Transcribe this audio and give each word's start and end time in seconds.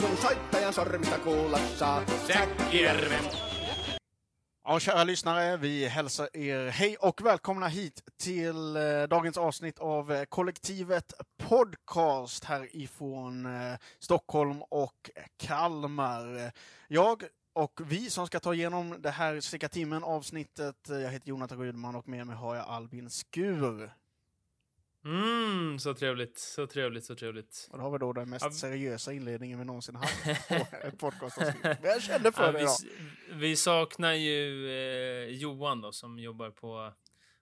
Kun 0.00 0.16
soittajan 0.16 0.72
sormista 0.72 1.18
Ja, 4.64 4.80
kära 4.80 5.04
lyssnare, 5.04 5.56
vi 5.56 5.88
hälsar 5.88 6.36
er 6.36 6.68
hej 6.68 6.96
och 6.96 7.20
välkomna 7.24 7.68
hit 7.68 8.02
till 8.18 8.76
eh, 8.76 8.82
dagens 9.10 9.38
avsnitt 9.38 9.78
av 9.78 10.12
eh, 10.12 10.24
Kollektivet 10.24 11.12
Podcast 11.48 12.44
härifrån 12.44 13.46
eh, 13.46 13.78
Stockholm 13.98 14.62
och 14.62 15.10
Kalmar. 15.36 16.52
Jag 16.88 17.24
och 17.52 17.80
vi 17.84 18.10
som 18.10 18.26
ska 18.26 18.40
ta 18.40 18.54
igenom 18.54 18.96
det 19.02 19.10
här 19.10 19.40
cirka 19.40 19.68
timmen 19.68 20.04
avsnittet, 20.04 20.90
eh, 20.90 20.96
jag 20.98 21.10
heter 21.10 21.28
Jonathan 21.28 21.58
Rydman 21.58 21.94
och 21.96 22.08
med 22.08 22.26
mig 22.26 22.36
har 22.36 22.56
jag 22.56 22.66
Albin 22.68 23.10
Skur. 23.10 23.92
Mm, 25.04 25.78
så 25.78 25.94
trevligt, 25.94 26.38
så 26.38 26.66
trevligt, 26.66 27.04
så 27.04 27.14
trevligt. 27.14 27.68
Och 27.70 27.78
det 27.78 27.82
har 27.84 27.90
vi 27.90 27.98
då 27.98 28.12
den 28.12 28.30
mest 28.30 28.44
Ja. 28.44 28.50
seriösa 28.52 29.12
inledningen 29.12 29.58
vi 29.58 29.64
någonsin 29.64 29.96
haft 29.96 30.24
på 30.48 30.54
ett 30.82 30.98
podcastavsnitt. 30.98 31.62
Men 31.62 31.76
jag 31.82 32.02
kände 32.02 32.32
för 32.32 32.42
Ja, 32.46 32.52
det 32.52 32.58
vi, 32.58 32.62
idag. 32.64 32.76
vi 33.38 33.56
saknar 33.56 34.12
ju 34.12 34.68
eh, 34.70 35.28
Johan 35.28 35.80
då, 35.80 35.92
som 35.92 36.18
jobbar 36.18 36.50
på 36.50 36.92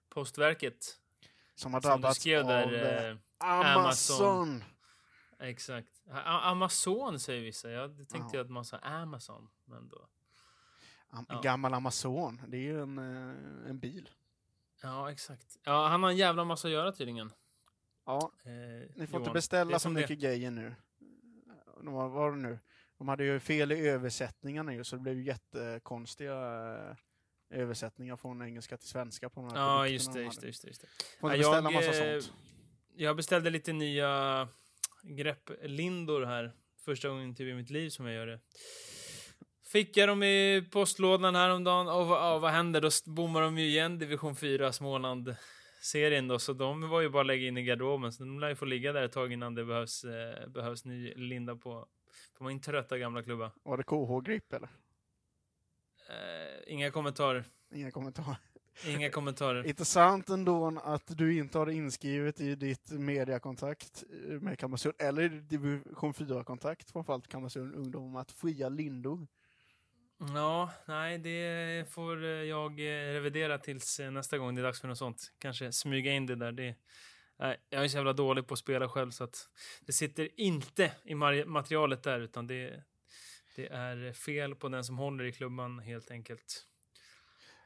Postverket. 0.09 0.95
Som 1.55 1.73
har 1.73 1.81
Som 1.81 1.89
drabbats 1.89 2.19
skrev 2.19 2.39
av 2.41 2.47
där. 2.47 3.09
eh, 3.09 3.17
Eh, 3.43 3.75
Amazon. 3.75 4.63
exakt. 5.39 5.89
A- 6.11 6.39
Amazon 6.43 7.19
säger 7.19 7.41
vissa. 7.43 7.69
Jag 7.71 7.97
tänkte 8.09 8.37
Ja. 8.37 8.41
att 8.41 8.49
man 8.49 8.65
sa 8.65 8.77
Amazon. 8.77 9.49
Men 9.69 9.89
då. 9.89 10.07
Am- 11.09 11.25
Ja. 11.29 11.41
Gammal 11.41 11.73
Amazon. 11.73 12.41
Det 12.47 12.57
är 12.57 12.61
ju 12.61 12.81
en, 12.81 12.97
eh, 12.97 13.69
en 13.69 13.79
bil. 13.79 14.09
Ja, 14.81 15.11
exakt. 15.11 15.57
Ja, 15.63 15.87
han 15.87 16.03
har 16.03 16.09
en 16.09 16.17
jävla 16.17 16.43
massa 16.43 16.67
att 16.67 16.71
göra 16.73 16.91
tydligen. 16.91 17.31
Ja, 18.05 18.31
Eh, 18.43 18.51
ni 18.51 18.89
får 18.95 18.99
Johan. 19.07 19.21
inte 19.21 19.31
beställa 19.33 19.79
så 19.79 19.83
som 19.83 19.93
det. 19.93 20.01
mycket 20.01 20.19
grejer 20.19 20.51
nu. 20.51 20.75
De, 21.83 21.93
var, 21.93 22.09
var 22.09 22.31
det 22.31 22.37
nu? 22.37 22.59
De 22.97 23.07
hade 23.07 23.23
ju 23.23 23.39
fel 23.39 23.71
i 23.71 23.87
översättningarna 23.87 24.73
ju, 24.73 24.83
så 24.83 24.95
det 24.95 25.01
blev 25.01 25.15
ju 25.15 25.23
jättekonstiga 25.23 26.33
eh, 26.89 26.95
översättningar 27.61 28.15
från 28.15 28.41
engelska 28.41 28.77
till 28.77 28.87
svenska 28.89 29.29
på 29.29 29.41
de 29.41 29.49
här 29.49 29.57
Ja, 29.57 29.87
just 29.87 30.13
det, 30.13 30.19
de 30.19 30.25
just 30.25 30.41
det, 30.41 30.47
just 30.47 30.61
det. 30.61 30.67
Just 30.67 30.81
det. 30.81 30.87
Får 31.19 31.31
Ja, 31.31 31.37
beställa 31.37 31.71
massa 31.71 32.05
eh, 32.13 32.19
sånt. 32.19 32.33
Jag 32.95 33.15
beställde 33.15 33.49
lite 33.49 33.73
nya 33.73 34.47
grepplindor 35.03 36.25
här. 36.25 36.53
Första 36.77 37.09
gången 37.09 37.41
i 37.41 37.53
mitt 37.53 37.69
liv 37.69 37.89
som 37.89 38.05
jag 38.05 38.15
gör 38.15 38.27
det. 38.27 38.39
Fick 39.71 39.97
jag 39.97 40.09
dem 40.09 40.23
i 40.23 40.67
postlådan 40.71 41.35
häromdagen 41.35 41.87
och 41.87 42.07
vad, 42.07 42.17
ja, 42.17 42.39
vad 42.39 42.51
händer? 42.51 42.81
Då 42.81 42.89
bommar 43.05 43.41
de 43.41 43.57
ju 43.57 43.65
igen 43.65 43.99
Division 43.99 44.35
4 44.35 44.71
Småland-serien 44.71 46.27
då, 46.27 46.39
så 46.39 46.53
de 46.53 46.89
var 46.89 47.01
ju 47.01 47.09
bara 47.09 47.21
att 47.21 47.27
lägga 47.27 47.47
in 47.47 47.57
i 47.57 47.63
garderoben. 47.63 48.13
Så 48.13 48.23
de 48.23 48.39
lär 48.39 48.49
ju 48.49 48.55
få 48.55 48.65
ligga 48.65 48.93
där 48.93 49.03
ett 49.03 49.11
tag 49.11 49.33
innan 49.33 49.55
det 49.55 49.65
behövs, 49.65 50.03
eh, 50.03 50.47
behövs 50.47 50.85
ny 50.85 51.13
linda 51.13 51.55
på, 51.55 51.87
på 52.37 52.43
min 52.43 52.61
trötta 52.61 52.97
gamla 52.97 53.23
klubba. 53.23 53.51
Var 53.63 53.77
det 53.77 53.83
KH-grip 53.83 54.53
eller? 54.53 54.69
Eh, 56.09 56.73
inga 56.73 56.91
kommentarer. 56.91 57.43
Inga 57.73 57.91
kommentarer. 57.91 58.37
Inga 58.87 59.09
kommentarer. 59.09 59.67
Intressant 59.67 60.29
ändå 60.29 60.79
att 60.83 61.17
du 61.17 61.37
inte 61.37 61.57
har 61.57 61.65
det 61.65 61.73
inskrivet 61.73 62.41
i 62.41 62.55
ditt 62.55 62.91
mediakontrakt 62.91 64.03
eh, 64.29 64.41
med 64.41 64.59
Kalmarsund, 64.59 64.95
eller 64.97 65.29
division 65.29 66.13
4-kontrakt, 66.13 66.91
framförallt 66.91 67.27
Kalmarsund 67.27 67.75
Ungdom, 67.75 68.15
att 68.15 68.31
fria 68.31 68.69
lindor. 68.69 69.27
Ja, 70.27 70.71
nej, 70.85 71.17
det 71.17 71.89
får 71.89 72.23
eh, 72.23 72.29
jag 72.29 72.79
eh, 72.79 73.13
revidera 73.13 73.57
tills 73.57 73.99
eh, 73.99 74.11
nästa 74.11 74.37
gång 74.37 74.55
det 74.55 74.61
är 74.61 74.63
dags 74.63 74.81
för 74.81 74.87
något 74.87 74.97
sånt. 74.97 75.31
Kanske 75.39 75.71
smyga 75.71 76.11
in 76.11 76.25
det 76.25 76.35
där. 76.35 76.51
Det, 76.51 76.75
nej, 77.39 77.57
jag 77.69 77.83
är 77.83 77.87
så 77.87 77.97
jävla 77.97 78.13
dålig 78.13 78.47
på 78.47 78.53
att 78.53 78.59
spela 78.59 78.89
själv 78.89 79.11
så 79.11 79.23
att 79.23 79.49
det 79.85 79.93
sitter 79.93 80.39
inte 80.39 80.91
i 81.03 81.15
materialet 81.45 82.03
där 82.03 82.19
utan 82.19 82.47
det, 82.47 82.83
det 83.55 83.67
är 83.67 84.13
fel 84.13 84.55
på 84.55 84.69
den 84.69 84.83
som 84.83 84.97
håller 84.97 85.23
i 85.23 85.31
klubban 85.31 85.79
helt 85.79 86.11
enkelt. 86.11 86.65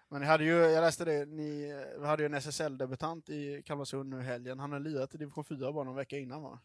Men 0.09 0.21
ni 0.21 0.27
hade 0.27 0.43
ju, 0.43 0.51
jag 0.51 0.81
läste 0.81 1.05
det, 1.05 1.25
ni 1.25 1.73
hade 2.05 2.23
ju 2.23 2.25
en 2.25 2.33
SSL-debutant 2.33 3.29
i 3.29 3.63
Kalmarsund 3.65 4.09
nu 4.09 4.19
i 4.19 4.23
helgen. 4.23 4.59
Han 4.59 4.71
har 4.71 4.79
lirat 4.79 5.15
i 5.15 5.17
division 5.17 5.45
4 5.45 5.71
bara 5.71 5.83
någon 5.83 5.95
vecka 5.95 6.17
innan 6.17 6.41
va? 6.43 6.59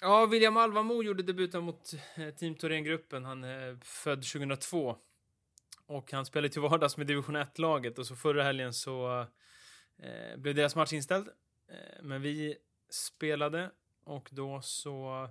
Ja, 0.00 0.26
William 0.26 0.56
Alvamo 0.56 1.02
gjorde 1.02 1.22
debuten 1.22 1.64
mot 1.64 1.90
Team 2.38 2.54
Thorengruppen. 2.54 3.24
Han 3.24 3.44
är 3.44 3.78
född 3.82 4.22
2002. 4.22 4.96
Och 5.88 6.12
han 6.12 6.26
spelade 6.26 6.52
till 6.52 6.62
vardags 6.62 6.96
med 6.96 7.06
division 7.06 7.36
1-laget 7.36 7.98
och 7.98 8.06
så 8.06 8.16
förra 8.16 8.42
helgen 8.42 8.74
så 8.74 9.26
eh, 9.98 10.36
blev 10.36 10.54
deras 10.54 10.76
match 10.76 10.92
inställd. 10.92 11.28
Eh, 11.68 12.02
men 12.02 12.22
vi 12.22 12.56
spelade 12.90 13.70
och 14.04 14.28
då 14.32 14.60
så 14.62 15.28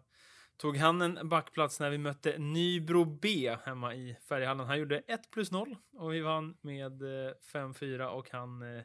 tog 0.57 0.77
han 0.77 1.01
en 1.01 1.29
backplats 1.29 1.79
när 1.79 1.89
vi 1.89 1.97
mötte 1.97 2.37
Nybro 2.37 3.05
B 3.05 3.57
hemma 3.63 3.95
i 3.95 4.17
Färjehallen. 4.29 4.67
Han 4.67 4.79
gjorde 4.79 4.99
1 5.07 5.31
plus 5.31 5.51
0 5.51 5.75
och 5.93 6.13
vi 6.13 6.19
vann 6.19 6.57
med 6.61 7.01
eh, 7.01 7.33
5-4 7.53 8.05
och 8.05 8.29
han 8.31 8.77
eh, 8.77 8.83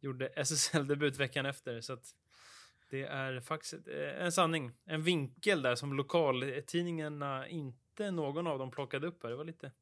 gjorde 0.00 0.26
SSL-debut 0.26 1.16
veckan 1.16 1.46
efter. 1.46 1.80
Så 1.80 1.92
att 1.92 2.04
det 2.90 3.02
är 3.02 3.40
faktiskt 3.40 3.74
eh, 3.88 4.24
en 4.24 4.32
sanning. 4.32 4.72
En 4.84 5.02
vinkel 5.02 5.62
där 5.62 5.74
som 5.74 5.92
lokaltidningarna 5.92 7.48
inte 7.48 8.10
någon 8.10 8.46
av 8.46 8.58
dem 8.58 8.70
plockade 8.70 9.06
upp 9.06 9.22
här. 9.22 9.30
Det 9.30 9.36
var 9.36 9.44
lite, 9.44 9.72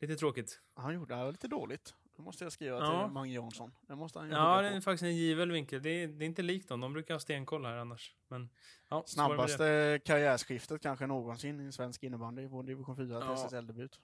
lite 0.00 0.16
tråkigt. 0.16 0.60
Han 0.74 0.94
gjorde 0.94 1.14
det 1.14 1.30
lite 1.30 1.48
dåligt. 1.48 1.94
Det 2.16 2.22
måste 2.22 2.44
jag 2.44 2.52
skriva 2.52 2.78
Ja. 2.78 3.04
till 3.04 3.12
Mange 3.12 3.34
Jansson. 3.34 3.72
Det 3.88 3.96
måste 3.96 4.18
han 4.18 4.30
Ja, 4.30 4.62
det 4.62 4.68
är 4.68 4.74
på. 4.74 4.80
faktiskt 4.80 5.02
en 5.02 5.16
given 5.16 5.52
vinkel. 5.52 5.82
Det 5.82 5.90
är, 5.90 6.08
det 6.08 6.24
är 6.24 6.26
inte 6.26 6.42
likt 6.42 6.68
dem. 6.68 6.80
De 6.80 6.92
brukar 6.92 7.14
ha 7.14 7.20
stenkoll 7.20 7.64
här 7.64 7.76
annars. 7.76 8.14
Men, 8.28 8.48
ja. 8.88 9.04
Snabbaste 9.06 10.00
karriärskiftet 10.04 10.82
kanske 10.82 11.06
någonsin 11.06 11.68
i 11.68 11.72
svensk 11.72 12.02
innebandy 12.02 12.48
från 12.48 12.66
division 12.66 12.96
4 12.96 13.06
till 13.20 13.28
Ja. 13.28 13.34
SSL-debut. 13.34 14.00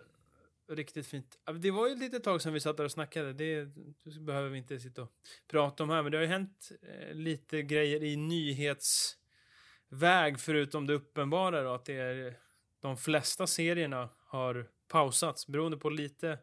Riktigt 0.69 1.06
fint. 1.06 1.38
Det 1.60 1.71
var 1.71 1.88
ju 1.88 1.94
lite 1.97 2.21
tag 2.21 2.43
sedan 2.43 2.53
vi 2.53 2.60
satt 2.60 2.77
där 2.77 2.84
och 2.84 2.93
snackade. 2.93 3.33
Det, 3.33 3.65
det 4.04 4.21
behöver 4.21 4.49
vi 4.49 4.59
inte 4.59 4.81
sitta 4.81 5.03
och 5.03 5.12
prata 5.49 5.83
om 5.83 5.91
här. 5.91 6.03
Men 6.03 6.12
det 6.12 6.19
har 6.19 6.22
ju 6.22 6.28
hänt 6.28 6.69
eh, 6.83 7.15
lite 7.15 7.62
grejer 7.62 8.03
i 8.03 8.16
nyhetsväg 8.16 10.41
förutom 10.41 10.87
det 10.87 10.94
uppenbara 10.94 11.62
då, 11.62 11.75
att 11.75 11.84
det 11.84 11.94
är 11.94 12.38
de 12.81 12.97
flesta 12.97 13.47
serierna 13.47 14.09
har 14.27 14.66
pausats 14.89 15.47
beroende 15.47 15.77
på 15.77 15.91
lite 15.91 16.39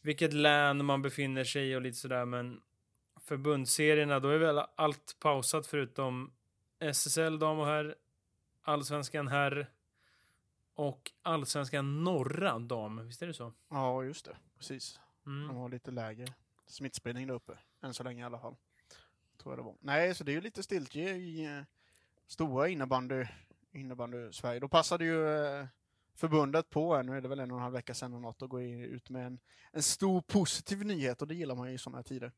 vilket 0.00 0.32
län 0.32 0.84
man 0.84 1.02
befinner 1.02 1.44
sig 1.44 1.70
i 1.70 1.74
och 1.76 1.82
lite 1.82 1.98
sådär. 1.98 2.24
Men 2.24 2.60
förbundsserierna, 3.20 4.20
då 4.20 4.28
är 4.28 4.38
väl 4.38 4.58
allt 4.76 5.16
pausat 5.20 5.66
förutom 5.66 6.34
SSL 6.80 7.38
dam 7.38 7.58
och 7.58 7.66
herr, 7.66 7.94
allsvenskan 8.62 9.28
herr 9.28 9.70
och 10.74 11.10
allsvenskan 11.22 12.04
norra 12.04 12.58
dam. 12.58 13.06
Visst 13.06 13.22
är 13.22 13.26
det 13.26 13.34
så? 13.34 13.52
Ja, 13.70 14.02
just 14.04 14.24
det. 14.24 14.36
Precis. 14.58 15.00
De 15.24 15.44
Mm. 15.44 15.56
har 15.56 15.68
lite 15.68 15.90
lägre 15.90 16.26
smittspridning 16.66 17.26
där 17.26 17.34
uppe. 17.34 17.58
Än 17.82 17.94
så 17.94 18.02
länge 18.02 18.22
i 18.22 18.24
alla 18.26 18.38
fall. 18.38 18.56
Tror 19.42 19.52
jag 19.52 19.58
det 19.58 19.62
var. 19.62 19.76
Nej, 19.80 20.14
så 20.14 20.24
det 20.24 20.32
är 20.32 20.34
ju 20.34 20.40
lite 20.40 20.62
stiltje 20.62 21.14
i 21.16 21.44
eh, 21.44 21.62
stora 22.26 22.68
innebandy, 22.68 23.24
innebandy 23.72 24.32
Sverige. 24.32 24.60
Då 24.60 24.68
passade 24.68 25.04
ju 25.04 25.28
eh, 25.28 25.66
förbundet 26.14 26.70
på, 26.70 26.96
här, 26.96 27.02
nu 27.02 27.16
är 27.16 27.20
det 27.20 27.28
väl 27.28 27.40
en 27.40 27.50
och 27.50 27.56
en 27.56 27.62
halv 27.62 27.74
vecka 27.74 27.94
sedan 27.94 28.14
och 28.14 28.20
något, 28.20 28.42
och 28.42 28.50
går 28.50 28.62
ut 28.62 29.10
med 29.10 29.26
en, 29.26 29.38
en 29.72 29.82
stor 29.82 30.20
positiv 30.20 30.84
nyhet 30.84 31.22
och 31.22 31.28
det 31.28 31.34
gillar 31.34 31.54
man 31.54 31.68
ju 31.68 31.74
i 31.74 31.78
sådana 31.78 31.98
här 31.98 32.02
tider. 32.02 32.32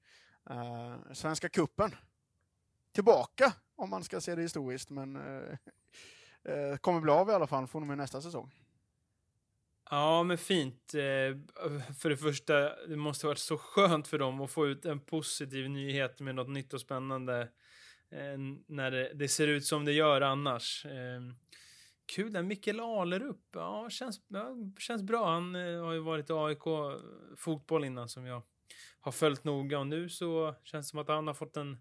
Uh, 0.50 1.12
Svenska 1.12 1.48
kuppen 1.48 1.94
Tillbaka, 2.92 3.52
om 3.76 3.90
man 3.90 4.04
ska 4.04 4.20
se 4.20 4.34
det 4.34 4.42
historiskt, 4.42 4.90
men 4.90 5.16
uh, 5.16 5.56
uh, 6.48 6.76
kommer 6.76 7.00
bli 7.00 7.12
av 7.12 7.30
i 7.30 7.32
alla 7.32 7.46
fall 7.46 7.66
från 7.66 7.82
och 7.82 7.88
med 7.88 7.98
nästa 7.98 8.22
säsong. 8.22 8.52
Ja, 9.90 10.22
men 10.22 10.38
fint. 10.38 10.90
För 11.98 12.08
det 12.08 12.16
första, 12.16 12.86
det 12.86 12.96
måste 12.96 13.26
ha 13.26 13.30
varit 13.30 13.38
så 13.38 13.58
skönt 13.58 14.08
för 14.08 14.18
dem 14.18 14.40
att 14.40 14.50
få 14.50 14.66
ut 14.66 14.84
en 14.84 15.00
positiv 15.00 15.70
nyhet 15.70 16.20
med 16.20 16.34
något 16.34 16.48
nytt 16.48 16.74
och 16.74 16.80
spännande 16.80 17.48
när 18.66 18.90
det, 18.90 19.12
det 19.14 19.28
ser 19.28 19.48
ut 19.48 19.64
som 19.64 19.84
det 19.84 19.92
gör 19.92 20.20
annars. 20.20 20.86
Kul 22.06 22.32
där, 22.32 22.42
Mikkel 22.42 22.80
Alerup. 22.80 23.40
Ja, 23.52 23.90
känns, 23.90 24.20
ja, 24.28 24.56
känns 24.78 25.02
bra. 25.02 25.30
Han 25.30 25.54
eh, 25.54 25.84
har 25.84 25.92
ju 25.92 26.00
varit 26.00 26.30
i 26.30 26.32
AIK 26.32 26.62
fotboll 27.36 27.84
innan 27.84 28.08
som 28.08 28.26
jag 28.26 28.42
har 29.00 29.12
följt 29.12 29.44
noga 29.44 29.78
och 29.78 29.86
nu 29.86 30.08
så 30.08 30.54
känns 30.64 30.86
det 30.86 30.90
som 30.90 30.98
att 30.98 31.08
han 31.08 31.26
har 31.26 31.34
fått 31.34 31.56
en 31.56 31.78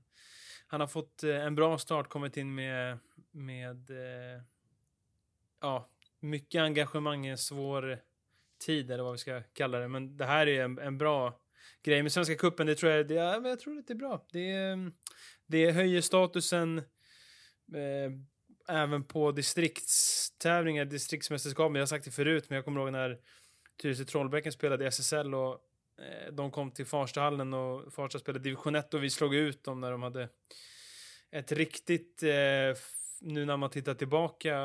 han 0.68 0.80
har 0.80 0.88
fått 0.88 1.24
eh, 1.24 1.46
en 1.46 1.56
bra 1.56 1.78
start, 1.78 2.10
kommit 2.10 2.38
in 2.38 2.56
med, 2.56 2.98
med 3.32 3.90
eh, 3.90 4.42
ja, 5.62 5.90
mycket 6.20 6.62
engagemang 6.62 7.26
i 7.26 7.30
en 7.30 7.38
svår 7.38 8.00
tid, 8.66 8.92
eller 8.92 9.04
vad 9.04 9.12
vi 9.12 9.18
ska 9.18 9.42
kalla 9.42 9.80
det. 9.80 9.88
Men 9.88 10.18
det 10.18 10.26
här 10.26 10.48
är 10.48 10.64
en, 10.64 10.80
en 10.80 10.98
bra 10.98 11.40
grej. 11.84 12.04
med 12.04 12.12
Svenska 12.12 12.36
Cupen, 12.36 12.68
det 12.68 12.76
tror 12.76 12.92
jag, 12.92 13.08
det, 13.08 13.14
ja, 13.14 13.48
jag 13.48 13.60
tror 13.60 13.78
att 13.78 13.88
det 13.88 13.94
är 13.94 13.96
bra. 13.96 14.26
Det, 14.32 14.52
eh, 14.52 14.78
det 15.46 15.72
höjer 15.72 16.02
statusen 16.02 16.78
eh, 17.74 18.12
även 18.68 19.04
på 19.04 19.32
distriktstävlingar, 19.32 20.86
distriktsmästerskap. 20.86 21.72
Jag 21.74 21.82
har 21.82 21.86
sagt 21.86 22.06
det 22.06 22.12
förut, 22.12 22.46
men 22.50 22.56
jag 22.56 22.66
kommer 22.66 22.82
ihåg 22.82 22.92
när 22.92 23.18
Tyresö 23.82 24.04
Trollbäcken 24.04 24.52
spelade 24.52 24.84
i 24.84 24.88
SSL 24.88 25.34
och 25.36 25.62
Eh, 26.02 26.32
de 26.32 26.52
kom 26.52 26.72
till 26.72 26.86
Farstahallen 26.86 27.54
och 27.54 27.94
Farsta 27.94 28.20
spelade 28.20 28.44
division 28.44 28.76
1 28.76 28.94
och 28.94 29.04
vi 29.04 29.10
slog 29.10 29.36
ut 29.36 29.64
dem 29.64 29.82
när 29.82 29.92
de 29.92 30.04
hade 30.04 30.30
ett 31.32 31.52
riktigt, 31.52 32.24
eh, 32.24 32.78
nu 33.22 33.46
när 33.46 33.58
man 33.58 33.70
tittar 33.70 33.94
tillbaka, 33.94 34.60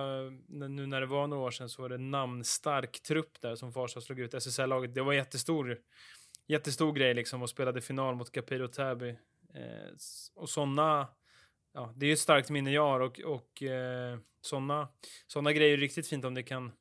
nu 0.49 0.87
när 0.87 1.01
det 1.01 1.07
var 1.07 1.27
några 1.27 1.43
år 1.43 1.51
sedan 1.51 1.69
så 1.69 1.83
var 1.83 1.89
det 1.89 1.99
namnstark 1.99 3.03
trupp 3.03 3.41
där 3.41 3.57
som 3.57 3.73
Farsta 3.73 4.01
slog 4.01 4.21
ut 4.21 4.35
SSL-laget. 4.35 4.95
Det 4.95 5.03
var 5.03 5.13
jättestor, 5.13 5.79
jättestor 6.47 6.93
grej 6.93 7.15
liksom 7.15 7.43
och 7.43 7.51
spelade 7.51 7.81
final 7.81 8.15
mot 8.15 8.33
Capiro 8.33 8.69
Täby. 8.69 9.09
Eh, 9.55 9.91
och 10.35 10.51
sådana, 10.51 11.09
ja, 11.73 11.93
det 11.97 12.07
är 12.07 12.09
ju 12.09 12.13
ett 12.13 12.19
starkt 12.19 12.51
minne 12.51 12.71
jag 12.71 12.87
har 12.87 13.01
och, 13.01 13.21
och 13.21 13.63
eh, 13.63 14.19
sådana 14.41 14.89
såna 15.27 15.53
grejer 15.53 15.73
är 15.73 15.77
riktigt 15.77 16.09
fint 16.09 16.25
om 16.25 16.35
det 16.35 16.43
kan 16.43 16.73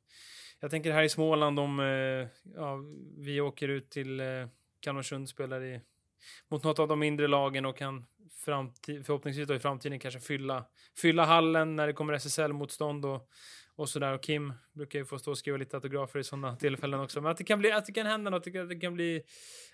jag 0.60 0.70
tänker 0.70 0.92
här 0.92 1.02
i 1.02 1.08
Småland 1.08 1.58
om 1.60 1.80
eh, 1.80 2.28
ja, 2.54 2.78
vi 3.18 3.40
åker 3.40 3.68
ut 3.68 3.90
till 3.90 4.20
eh, 4.20 4.26
Kalmarsund 4.80 5.28
spelar 5.28 5.64
i, 5.64 5.80
mot 6.50 6.64
något 6.64 6.78
av 6.78 6.88
de 6.88 6.98
mindre 6.98 7.28
lagen 7.28 7.66
och 7.66 7.76
kan 7.76 8.06
framtid, 8.44 9.06
förhoppningsvis 9.06 9.48
då 9.48 9.54
i 9.54 9.58
framtiden 9.58 9.98
kanske 9.98 10.20
fylla, 10.20 10.64
fylla 10.96 11.24
hallen 11.24 11.76
när 11.76 11.86
det 11.86 11.92
kommer 11.92 12.12
SSL-motstånd 12.12 13.04
och, 13.04 13.28
och 13.76 13.88
sådär. 13.88 14.14
Och 14.14 14.22
Kim 14.22 14.52
brukar 14.72 14.98
ju 14.98 15.04
få 15.04 15.18
stå 15.18 15.30
och 15.30 15.38
skriva 15.38 15.58
lite 15.58 15.76
autografer 15.76 16.18
i 16.18 16.24
sådana 16.24 16.56
tillfällen 16.56 17.00
också. 17.00 17.20
Men 17.20 17.30
att 17.30 17.36
det 17.36 17.44
kan, 17.44 17.58
bli, 17.58 17.72
att 17.72 17.86
det 17.86 17.92
kan 17.92 18.06
hända 18.06 18.30
något, 18.30 18.46
att 18.46 18.68
det 18.68 18.80
kan 18.80 18.94
bli... 18.94 19.22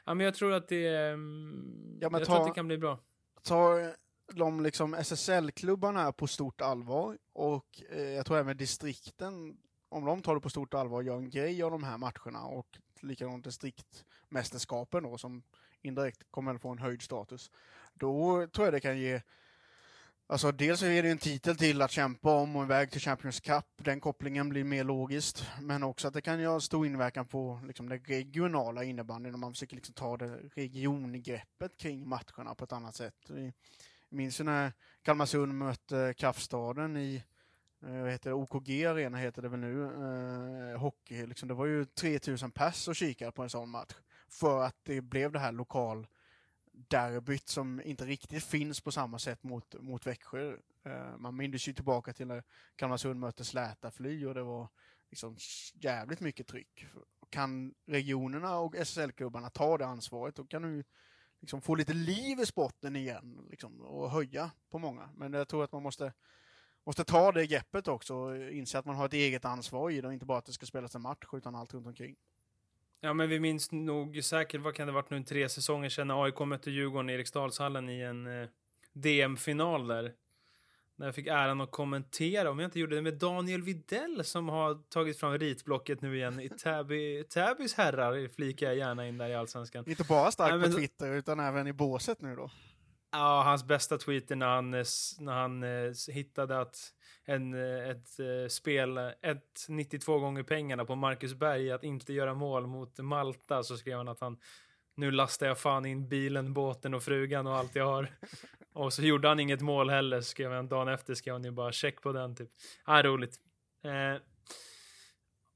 Ja, 0.04 0.14
men 0.14 0.24
jag 0.24 0.34
tror 0.34 0.52
att 0.52 0.68
det, 0.68 0.86
mm, 0.86 1.98
ja, 2.00 2.10
men 2.10 2.18
jag 2.18 2.28
ta, 2.28 2.34
tror 2.34 2.42
att 2.42 2.48
det 2.48 2.54
kan 2.54 2.66
bli 2.66 2.78
bra. 2.78 3.00
Ta 3.42 3.92
de 4.34 4.60
liksom 4.60 4.94
SSL-klubbarna 4.94 6.12
på 6.12 6.26
stort 6.26 6.60
allvar 6.60 7.18
och 7.32 7.82
eh, 7.90 8.02
jag 8.02 8.26
tror 8.26 8.38
även 8.38 8.56
distrikten 8.56 9.56
om 9.88 10.04
de 10.04 10.22
tar 10.22 10.34
det 10.34 10.40
på 10.40 10.50
stort 10.50 10.74
allvar 10.74 10.96
och 10.96 11.04
gör 11.04 11.16
en 11.16 11.30
grej 11.30 11.62
av 11.62 11.70
de 11.70 11.84
här 11.84 11.98
matcherna 11.98 12.44
och 12.44 12.78
likadant 13.00 13.44
distriktmästerskapen 13.44 15.02
då 15.02 15.18
som 15.18 15.42
indirekt 15.82 16.22
kommer 16.30 16.54
att 16.54 16.62
få 16.62 16.68
en 16.68 16.78
höjd 16.78 17.02
status. 17.02 17.50
Då 17.94 18.46
tror 18.46 18.66
jag 18.66 18.74
det 18.74 18.80
kan 18.80 18.98
ge 18.98 19.22
Alltså 20.28 20.52
dels 20.52 20.82
är 20.82 21.02
det 21.02 21.10
en 21.10 21.18
titel 21.18 21.56
till 21.56 21.82
att 21.82 21.90
kämpa 21.90 22.34
om 22.34 22.56
och 22.56 22.62
en 22.62 22.68
väg 22.68 22.90
till 22.90 23.00
Champions 23.00 23.40
Cup. 23.40 23.64
Den 23.76 24.00
kopplingen 24.00 24.48
blir 24.48 24.64
mer 24.64 24.84
logiskt. 24.84 25.46
Men 25.60 25.82
också 25.82 26.08
att 26.08 26.14
det 26.14 26.20
kan 26.20 26.40
göra 26.40 26.60
stor 26.60 26.86
inverkan 26.86 27.26
på 27.26 27.60
liksom, 27.66 27.88
det 27.88 27.96
regionala 27.96 28.84
innebandyn 28.84 29.34
om 29.34 29.40
man 29.40 29.52
försöker 29.52 29.76
liksom, 29.76 29.94
ta 29.94 30.16
det 30.16 30.36
regiongreppet 30.54 31.76
kring 31.76 32.08
matcherna 32.08 32.54
på 32.54 32.64
ett 32.64 32.72
annat 32.72 32.94
sätt. 32.94 33.14
Vi 33.28 33.52
minns 34.16 34.40
ju 34.40 34.44
när 34.44 34.72
Kalmarsund 35.02 35.54
mötte 35.54 36.14
Kaffstaden 36.16 36.96
i 36.96 37.24
eh, 37.82 38.02
vad 38.02 38.10
heter 38.10 38.30
det, 38.30 38.34
OKG 38.34 38.84
Arena 38.84 39.18
heter 39.18 39.42
det 39.42 39.48
väl 39.48 39.60
nu, 39.60 39.84
eh, 39.84 40.80
hockey. 40.80 41.26
Liksom, 41.26 41.48
det 41.48 41.54
var 41.54 41.66
ju 41.66 41.84
3000 41.84 42.50
pers 42.50 42.88
och 42.88 42.96
kikade 42.96 43.32
på 43.32 43.42
en 43.42 43.50
sån 43.50 43.70
match. 43.70 43.94
För 44.28 44.62
att 44.62 44.76
det 44.82 45.00
blev 45.00 45.32
det 45.32 45.38
här 45.38 45.52
lokal 45.52 46.06
derbyt 46.72 47.48
som 47.48 47.82
inte 47.84 48.04
riktigt 48.04 48.44
finns 48.44 48.80
på 48.80 48.92
samma 48.92 49.18
sätt 49.18 49.42
mot, 49.42 49.74
mot 49.80 50.06
Växjö. 50.06 50.56
Eh, 50.84 51.16
man 51.18 51.36
minns 51.36 51.68
ju 51.68 51.72
tillbaka 51.72 52.12
till 52.12 52.26
när 52.26 52.42
Kalmarsund 52.76 53.20
mötte 53.20 53.44
Släta 53.44 53.90
Fly 53.90 54.26
och 54.26 54.34
det 54.34 54.42
var 54.42 54.68
liksom 55.10 55.36
jävligt 55.74 56.20
mycket 56.20 56.46
tryck. 56.46 56.86
Kan 57.30 57.74
regionerna 57.86 58.58
och 58.58 58.76
SSL-klubbarna 58.76 59.50
ta 59.50 59.78
det 59.78 59.86
ansvaret, 59.86 60.34
då 60.34 60.44
kan 60.44 60.62
du 60.62 60.84
liksom 61.46 61.60
få 61.60 61.74
lite 61.74 61.92
liv 61.92 62.40
i 62.40 62.46
sporten 62.46 62.96
igen 62.96 63.46
liksom, 63.50 63.80
och 63.80 64.10
höja 64.10 64.50
på 64.70 64.78
många. 64.78 65.08
Men 65.16 65.32
jag 65.32 65.48
tror 65.48 65.64
att 65.64 65.72
man 65.72 65.82
måste 65.82 66.12
måste 66.84 67.04
ta 67.04 67.32
det 67.32 67.46
greppet 67.46 67.88
också 67.88 68.14
och 68.14 68.36
inse 68.52 68.78
att 68.78 68.84
man 68.84 68.96
har 68.96 69.06
ett 69.06 69.12
eget 69.12 69.44
ansvar 69.44 69.90
i 69.90 70.00
det 70.00 70.06
och 70.06 70.12
inte 70.12 70.26
bara 70.26 70.38
att 70.38 70.44
det 70.44 70.52
ska 70.52 70.66
spelas 70.66 70.94
en 70.94 71.02
match 71.02 71.26
utan 71.32 71.54
allt 71.54 71.74
runt 71.74 71.86
omkring. 71.86 72.16
Ja, 73.00 73.12
men 73.12 73.28
vi 73.28 73.40
minns 73.40 73.72
nog 73.72 74.24
säkert, 74.24 74.60
vad 74.60 74.74
kan 74.74 74.86
det 74.86 74.92
varit 74.92 75.10
nu, 75.10 75.22
tre 75.22 75.48
säsonger 75.48 75.88
sedan 75.88 76.08
när 76.08 76.24
AIK 76.24 76.40
mötte 76.40 76.70
Djurgården 76.70 77.10
i 77.10 77.12
Eriksdalshallen 77.12 77.88
i 77.88 78.00
en 78.00 78.42
eh, 78.42 78.48
DM-final 78.92 79.86
där. 79.86 80.14
När 80.98 81.06
jag 81.06 81.14
fick 81.14 81.26
äran 81.26 81.60
att 81.60 81.70
kommentera, 81.70 82.50
om 82.50 82.58
jag 82.58 82.66
inte 82.66 82.80
gjorde 82.80 82.96
det 82.96 83.02
med 83.02 83.14
Daniel 83.14 83.62
Videll 83.62 84.24
som 84.24 84.48
har 84.48 84.74
tagit 84.88 85.20
fram 85.20 85.38
ritblocket 85.38 86.00
nu 86.00 86.16
igen 86.16 86.40
i 86.40 86.48
Täby, 86.48 87.24
Täbys 87.24 87.74
herrar, 87.74 88.28
flikar 88.28 88.66
jag 88.66 88.76
gärna 88.76 89.08
in 89.08 89.18
där 89.18 89.28
i 89.28 89.34
Allsvenskan. 89.34 89.84
Inte 89.88 90.04
bara 90.04 90.30
starkt 90.30 90.50
Nej, 90.50 90.58
men... 90.58 90.70
på 90.70 90.76
Twitter 90.78 91.12
utan 91.12 91.40
även 91.40 91.66
i 91.66 91.72
båset 91.72 92.20
nu 92.20 92.36
då. 92.36 92.50
Ja, 93.12 93.42
hans 93.42 93.64
bästa 93.64 93.98
tweet 93.98 94.30
är 94.30 94.36
när 94.36 94.46
han, 94.46 94.74
eh, 94.74 94.84
när 95.18 95.32
han 95.32 95.62
eh, 95.62 96.14
hittade 96.14 96.60
att 96.60 96.92
en, 97.24 97.54
eh, 97.54 97.90
ett 97.90 98.20
eh, 98.20 98.48
spel, 98.48 98.98
ett 99.22 99.66
92 99.68 100.18
gånger 100.18 100.42
pengarna 100.42 100.84
på 100.84 100.94
Marcus 100.94 101.34
Berg 101.34 101.72
att 101.72 101.84
inte 101.84 102.12
göra 102.12 102.34
mål 102.34 102.66
mot 102.66 102.98
Malta 102.98 103.62
så 103.62 103.76
skrev 103.76 103.96
han 103.96 104.08
att 104.08 104.20
han 104.20 104.38
nu 104.96 105.10
lastar 105.10 105.46
jag 105.46 105.58
fan 105.58 105.86
in 105.86 106.08
bilen, 106.08 106.52
båten 106.52 106.94
och 106.94 107.02
frugan 107.02 107.46
och 107.46 107.56
allt 107.56 107.74
jag 107.74 107.86
har. 107.86 108.08
och 108.76 108.92
så 108.92 109.02
gjorde 109.02 109.28
han 109.28 109.40
inget 109.40 109.60
mål 109.60 109.90
heller, 109.90 110.20
skrev 110.20 110.52
han 110.52 110.68
dagen 110.68 110.88
efter 110.88 111.14
skrev 111.14 111.34
han 111.34 111.44
ju 111.44 111.50
bara 111.50 111.72
check 111.72 112.02
på 112.02 112.12
den 112.12 112.36
typ. 112.36 112.50
Ja, 112.86 113.02
roligt. 113.02 113.36
Eh, 113.82 114.22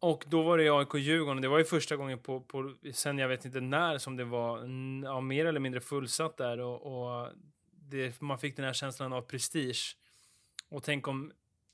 och 0.00 0.24
då 0.26 0.42
var 0.42 0.58
det 0.58 0.68
AIK-Djurgården. 0.68 1.42
Det 1.42 1.48
var 1.48 1.58
ju 1.58 1.64
första 1.64 1.96
gången 1.96 2.18
på, 2.18 2.40
på, 2.40 2.74
sen 2.92 3.18
jag 3.18 3.28
vet 3.28 3.44
inte 3.44 3.60
när 3.60 3.98
som 3.98 4.16
det 4.16 4.24
var 4.24 4.58
ja, 5.04 5.20
mer 5.20 5.46
eller 5.46 5.60
mindre 5.60 5.80
fullsatt 5.80 6.36
där 6.36 6.60
och, 6.60 6.82
och 6.82 7.28
det, 7.70 8.20
man 8.20 8.38
fick 8.38 8.56
den 8.56 8.64
här 8.64 8.72
känslan 8.72 9.12
av 9.12 9.22
prestige. 9.22 9.96
Och 10.68 10.82
tänk 10.82 11.08
om 11.08 11.32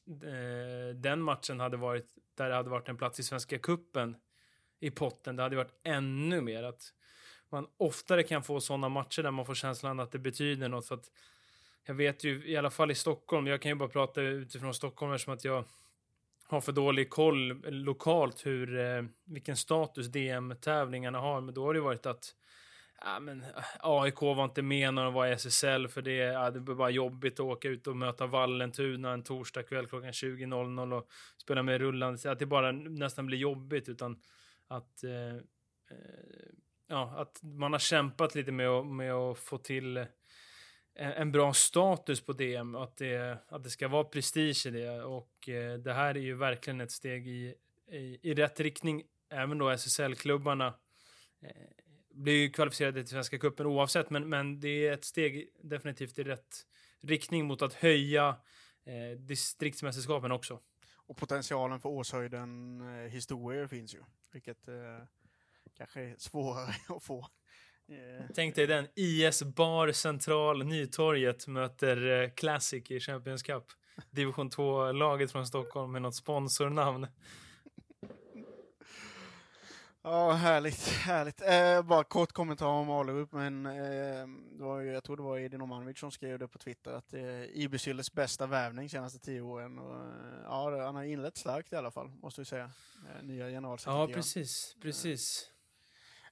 eh, 0.08 0.94
den 0.94 1.22
matchen 1.22 1.60
hade 1.60 1.76
varit 1.76 2.06
där 2.34 2.48
det 2.48 2.54
hade 2.54 2.70
varit 2.70 2.88
en 2.88 2.96
plats 2.96 3.20
i 3.20 3.22
Svenska 3.22 3.58
Kuppen 3.58 4.16
i 4.80 4.90
potten. 4.90 5.36
Det 5.36 5.42
hade 5.42 5.56
varit 5.56 5.80
ännu 5.82 6.40
mer 6.40 6.62
att 6.62 6.92
man 7.50 7.66
oftare 7.76 8.22
kan 8.22 8.42
få 8.42 8.60
sådana 8.60 8.88
matcher 8.88 9.22
där 9.22 9.30
man 9.30 9.46
får 9.46 9.54
känslan 9.54 10.00
att 10.00 10.12
det 10.12 10.18
betyder 10.18 10.68
något. 10.68 10.86
För 10.86 10.94
att 10.94 11.10
jag 11.86 11.94
vet 11.94 12.24
ju 12.24 12.48
i 12.48 12.56
alla 12.56 12.70
fall 12.70 12.90
i 12.90 12.94
Stockholm, 12.94 13.46
jag 13.46 13.62
kan 13.62 13.70
ju 13.70 13.74
bara 13.74 13.88
prata 13.88 14.20
utifrån 14.20 14.74
Stockholm 14.74 15.12
eftersom 15.12 15.34
att 15.34 15.44
jag 15.44 15.64
har 16.48 16.60
för 16.60 16.72
dålig 16.72 17.10
koll 17.10 17.62
lokalt 17.70 18.46
hur, 18.46 18.78
eh, 18.78 19.04
vilken 19.24 19.56
status 19.56 20.06
DM-tävlingarna 20.06 21.18
har. 21.18 21.40
Men 21.40 21.54
då 21.54 21.64
har 21.64 21.74
det 21.74 21.80
varit 21.80 22.06
att 22.06 22.34
ja, 23.00 23.20
men, 23.20 23.42
eh, 23.42 23.48
AIK 23.80 24.20
var 24.20 24.44
inte 24.44 24.62
med 24.62 24.94
när 24.94 25.04
de 25.04 25.14
var 25.14 25.26
i 25.26 25.32
SSL 25.32 25.88
för 25.88 26.02
det, 26.02 26.16
ja, 26.16 26.50
det 26.50 26.60
var 26.60 26.74
bara 26.74 26.90
jobbigt 26.90 27.34
att 27.34 27.46
åka 27.46 27.68
ut 27.68 27.86
och 27.86 27.96
möta 27.96 28.26
Vallentuna 28.26 29.12
en 29.12 29.22
torsdag 29.22 29.62
kväll 29.62 29.86
klockan 29.86 30.12
20.00 30.12 30.92
och 30.92 31.08
spela 31.42 31.62
med 31.62 31.80
rullande. 31.80 32.30
Att 32.30 32.38
det 32.38 32.46
bara 32.46 32.72
nästan 32.72 33.26
blir 33.26 33.38
jobbigt 33.38 33.88
utan 33.88 34.20
att 34.68 35.04
eh, 35.04 35.36
eh, 35.90 36.50
ja, 36.88 37.14
att 37.16 37.42
man 37.42 37.72
har 37.72 37.78
kämpat 37.78 38.34
lite 38.34 38.52
med 38.52 38.68
att, 38.68 38.86
med 38.86 39.12
att 39.12 39.38
få 39.38 39.58
till 39.58 40.06
en, 40.96 41.32
bra 41.32 41.54
status 41.54 42.20
på 42.20 42.32
DM, 42.32 42.74
att 42.74 42.96
det, 42.96 43.38
att 43.48 43.64
det 43.64 43.70
ska 43.70 43.88
vara 43.88 44.04
prestige 44.04 44.66
i 44.66 44.70
det. 44.70 45.02
Och 45.02 45.48
eh, 45.48 45.78
det 45.78 45.92
här 45.92 46.14
är 46.14 46.20
ju 46.20 46.34
verkligen 46.34 46.80
ett 46.80 46.90
steg 46.90 47.28
i, 47.28 47.54
i, 47.90 48.18
i 48.22 48.34
rätt 48.34 48.60
riktning. 48.60 49.02
Även 49.30 49.58
då 49.58 49.70
SSL-klubbarna 49.70 50.66
eh, 51.42 51.50
blir 52.10 52.34
ju 52.34 52.50
kvalificerade 52.50 53.00
till 53.00 53.10
Svenska 53.10 53.38
cupen 53.38 53.66
oavsett, 53.66 54.10
men, 54.10 54.28
men 54.28 54.60
det 54.60 54.88
är 54.88 54.92
ett 54.92 55.04
steg 55.04 55.48
definitivt 55.62 56.18
i 56.18 56.24
rätt 56.24 56.66
riktning 57.02 57.46
mot 57.46 57.62
att 57.62 57.74
höja 57.74 58.36
eh, 58.84 59.18
distriktsmästerskapen 59.18 60.32
också. 60.32 60.60
Och 60.94 61.16
potentialen 61.16 61.80
för 61.80 61.88
Åshöjden 61.88 62.80
eh, 62.80 63.10
historier 63.10 63.66
finns 63.66 63.94
ju, 63.94 64.02
vilket 64.32 64.68
eh, 64.68 64.98
kanske 65.76 66.00
är 66.00 66.14
svårare 66.18 66.74
att 66.96 67.02
få. 67.02 67.26
Tänk 68.34 68.54
dig 68.54 68.66
den, 68.66 68.86
IS 68.94 69.42
Bar 69.42 69.92
Central 69.92 70.64
Nytorget 70.64 71.46
möter 71.46 72.22
eh, 72.22 72.30
Classic 72.30 72.90
i 72.90 73.00
Champions 73.00 73.42
Cup. 73.42 73.64
Division 74.10 74.50
2-laget 74.50 75.32
från 75.32 75.46
Stockholm 75.46 75.92
med 75.92 76.02
något 76.02 76.14
sponsornamn. 76.14 77.06
Ja, 80.02 80.32
härligt, 80.32 80.88
härligt. 80.88 81.42
Eh, 81.42 81.82
bara 81.82 82.04
kort 82.04 82.32
kommentar 82.32 82.66
om 82.66 82.90
Alerup, 82.90 83.32
men 83.32 83.66
eh, 83.66 84.26
det 84.58 84.64
var 84.64 84.80
ju, 84.80 84.90
jag 84.92 85.04
tror 85.04 85.16
det 85.16 85.22
var 85.22 85.38
Edin 85.38 85.60
Omanovic 85.60 85.98
som 85.98 86.10
skrev 86.10 86.38
det 86.38 86.48
på 86.48 86.58
Twitter 86.58 86.92
att 86.92 87.14
eh, 87.14 87.44
Ibisylles 87.44 88.12
bästa 88.12 88.46
värvning 88.46 88.88
senaste 88.88 89.18
tio 89.18 89.40
åren. 89.40 89.78
Och, 89.78 89.94
eh, 89.94 90.42
ja, 90.44 90.84
han 90.84 90.94
har 90.94 91.02
inlett 91.02 91.36
starkt 91.36 91.72
i 91.72 91.76
alla 91.76 91.90
fall, 91.90 92.08
måste 92.08 92.40
vi 92.40 92.44
säga. 92.44 92.70
Eh, 93.08 93.22
nya 93.22 93.48
generalsekreterare. 93.48 94.10
Ja, 94.10 94.14
precis, 94.14 94.76
precis. 94.82 95.50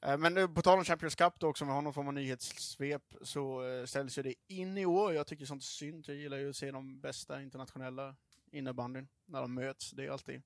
Eh, 0.05 0.19
men 0.19 0.35
nu, 0.35 0.49
på 0.49 0.63
tal 0.63 0.79
om 0.79 0.85
Champions 0.85 1.15
Cup 1.15 1.35
då, 1.39 1.47
också, 1.49 1.65
om 1.65 1.69
vi 1.69 1.75
har 1.75 1.83
någon 1.83 1.95
form 1.95 2.09
av 2.09 2.15
nyhetssvep, 2.15 3.15
så 3.23 3.67
eh, 3.67 3.85
ställs 3.85 4.19
ju 4.19 4.23
det 4.23 4.35
in 4.49 4.79
i 4.79 4.87
år. 4.87 5.13
Jag 5.15 5.27
tycker 5.27 5.47
sånt 5.47 5.63
är 5.63 5.67
synd. 5.67 6.05
Jag 6.09 6.17
gillar 6.17 6.37
ju 6.37 6.51
att 6.51 6.57
se 6.57 6.71
de 6.71 7.01
bästa 7.01 7.43
internationella 7.43 8.17
innebandyn 8.53 9.09
när 9.27 9.41
de 9.41 9.55
möts. 9.55 9.91
Det 9.91 10.07
är 10.07 10.11
alltid 10.11 10.43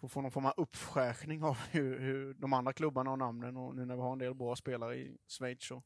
får 0.00 0.08
få 0.08 0.20
någon 0.20 0.30
form 0.30 0.46
av 0.46 0.54
uppskärkning 0.56 1.42
av 1.42 1.58
hur, 1.70 2.00
hur 2.00 2.34
de 2.34 2.52
andra 2.52 2.72
klubbarna 2.72 3.10
och 3.10 3.18
namnen 3.18 3.56
och 3.56 3.76
nu 3.76 3.84
när 3.84 3.94
vi 3.94 4.02
har 4.02 4.12
en 4.12 4.18
del 4.18 4.34
bra 4.34 4.56
spelare 4.56 4.96
i 4.96 5.16
Schweiz 5.28 5.70
och 5.70 5.84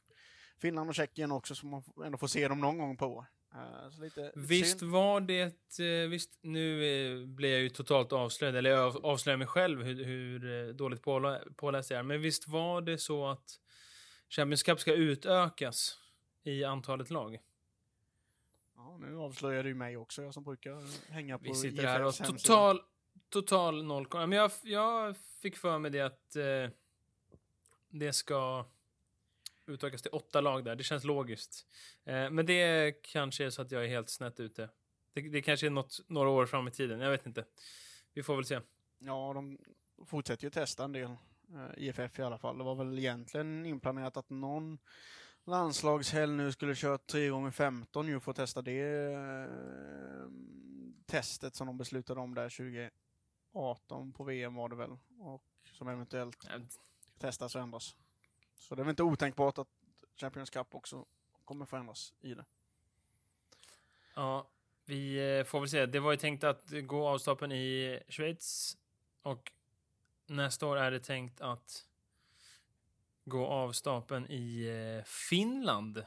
Finland 0.58 0.88
och 0.88 0.94
Tjeckien 0.94 1.32
också 1.32 1.54
så 1.54 1.66
man 1.66 1.82
ändå 2.04 2.18
får 2.18 2.26
se 2.26 2.48
dem 2.48 2.60
någon 2.60 2.78
gång 2.78 2.96
på 2.96 3.06
år. 3.06 3.26
Uh, 3.54 4.00
lite 4.00 4.32
visst 4.34 4.78
synd. 4.78 4.90
var 4.90 5.20
det, 5.20 5.80
uh, 5.80 6.08
visst 6.08 6.38
nu 6.40 6.82
uh, 6.82 7.26
blir 7.26 7.52
jag 7.52 7.60
ju 7.60 7.68
totalt 7.68 8.12
avslöjad, 8.12 8.56
eller 8.56 8.70
jag 8.70 9.04
avslöjar 9.04 9.36
mig 9.36 9.46
själv 9.46 9.82
hur, 9.82 10.04
hur 10.04 10.72
dåligt 10.72 11.02
påläst 11.56 11.90
jag 11.90 11.98
är, 11.98 12.02
men 12.02 12.20
visst 12.20 12.48
var 12.48 12.80
det 12.80 12.98
så 12.98 13.26
att 13.26 13.60
Champions 14.28 14.62
Cup 14.62 14.80
ska 14.80 14.94
utökas 14.94 15.98
i 16.42 16.64
antalet 16.64 17.10
lag. 17.10 17.38
Ja, 18.76 18.96
nu 19.00 19.16
avslöjar 19.18 19.64
du 19.64 19.74
mig 19.74 19.96
också, 19.96 20.22
jag 20.22 20.34
som 20.34 20.44
brukar 20.44 21.10
hänga 21.12 21.38
på 21.38 21.44
Vi 21.44 21.54
sitter 21.54 21.86
här 21.86 22.04
och 22.04 22.14
total, 22.14 22.80
total 23.28 23.84
noll. 23.84 24.06
Men 24.12 24.32
jag, 24.32 24.50
jag 24.62 25.16
fick 25.42 25.56
för 25.56 25.78
mig 25.78 25.90
det 25.90 26.00
att 26.00 26.36
eh, 26.36 26.70
det 27.88 28.12
ska 28.12 28.66
utökas 29.70 30.02
till 30.02 30.10
åtta 30.10 30.40
lag 30.40 30.64
där. 30.64 30.76
Det 30.76 30.84
känns 30.84 31.04
logiskt. 31.04 31.66
Eh, 32.04 32.30
men 32.30 32.46
det 32.46 32.92
kanske 33.02 33.44
är 33.44 33.50
så 33.50 33.62
att 33.62 33.70
jag 33.70 33.84
är 33.84 33.88
helt 33.88 34.08
snett 34.08 34.40
ute. 34.40 34.68
Det, 35.14 35.20
det 35.20 35.42
kanske 35.42 35.66
är 35.66 35.70
något, 35.70 36.00
några 36.08 36.28
år 36.28 36.46
fram 36.46 36.68
i 36.68 36.70
tiden. 36.70 37.00
Jag 37.00 37.10
vet 37.10 37.26
inte. 37.26 37.44
Vi 38.14 38.22
får 38.22 38.36
väl 38.36 38.44
se. 38.44 38.60
Ja, 38.98 39.32
de 39.34 39.58
fortsätter 40.06 40.44
ju 40.44 40.50
testa 40.50 40.84
en 40.84 40.92
del. 40.92 41.10
eh, 41.54 41.70
IFF 41.76 42.18
i 42.18 42.22
alla 42.22 42.38
fall. 42.38 42.58
Det 42.58 42.64
var 42.64 42.74
väl 42.74 42.98
egentligen 42.98 43.66
inplanerat 43.66 44.16
att 44.16 44.30
någon 44.30 44.78
landslagshelg 45.44 46.32
nu 46.32 46.52
skulle 46.52 46.74
köra 46.74 46.98
3 46.98 47.28
gånger 47.28 47.50
15 47.50 48.08
ju 48.08 48.20
för 48.20 48.30
att 48.30 48.36
testa 48.36 48.62
det 48.62 49.12
eh, 49.12 50.30
testet 51.06 51.54
som 51.54 51.66
de 51.66 51.78
beslutade 51.78 52.20
om 52.20 52.34
där 52.34 52.48
2018 53.52 54.12
på 54.12 54.24
VM 54.24 54.54
var 54.54 54.68
det 54.68 54.76
väl. 54.76 54.96
Och 55.18 55.44
som 55.72 55.88
eventuellt 55.88 56.46
testas 57.18 57.54
och 57.54 57.62
ändras. 57.62 57.96
Så 58.60 58.74
det 58.74 58.82
är 58.82 58.84
väl 58.84 58.90
inte 58.90 59.02
otänkbart 59.02 59.58
att 59.58 59.68
Champions 60.16 60.50
Cup 60.50 60.74
också 60.74 61.06
kommer 61.44 61.66
förändras 61.66 62.14
i 62.20 62.34
det. 62.34 62.44
Ja, 64.14 64.48
vi 64.84 65.36
eh, 65.38 65.44
får 65.44 65.60
väl 65.60 65.68
se. 65.68 65.86
Det 65.86 66.00
var 66.00 66.10
ju 66.10 66.16
tänkt 66.16 66.44
att 66.44 66.70
gå 66.70 67.08
av 67.08 67.18
stapeln 67.18 67.52
i 67.52 68.00
Schweiz 68.08 68.78
och 69.22 69.52
nästa 70.26 70.66
år 70.66 70.76
är 70.76 70.90
det 70.90 71.00
tänkt 71.00 71.40
att 71.40 71.86
gå 73.24 73.46
av 73.46 73.72
stapeln 73.72 74.26
i 74.30 74.66
eh, 74.66 75.04
Finland. 75.04 76.04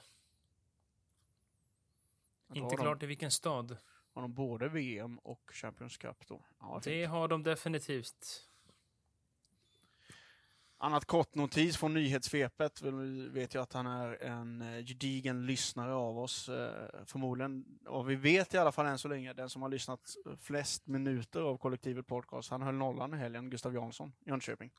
Inte 2.54 2.76
klart 2.76 3.04
i 3.04 3.06
vilken 3.06 3.32
stad. 3.32 3.68
De, 3.68 3.76
har 4.14 4.22
de 4.22 4.34
både 4.34 4.70
VM 4.70 5.20
och 5.20 5.52
Champions 5.54 5.98
Cup 5.98 6.28
då? 6.28 6.46
Ja, 6.60 6.82
Det 6.84 7.06
har 7.06 7.28
de 7.28 7.44
definitivt. 7.44 8.50
Annat 10.84 11.06
kort 11.06 11.36
notis 11.36 11.78
från 11.78 11.94
nyhetssvepet. 11.94 12.82
Vi 12.82 13.30
vet 13.30 13.56
ju 13.56 13.62
att 13.62 13.74
han 13.74 13.88
är 13.88 14.24
en 14.24 14.62
eh, 14.62 14.86
gedigen 14.86 15.46
lyssnare 15.46 15.94
av 15.94 16.20
oss. 16.20 16.50
Eh, 16.50 16.88
förmodligen, 17.06 17.66
och 17.86 18.10
vi 18.10 18.16
vet 18.16 18.54
i 18.54 18.58
alla 18.58 18.72
fall 18.72 18.86
än 18.86 18.98
så 18.98 19.08
länge, 19.08 19.34
den 19.34 19.50
som 19.50 19.62
har 19.62 19.70
lyssnat 19.70 20.16
flest 20.42 20.88
minuter 20.88 21.42
av 21.42 21.58
kollektivet 21.58 22.08
podcast. 22.08 22.50
Han 22.50 22.62
höll 22.62 22.76
nollan 22.76 23.14
i 23.14 23.18
helgen, 23.18 23.50
Gustav 23.50 23.74
Jansson, 23.74 24.14
Jönköping. 24.26 24.72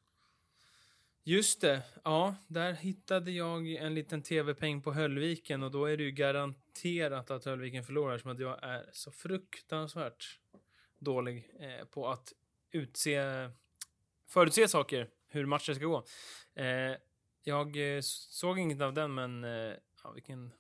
Just 1.23 1.61
det. 1.61 1.83
Ja, 2.03 2.35
där 2.47 2.73
hittade 2.73 3.31
jag 3.31 3.75
en 3.75 3.95
liten 3.95 4.23
tv-peng 4.23 4.83
på 4.83 4.93
Höllviken 4.93 5.63
och 5.63 5.71
då 5.71 5.85
är 5.85 5.97
det 5.97 6.03
ju 6.03 6.11
garanterat 6.11 7.31
att 7.31 7.45
Höllviken 7.45 7.85
förlorar 7.85 8.19
som 8.19 8.31
att 8.31 8.39
jag 8.39 8.65
är 8.65 8.91
så 8.93 9.11
fruktansvärt 9.11 10.41
dålig 10.99 11.51
eh, 11.61 11.87
på 11.87 12.09
att 12.09 12.33
utse, 12.71 13.21
förutse 14.29 14.69
saker, 14.69 15.09
hur 15.35 15.47
matchen 15.47 15.75
ska 15.75 15.85
gå. 15.85 16.05
Eh, 16.55 16.97
jag 17.43 17.97
eh, 17.97 18.01
såg 18.03 18.59
inget 18.59 18.81
av 18.81 18.95
den, 18.95 19.15
men 19.15 19.45
eh, 19.45 19.75
ja, 20.03 20.11
vilken 20.11 20.51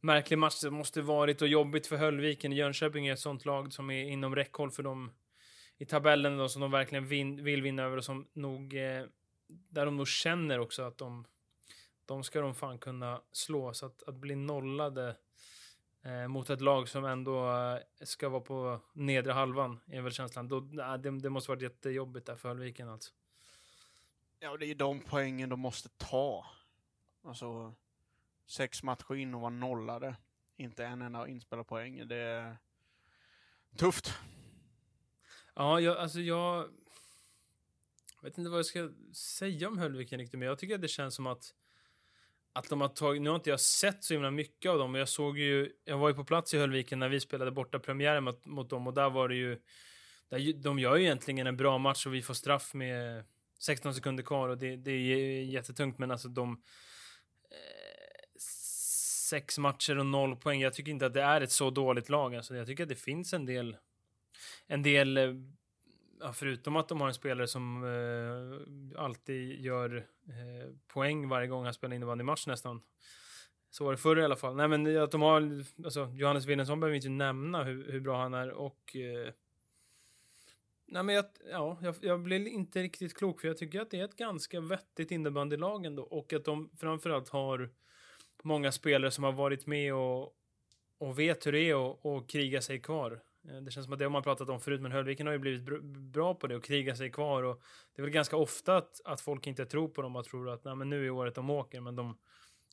märklig 0.00 0.38
match 0.38 0.60
det 0.60 0.70
måste 0.70 1.02
varit 1.02 1.42
och 1.42 1.48
jobbigt 1.48 1.86
för 1.86 1.96
Höllviken. 1.96 2.52
Jönköping 2.52 3.06
är 3.06 3.12
ett 3.12 3.18
sånt 3.18 3.44
lag 3.44 3.72
som 3.72 3.90
är 3.90 4.04
inom 4.04 4.34
räckhåll 4.36 4.70
för 4.70 4.82
dem 4.82 5.10
i 5.78 5.84
tabellen 5.84 6.38
då, 6.38 6.48
som 6.48 6.62
de 6.62 6.70
verkligen 6.70 7.06
vin, 7.06 7.44
vill 7.44 7.62
vinna 7.62 7.82
över 7.82 7.96
och 7.96 8.04
som 8.04 8.26
nog 8.32 8.74
eh, 8.74 9.04
där 9.48 9.86
de 9.86 9.96
nog 9.96 10.08
känner 10.08 10.58
också 10.58 10.82
att 10.82 10.98
de, 10.98 11.24
de 12.06 12.24
ska 12.24 12.40
de 12.40 12.54
fan 12.54 12.78
kunna 12.78 13.22
slå. 13.32 13.74
Så 13.74 13.86
att, 13.86 14.02
att 14.02 14.14
bli 14.14 14.34
nollade 14.34 15.16
eh, 16.04 16.28
mot 16.28 16.50
ett 16.50 16.60
lag 16.60 16.88
som 16.88 17.04
ändå 17.04 17.50
eh, 17.50 17.78
ska 18.04 18.28
vara 18.28 18.40
på 18.40 18.80
nedre 18.92 19.32
halvan 19.32 19.80
är 19.86 20.00
väl 20.00 20.12
känslan. 20.12 20.48
Då, 20.48 20.60
nej, 20.60 20.98
det, 20.98 21.20
det 21.20 21.30
måste 21.30 21.50
varit 21.50 21.62
jättejobbigt 21.62 22.26
där 22.26 22.36
för 22.36 22.48
Höllviken 22.48 22.88
alltså. 22.88 23.12
Ja, 24.38 24.56
det 24.56 24.64
är 24.64 24.68
ju 24.68 24.74
de 24.74 25.00
poängen 25.00 25.48
de 25.48 25.60
måste 25.60 25.88
ta. 25.88 26.46
Alltså, 27.24 27.74
sex 28.46 28.82
matcher 28.82 29.14
in 29.14 29.34
och 29.34 29.40
vara 29.40 29.50
nollade. 29.50 30.16
Inte 30.56 30.84
en 30.84 31.02
enda 31.02 31.28
inspelad 31.28 31.66
poäng. 31.66 32.08
Det 32.08 32.16
är 32.16 32.56
tufft. 33.76 34.14
Ja, 35.54 35.80
jag, 35.80 35.96
alltså 35.96 36.20
jag 36.20 36.68
Jag 38.16 38.30
vet 38.30 38.38
inte 38.38 38.50
vad 38.50 38.58
jag 38.58 38.66
ska 38.66 38.90
säga 39.12 39.68
om 39.68 39.78
Höllviken 39.78 40.18
riktigt, 40.18 40.38
men 40.38 40.48
jag 40.48 40.58
tycker 40.58 40.74
att 40.74 40.80
det 40.82 40.88
känns 40.88 41.14
som 41.14 41.26
att 41.26 41.54
att 42.52 42.68
de 42.68 42.80
har 42.80 42.88
tagit, 42.88 43.22
nu 43.22 43.28
har 43.30 43.36
inte 43.36 43.50
jag 43.50 43.60
sett 43.60 44.04
så 44.04 44.14
himla 44.14 44.30
mycket 44.30 44.70
av 44.70 44.78
dem, 44.78 44.92
men 44.92 44.98
jag 44.98 45.08
såg 45.08 45.38
ju, 45.38 45.72
jag 45.84 45.98
var 45.98 46.08
ju 46.08 46.14
på 46.14 46.24
plats 46.24 46.54
i 46.54 46.58
Höllviken 46.58 46.98
när 46.98 47.08
vi 47.08 47.20
spelade 47.20 47.50
borta 47.50 47.78
premiären 47.78 48.24
mot, 48.24 48.46
mot 48.46 48.70
dem 48.70 48.86
och 48.86 48.94
där 48.94 49.10
var 49.10 49.28
det 49.28 49.34
ju, 49.34 49.60
där, 50.28 50.38
ju- 50.38 50.52
de 50.52 50.78
gör 50.78 50.96
ju 50.96 51.02
egentligen 51.04 51.46
en 51.46 51.56
bra 51.56 51.78
match 51.78 52.06
och 52.06 52.14
vi 52.14 52.22
får 52.22 52.34
straff 52.34 52.74
med 52.74 53.24
16 53.58 53.94
sekunder 53.94 54.22
kvar 54.22 54.48
och 54.48 54.58
det, 54.58 54.76
det 54.76 54.90
är 54.90 55.44
jättetungt, 55.44 55.98
men 55.98 56.10
alltså 56.10 56.28
de 56.28 56.52
eh, 57.50 58.40
sex 59.28 59.58
matcher 59.58 59.98
och 59.98 60.06
noll 60.06 60.36
poäng. 60.36 60.60
Jag 60.60 60.74
tycker 60.74 60.92
inte 60.92 61.06
att 61.06 61.14
det 61.14 61.22
är 61.22 61.40
ett 61.40 61.52
så 61.52 61.70
dåligt 61.70 62.08
lag. 62.08 62.34
Alltså, 62.34 62.56
jag 62.56 62.66
tycker 62.66 62.82
att 62.82 62.88
det 62.88 62.94
finns 62.94 63.32
en 63.32 63.46
del, 63.46 63.76
en 64.66 64.82
del 64.82 65.16
eh, 65.16 65.34
ja, 66.20 66.32
förutom 66.32 66.76
att 66.76 66.88
de 66.88 67.00
har 67.00 67.08
en 67.08 67.14
spelare 67.14 67.46
som 67.46 67.84
eh, 67.84 69.02
alltid 69.02 69.60
gör 69.60 69.96
eh, 70.28 70.70
poäng 70.86 71.28
varje 71.28 71.48
gång 71.48 71.64
han 71.64 71.74
spelar 71.74 71.96
innebandymatch 71.96 72.46
nästan. 72.46 72.82
Så 73.70 73.84
var 73.84 73.92
det 73.92 73.98
förr 73.98 74.18
i 74.18 74.24
alla 74.24 74.36
fall. 74.36 74.56
Nej, 74.56 74.68
men 74.68 75.02
att 75.02 75.10
de 75.10 75.22
har, 75.22 75.64
alltså, 75.84 76.10
Johannes 76.14 76.46
Wilhelmsson 76.46 76.80
behöver 76.80 76.92
vi 76.92 76.96
inte 76.96 77.08
nämna 77.08 77.64
hur, 77.64 77.92
hur 77.92 78.00
bra 78.00 78.22
han 78.22 78.34
är 78.34 78.50
och 78.50 78.96
eh, 78.96 79.32
Nej, 80.88 81.02
men 81.02 81.14
jag, 81.14 81.24
ja, 81.50 81.78
jag, 81.82 81.94
jag 82.00 82.20
blir 82.20 82.48
inte 82.48 82.82
riktigt 82.82 83.16
klok 83.16 83.40
för 83.40 83.48
jag 83.48 83.56
tycker 83.56 83.80
att 83.80 83.90
det 83.90 84.00
är 84.00 84.04
ett 84.04 84.16
ganska 84.16 84.60
vettigt 84.60 85.10
innebandylag 85.10 85.86
ändå 85.86 86.02
och 86.02 86.32
att 86.32 86.44
de 86.44 86.70
framförallt 86.76 87.28
har 87.28 87.70
många 88.42 88.72
spelare 88.72 89.10
som 89.10 89.24
har 89.24 89.32
varit 89.32 89.66
med 89.66 89.94
och, 89.94 90.34
och 90.98 91.18
vet 91.18 91.46
hur 91.46 91.52
det 91.52 91.60
är 91.60 91.90
att 91.90 91.98
och 92.02 92.28
kriga 92.28 92.62
sig 92.62 92.80
kvar. 92.80 93.22
Eh, 93.48 93.56
det 93.56 93.70
känns 93.70 93.84
som 93.84 93.92
att 93.92 93.98
det 93.98 94.04
har 94.04 94.10
man 94.10 94.22
pratat 94.22 94.48
om 94.48 94.60
förut, 94.60 94.80
men 94.80 94.92
Höllviken 94.92 95.26
har 95.26 95.32
ju 95.32 95.38
blivit 95.38 95.82
bra 95.84 96.34
på 96.34 96.46
det 96.46 96.56
och 96.56 96.64
kriga 96.64 96.96
sig 96.96 97.10
kvar. 97.10 97.42
Och 97.42 97.62
det 97.94 98.02
är 98.02 98.04
väl 98.04 98.12
ganska 98.12 98.36
ofta 98.36 98.76
att, 98.76 99.00
att 99.04 99.20
folk 99.20 99.46
inte 99.46 99.66
tror 99.66 99.88
på 99.88 100.02
dem 100.02 100.16
och 100.16 100.24
tror 100.24 100.50
att 100.50 100.64
Nej, 100.64 100.76
men 100.76 100.90
nu 100.90 101.06
är 101.06 101.10
året 101.10 101.34
de 101.34 101.50
åker, 101.50 101.80
men 101.80 101.96
de 101.96 102.18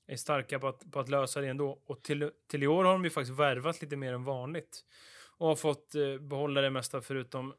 är 0.08 0.15
starka 0.15 0.60
på 0.60 0.67
att, 0.67 0.91
på 0.91 1.00
att 1.00 1.10
lösa 1.10 1.41
det 1.41 1.48
ändå. 1.48 1.82
Och 1.86 2.03
till, 2.03 2.32
till 2.48 2.63
i 2.63 2.67
år 2.67 2.84
har 2.84 2.93
de 2.93 3.03
ju 3.03 3.10
faktiskt 3.10 3.39
värvat 3.39 3.82
lite 3.82 3.96
mer 3.96 4.13
än 4.13 4.24
vanligt 4.24 4.86
och 5.38 5.48
har 5.48 5.55
fått 5.55 5.96
eh, 5.96 6.17
behålla 6.17 6.62
det 6.62 6.70
mesta 6.70 7.01
förutom 7.01 7.53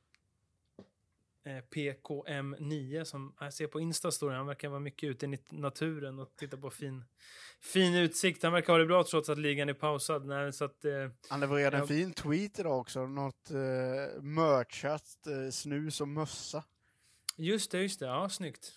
PKM9 1.45 3.05
som 3.05 3.35
jag 3.41 3.53
ser 3.55 3.67
på 3.67 3.81
Insta-storyn. 3.81 4.37
Han 4.37 4.47
verkar 4.47 4.69
vara 4.69 4.81
mycket 4.81 5.09
ute 5.09 5.27
i 5.27 5.29
nat- 5.29 5.53
naturen 5.61 6.19
och 6.19 6.37
titta 6.37 6.57
på 6.57 6.71
fin, 6.71 7.05
fin 7.61 7.95
utsikt. 7.95 8.43
Han 8.43 8.53
verkar 8.53 8.73
ha 8.73 8.79
det 8.81 8.87
bra 8.87 9.05
trots 9.05 9.29
att 9.29 9.39
ligan 9.39 9.69
är 9.69 9.75
pausad. 9.75 10.27
Nej, 10.27 10.53
så 10.53 10.65
att, 10.65 10.85
eh, 10.85 11.09
Han 11.29 11.41
levererade 11.41 11.77
Ja. 11.77 11.83
en 11.83 11.89
fin 11.89 12.13
tweet 12.13 12.59
idag 12.59 12.81
också. 12.81 13.07
Något 13.07 13.51
uh, 13.51 14.23
merchat, 14.23 15.27
eh, 15.27 15.51
snus 15.51 16.01
och 16.01 16.09
mössa. 16.09 16.65
just 17.37 17.71
det, 17.71 17.83
just 17.83 18.01
det. 18.01 18.07
Ja, 18.07 18.29
snyggt. 18.29 18.73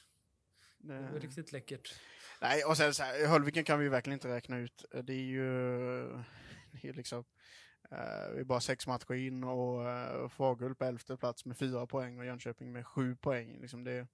Det 0.78 0.94
Eh, 0.96 1.12
var 1.12 1.20
riktigt 1.20 1.52
läckert. 1.52 1.94
Nej, 2.42 2.64
och 2.64 2.78
sen 2.78 2.94
så 2.94 3.04
här, 3.04 3.28
Höllviken 3.28 3.64
kan 3.64 3.80
vi 3.80 3.86
ju 3.86 3.90
verkligen 3.90 4.14
inte 4.14 4.28
räkna 4.28 4.58
ut. 4.58 4.86
Det 5.04 5.14
är 5.14 5.18
ju, 5.18 5.48
det 6.72 6.88
är 6.90 6.94
liksom, 6.94 7.20
eh, 7.20 7.26
Eh, 7.92 8.34
vi 8.34 8.40
är 8.40 8.44
bara 8.44 8.60
sex 8.60 8.88
matcher 8.88 9.14
in 9.14 9.44
och 9.44 9.80
uh, 9.80 10.30
Fagerhult 10.30 10.78
på 10.78 10.86
elfte 10.86 11.18
plats 11.18 11.46
med 11.46 11.58
fyra 11.58 11.86
poäng 11.88 12.20
och 12.20 12.26
Jönköping 12.26 12.72
med 12.72 12.88
sju 12.88 13.16
poäng. 13.16 13.62
Liksom 13.62 13.84
det, 13.84 14.08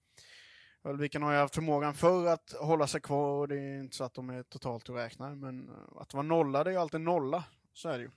Höllviken 0.84 1.24
har 1.24 1.32
ju 1.32 1.38
haft 1.38 1.56
förmågan 1.56 1.94
för 1.94 2.26
att 2.26 2.54
hålla 2.60 2.88
sig 2.88 3.02
kvar 3.02 3.40
och 3.40 3.48
det 3.48 3.56
är 3.56 3.80
inte 3.80 3.96
så 3.96 4.04
att 4.04 4.14
de 4.14 4.30
är 4.30 4.44
totalt 4.44 4.90
att 4.90 4.96
räkna. 4.96 5.36
Men 5.36 5.70
eh, 5.70 5.76
att 5.96 6.14
vara 6.14 6.24
nolla, 6.24 6.64
det 6.64 6.70
är 6.70 6.72
ju 6.72 6.80
alltid 6.80 7.02
nolla. 7.02 7.44
Så 7.74 7.90
är 7.90 7.98
det 7.98 8.04
ju. 8.04 8.12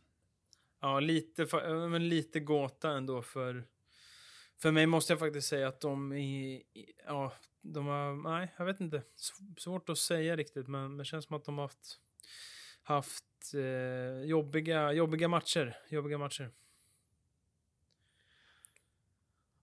Ja, 0.81 1.01
lite, 1.01 1.47
men 1.91 2.09
lite 2.09 2.41
gåta 2.41 2.91
ändå 2.91 3.23
för... 3.23 3.65
För 4.59 4.73
mig 4.73 4.87
måste 4.87 5.13
jag 5.13 5.21
faktiskt 5.21 5.49
säga 5.49 5.69
att 5.69 5.81
de 5.81 6.13
är... 6.13 6.63
Ja, 7.07 7.33
de 7.63 7.87
har... 7.87 8.31
Nej, 8.31 8.55
jag 8.59 8.65
vet 8.65 8.81
inte. 8.81 9.03
Svårt 9.59 9.89
att 9.89 9.99
säga 9.99 10.37
riktigt, 10.37 10.69
men 10.69 10.97
det 10.97 11.05
känns 11.05 11.25
som 11.25 11.37
att 11.37 11.45
de 11.45 11.59
har 11.59 11.65
haft... 11.65 11.99
Haft 12.89 13.25
eh, 13.55 14.23
jobbiga, 14.25 14.93
jobbiga 14.93 15.29
matcher. 15.29 15.77
Jobbiga 15.89 16.19
matcher. 16.19 16.51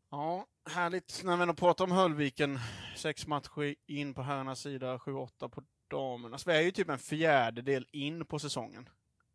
Ja, 0.10 0.46
härligt. 0.70 1.22
När 1.24 1.36
vi 1.38 1.42
ändå 1.42 1.54
pratar 1.54 1.86
om 1.86 1.92
Höllviken, 1.92 2.60
sex 2.98 3.28
matcher 3.28 3.76
in 3.86 4.14
på 4.14 4.22
herrarnas 4.22 4.60
sida, 4.60 5.00
sju, 5.00 5.14
åtta 5.14 5.50
på 5.50 5.64
damernas. 5.88 6.48
Vi 6.48 6.52
är 6.52 6.62
ju 6.62 6.72
typ 6.72 6.90
en 6.90 7.00
fjärdedel 7.00 7.88
in 7.92 8.26
på 8.26 8.40
säsongen. 8.40 8.90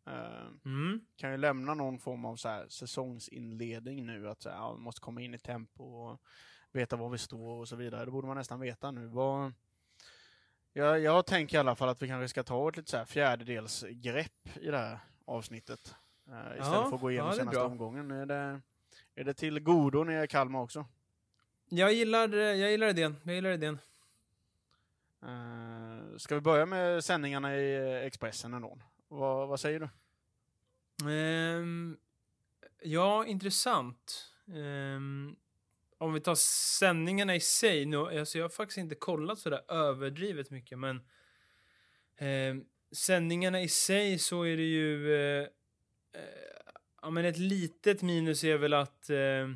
Eh, 0.07 0.47
Mm. 0.65 1.01
kan 1.15 1.31
ju 1.31 1.37
lämna 1.37 1.73
någon 1.73 1.99
form 1.99 2.25
av 2.25 2.35
så 2.35 2.49
här 2.49 2.67
säsongsinledning 2.67 4.05
nu, 4.05 4.29
att 4.29 4.41
så 4.41 4.49
här, 4.49 4.57
ja, 4.57 4.75
måste 4.77 5.01
komma 5.01 5.21
in 5.21 5.33
i 5.33 5.39
tempo 5.39 5.83
och 5.83 6.21
veta 6.71 6.95
var 6.95 7.09
vi 7.09 7.17
står 7.17 7.59
och 7.59 7.67
så 7.67 7.75
vidare. 7.75 8.05
Det 8.05 8.11
borde 8.11 8.27
man 8.27 8.37
nästan 8.37 8.59
veta 8.59 8.91
nu. 8.91 9.07
Vad, 9.07 9.53
Jag, 10.73 10.99
jag 10.99 11.25
tänker 11.25 11.57
i 11.57 11.59
alla 11.59 11.75
fall 11.75 11.89
att 11.89 12.01
vi 12.01 12.07
kanske 12.07 12.27
ska 12.27 12.43
ta 12.43 12.69
ett 12.69 12.77
lite 12.77 12.91
så 12.91 12.97
här 12.97 13.05
fjärdedelsgrepp 13.05 14.57
i 14.61 14.67
det 14.71 14.77
här 14.77 14.99
avsnittet. 15.25 15.95
Uh, 16.29 16.33
istället 16.33 16.57
Ja, 16.57 16.89
för 16.89 16.95
att 16.95 17.01
gå 17.01 17.11
igenom 17.11 17.29
ja, 17.29 17.35
senaste 17.35 17.59
bra. 17.59 17.67
omgången. 17.67 18.11
Är 18.11 18.25
det, 18.25 18.61
är 19.15 19.23
det 19.23 19.33
till 19.33 19.59
godo 19.59 20.03
nere 20.03 20.23
i 20.23 20.27
Kalmar 20.27 20.59
också? 20.59 20.85
Jag 21.69 21.93
gillar, 21.93 22.33
jag 22.35 22.71
gillar 22.71 22.87
idén. 22.87 23.15
Jag 23.23 23.35
gillar 23.35 23.49
idén. 23.49 23.79
Uh, 25.23 26.17
ska 26.17 26.35
vi 26.35 26.41
börja 26.41 26.65
med 26.65 27.03
sändningarna 27.03 27.55
i 27.55 28.05
Expressen 28.05 28.53
ändå? 28.53 28.77
Vad, 29.07 29.47
vad 29.47 29.59
säger 29.59 29.79
du? 29.79 29.89
Ehm, 31.11 31.97
ja, 32.81 33.25
intressant. 33.25 34.33
Ehm, 34.55 35.35
om 35.99 36.13
vi 36.13 36.19
tar 36.19 36.35
sändningarna 36.79 37.35
i 37.35 37.39
sig. 37.39 37.85
Nu, 37.85 37.97
alltså 37.97 38.37
jag 38.37 38.45
har 38.45 38.49
faktiskt 38.49 38.77
inte 38.77 38.95
kollat 38.95 39.39
sådär 39.39 39.61
överdrivet 39.67 40.49
mycket, 40.49 40.79
men 40.79 40.95
eh, 42.17 42.55
sändningarna 42.91 43.61
i 43.61 43.67
sig 43.67 44.19
så 44.19 44.43
är 44.43 44.57
det 44.57 44.63
ju... 44.63 45.13
Eh, 45.15 45.41
eh, 46.13 46.59
ja, 47.01 47.09
men 47.09 47.25
ett 47.25 47.37
litet 47.37 48.01
minus 48.01 48.43
är 48.43 48.57
väl 48.57 48.73
att 48.73 49.09
eh, 49.09 49.49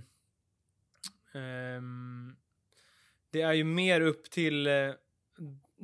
ehm, 1.33 2.35
det 3.29 3.41
är 3.41 3.53
ju 3.53 3.63
mer 3.63 4.01
upp 4.01 4.31
till 4.31 4.67
eh, 4.67 4.91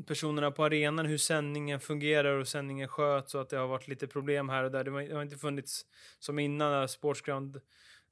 personerna 0.08 0.52
på 0.52 0.64
arenan 0.66 1.06
hur 1.06 1.18
sändningen 1.18 1.80
fungerar 1.80 2.38
och 2.38 2.48
sändningen 2.48 2.88
sköts 2.88 3.36
och 3.36 3.42
att 3.42 3.50
det 3.50 3.58
har 3.58 3.68
varit 3.68 3.88
lite 3.88 4.08
problem 4.08 4.50
här 4.50 4.64
och 4.64 4.72
där. 4.72 4.84
Det 4.84 4.92
har 4.92 5.02
det 5.02 5.16
har 5.16 5.22
inte 5.22 5.38
funnits 5.38 5.86
som 6.20 6.40
innan 6.40 6.72
när 6.72 6.88
Sportsground 6.88 7.62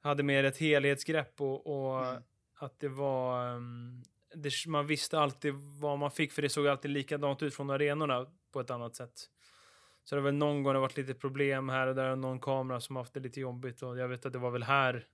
hade 0.00 0.22
mer 0.22 0.44
ett 0.44 0.58
helhetsgrepp 0.58 1.40
och, 1.40 1.66
och 1.66 2.06
Mm 2.06 2.22
att 2.58 2.80
det 2.80 2.88
var... 2.88 3.54
um, 3.54 4.02
det, 4.34 4.50
man 4.66 4.86
visste 4.86 5.18
alltid 5.18 5.54
vad 5.80 5.98
man 5.98 6.10
fick 6.10 6.32
för 6.32 6.42
det 6.42 6.48
såg 6.48 6.66
alltid 6.66 6.90
likadant 6.90 7.42
ut 7.42 7.54
från 7.54 7.70
arenorna 7.70 8.26
på 8.52 8.60
ett 8.60 8.70
annat 8.70 8.96
sätt. 8.96 9.28
Så 10.04 10.14
det 10.14 10.20
har 10.20 10.24
väl 10.24 10.34
någon 10.34 10.62
gång 10.62 10.74
det 10.74 10.80
varit 10.80 10.96
lite 10.96 11.14
problem 11.14 11.68
här 11.68 11.86
och 11.86 11.94
där 11.94 12.10
och 12.10 12.18
någon 12.18 12.40
kamera 12.40 12.80
som 12.80 12.96
haft 12.96 13.14
det 13.14 13.20
lite 13.20 13.40
jobbigt 13.40 13.82
och 13.82 13.98
jag 13.98 14.08
vet 14.08 14.26
att 14.26 14.32
det 14.32 14.38
var 14.38 14.50
väl 14.50 14.62
här 14.62 15.06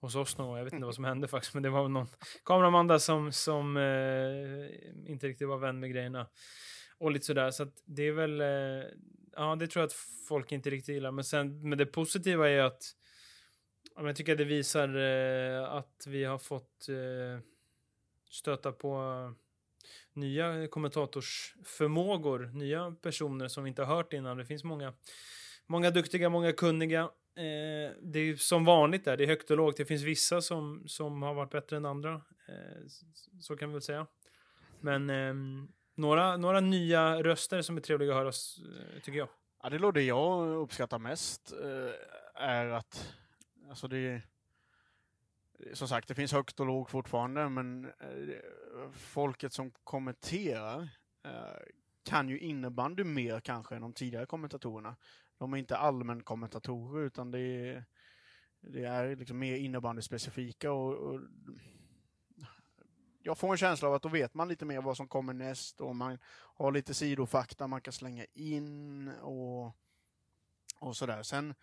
hos 0.00 0.14
oss 0.14 0.38
någon 0.38 0.46
gång. 0.46 0.56
Jag 0.56 0.64
vet 0.64 0.72
inte 0.72 0.86
vad 0.86 0.94
som 0.94 1.04
hände 1.04 1.28
faktiskt, 1.28 1.54
men 1.54 1.62
det 1.62 1.70
var 1.70 1.82
väl 1.82 1.90
någon 1.90 2.06
kameraman 2.44 2.86
där 2.86 2.98
som, 2.98 3.32
som 3.32 3.76
eh, 3.76 5.10
inte 5.10 5.28
riktigt 5.28 5.48
var 5.48 5.58
vän 5.58 5.80
med 5.80 5.90
grejerna. 5.90 6.26
Och 6.98 7.10
lite 7.10 7.26
sådär, 7.26 7.50
så 7.50 7.62
att 7.62 7.82
det 7.84 8.02
är 8.02 8.12
väl, 8.12 8.40
eh, 8.40 8.86
ja 9.32 9.56
det 9.56 9.66
tror 9.66 9.80
jag 9.80 9.86
att 9.86 9.96
folk 10.28 10.52
inte 10.52 10.70
riktigt 10.70 10.94
gillar. 10.94 11.10
Men 11.10 11.24
sen, 11.24 11.68
men 11.68 11.78
det 11.78 11.86
positiva 11.86 12.48
är 12.48 12.52
ju 12.52 12.60
att, 12.60 12.82
jag 14.06 14.16
tycker 14.16 14.32
att 14.32 14.38
det 14.38 14.44
visar 14.44 14.96
eh, 14.96 15.72
att 15.72 16.04
vi 16.06 16.24
har 16.24 16.38
fått 16.38 16.88
eh, 16.88 17.40
stöta 18.30 18.72
på 18.72 19.34
nya 20.12 20.68
kommentatorsförmågor, 20.68 22.50
nya 22.54 22.96
personer 23.02 23.48
som 23.48 23.64
vi 23.64 23.68
inte 23.68 23.82
har 23.82 23.96
hört 23.96 24.12
innan. 24.12 24.36
Det 24.36 24.44
finns 24.44 24.64
många, 24.64 24.94
många 25.66 25.90
duktiga, 25.90 26.28
många 26.28 26.52
kunniga. 26.52 27.00
Eh, 27.36 27.92
det 28.02 28.18
är 28.18 28.36
som 28.36 28.64
vanligt 28.64 29.04
där, 29.04 29.16
det 29.16 29.24
är 29.24 29.28
högt 29.28 29.50
och 29.50 29.56
lågt. 29.56 29.76
Det 29.76 29.84
finns 29.84 30.02
vissa 30.02 30.40
som, 30.40 30.84
som 30.86 31.22
har 31.22 31.34
varit 31.34 31.50
bättre 31.50 31.76
än 31.76 31.86
andra. 31.86 32.12
Eh, 32.48 32.82
så 33.40 33.56
kan 33.56 33.68
vi 33.68 33.72
väl 33.72 33.82
säga. 33.82 34.06
Men 34.80 35.10
ehm, 35.10 35.68
några, 35.94 36.36
några 36.36 36.60
nya 36.60 37.22
röster 37.22 37.62
som 37.62 37.76
är 37.76 37.80
trevliga 37.80 38.10
att 38.10 38.16
höra, 38.16 38.28
eh, 38.28 39.00
tycker 39.02 39.18
jag. 39.18 39.28
Ja, 39.62 39.68
det 39.68 39.76
är 39.76 39.92
det 39.92 40.02
jag 40.02 40.56
uppskattar 40.62 40.98
mest. 40.98 41.52
eh, 41.52 42.42
är 42.42 42.66
att, 42.66 43.14
alltså 43.68 43.88
det 43.88 44.22
som 45.72 45.88
sagt, 45.88 46.08
det 46.08 46.14
finns 46.14 46.32
högt 46.32 46.60
och 46.60 46.66
lågt 46.66 46.90
fortfarande, 46.90 47.48
men 47.48 47.84
eh, 47.84 48.90
folket 48.92 49.52
som 49.52 49.70
kommenterar 49.70 50.88
eh, 51.24 51.62
kan 52.02 52.28
ju 52.28 52.38
innebandy 52.38 53.04
mer 53.04 53.40
kanske 53.40 53.76
än 53.76 53.82
de 53.82 53.92
tidigare 53.92 54.26
kommentatorerna. 54.26 54.96
De 55.38 55.52
är 55.52 55.56
inte 55.56 55.76
allmän 55.76 56.22
kommentatorer 56.22 57.06
utan 57.06 57.30
det 57.30 57.40
är, 57.40 57.84
det 58.60 58.84
är 58.84 59.16
liksom 59.16 59.38
mer 59.38 59.56
innebandyspecifika 59.56 60.72
och, 60.72 60.94
och 60.94 61.20
jag 63.22 63.38
får 63.38 63.50
en 63.52 63.58
känsla 63.58 63.88
av 63.88 63.94
att 63.94 64.02
då 64.02 64.08
vet 64.08 64.34
man 64.34 64.48
lite 64.48 64.64
mer 64.64 64.80
vad 64.80 64.96
som 64.96 65.08
kommer 65.08 65.32
näst 65.32 65.80
och 65.80 65.96
man 65.96 66.18
har 66.30 66.72
lite 66.72 66.94
sidofakta 66.94 67.66
man 67.66 67.80
kan 67.80 67.92
slänga 67.92 68.24
in 68.34 69.08
och, 69.08 69.76
och 70.78 70.96
sådär. 70.96 71.22
Sen, 71.22 71.54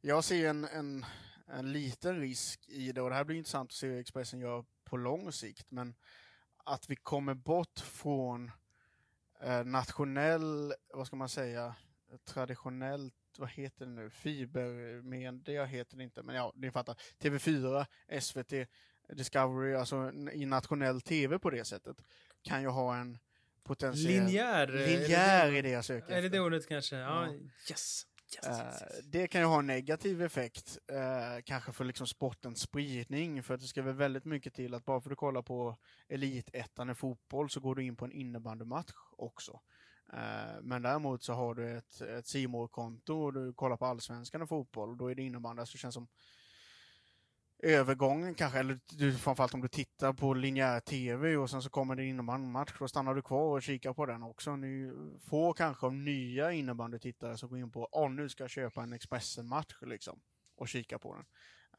jag 0.00 0.24
ser 0.24 0.48
en, 0.48 0.64
en, 0.64 1.04
en 1.46 1.72
liten 1.72 2.20
risk 2.20 2.68
i 2.68 2.92
det 2.92 3.00
och 3.02 3.10
det 3.10 3.16
här 3.16 3.24
blir 3.24 3.36
intressant 3.36 3.70
att 3.70 3.74
se 3.74 3.86
hur 3.86 4.00
Expressen 4.00 4.40
gör 4.40 4.64
på 4.84 4.96
lång 4.96 5.32
sikt, 5.32 5.70
men 5.70 5.94
att 6.64 6.90
vi 6.90 6.96
kommer 6.96 7.34
bort 7.34 7.80
från 7.80 8.50
eh, 9.40 9.64
nationell, 9.64 10.74
vad 10.94 11.06
ska 11.06 11.16
man 11.16 11.28
säga, 11.28 11.74
traditionellt, 12.24 13.14
vad 13.38 13.48
heter 13.50 13.86
det 13.86 13.92
nu, 13.92 14.10
fibermedia 14.10 15.64
heter 15.64 15.96
det 15.96 16.02
inte, 16.04 16.22
men 16.22 16.36
ja, 16.36 16.52
ni 16.56 16.70
fattar. 16.70 16.96
TV4, 17.18 17.86
SVT, 18.20 18.68
Discovery, 19.16 19.74
alltså 19.74 20.12
i 20.32 20.46
nationell 20.46 21.00
TV 21.00 21.38
på 21.38 21.50
det 21.50 21.64
sättet, 21.64 21.96
kan 22.42 22.62
ju 22.62 22.68
ha 22.68 22.96
en 22.96 23.18
potentiell... 23.62 24.24
Linjär. 24.24 24.68
eh, 24.80 24.86
Linjär 24.86 25.46
är 25.46 25.52
det, 25.52 25.58
är 25.58 25.62
det 25.62 25.70
jag 25.70 25.84
söker 25.84 26.06
Är 26.06 26.20
det 26.20 26.26
efter. 26.26 26.38
det 26.38 26.40
ordet 26.44 26.68
kanske? 26.68 26.96
Ja, 26.96 27.26
Ja. 27.26 27.32
yes. 27.70 28.06
Yes, 28.34 28.46
Eh, 28.46 28.66
yes, 28.66 28.82
yes. 28.82 29.04
Det 29.04 29.26
kan 29.28 29.40
ju 29.40 29.46
ha 29.46 29.58
en 29.58 29.66
negativ 29.66 30.22
effekt, 30.22 30.78
eh, 30.92 31.42
kanske 31.44 31.72
för 31.72 31.84
liksom 31.84 32.06
sportens 32.06 32.60
spridning, 32.60 33.42
för 33.42 33.54
att 33.54 33.60
det 33.60 33.66
ska 33.66 33.82
väl 33.82 33.94
väldigt 33.94 34.24
mycket 34.24 34.54
till 34.54 34.74
att 34.74 34.84
bara 34.84 35.00
för 35.00 35.10
att 35.10 35.12
du 35.12 35.16
kollar 35.16 35.42
på 35.42 35.76
elitettan 36.08 36.90
i 36.90 36.94
fotboll 36.94 37.50
så 37.50 37.60
går 37.60 37.74
du 37.74 37.82
in 37.84 37.96
på 37.96 38.04
en 38.04 38.12
innebandymatch 38.12 38.92
också. 39.16 39.60
Eh, 40.12 40.60
men 40.62 40.82
däremot 40.82 41.22
så 41.22 41.32
har 41.32 41.54
du 41.54 41.76
ett, 41.76 42.00
ett 42.00 42.26
C 42.26 42.46
konto 42.70 43.14
och 43.14 43.32
du 43.32 43.52
kollar 43.52 43.76
på 43.76 43.86
allsvenskan 43.86 44.42
i 44.42 44.46
fotboll 44.46 44.90
och 44.90 44.96
då 44.96 45.10
är 45.10 45.14
det 45.14 45.22
innebandy, 45.22 45.66
så 45.66 45.72
det 45.72 45.78
känns 45.78 45.94
som 45.94 46.08
övergången 47.64 48.34
kanske, 48.34 48.58
eller 48.58 48.78
du, 48.90 49.12
framförallt 49.12 49.54
om 49.54 49.60
du 49.60 49.68
tittar 49.68 50.12
på 50.12 50.34
linjär 50.34 50.80
tv 50.80 51.36
och 51.36 51.50
sen 51.50 51.62
så 51.62 51.70
kommer 51.70 51.96
det 51.96 52.02
en 52.02 52.08
innebandymatch, 52.08 52.72
då 52.78 52.88
stannar 52.88 53.14
du 53.14 53.22
kvar 53.22 53.56
och 53.56 53.62
kikar 53.62 53.92
på 53.92 54.06
den 54.06 54.22
också. 54.22 54.56
Ni 54.56 54.92
får 55.30 55.52
kanske 55.52 55.86
av 55.86 55.94
nya 55.94 56.52
innebandytittare 56.52 57.36
som 57.36 57.48
går 57.48 57.58
in 57.58 57.70
på, 57.70 57.88
åh 57.92 58.10
nu 58.10 58.28
ska 58.28 58.42
jag 58.42 58.50
köpa 58.50 58.82
en 58.82 58.92
Expressen-match 58.92 59.74
liksom, 59.80 60.20
och 60.56 60.68
kika 60.68 60.98
på 60.98 61.14
den. 61.14 61.24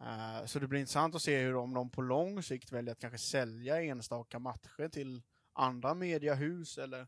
Uh, 0.08 0.46
så 0.46 0.60
det 0.60 0.68
blir 0.68 0.80
intressant 0.80 1.16
att 1.16 1.22
se 1.22 1.42
hur 1.42 1.56
om 1.56 1.74
de 1.74 1.90
på 1.90 2.02
lång 2.02 2.44
sikt 2.44 2.72
väljer 2.72 2.92
att 2.92 3.00
kanske 3.00 3.18
sälja 3.20 3.82
enstaka 3.82 4.40
matcher 4.40 4.90
till 4.90 5.22
andra 5.54 5.94
mediahus 5.94 6.78
eller 6.78 7.08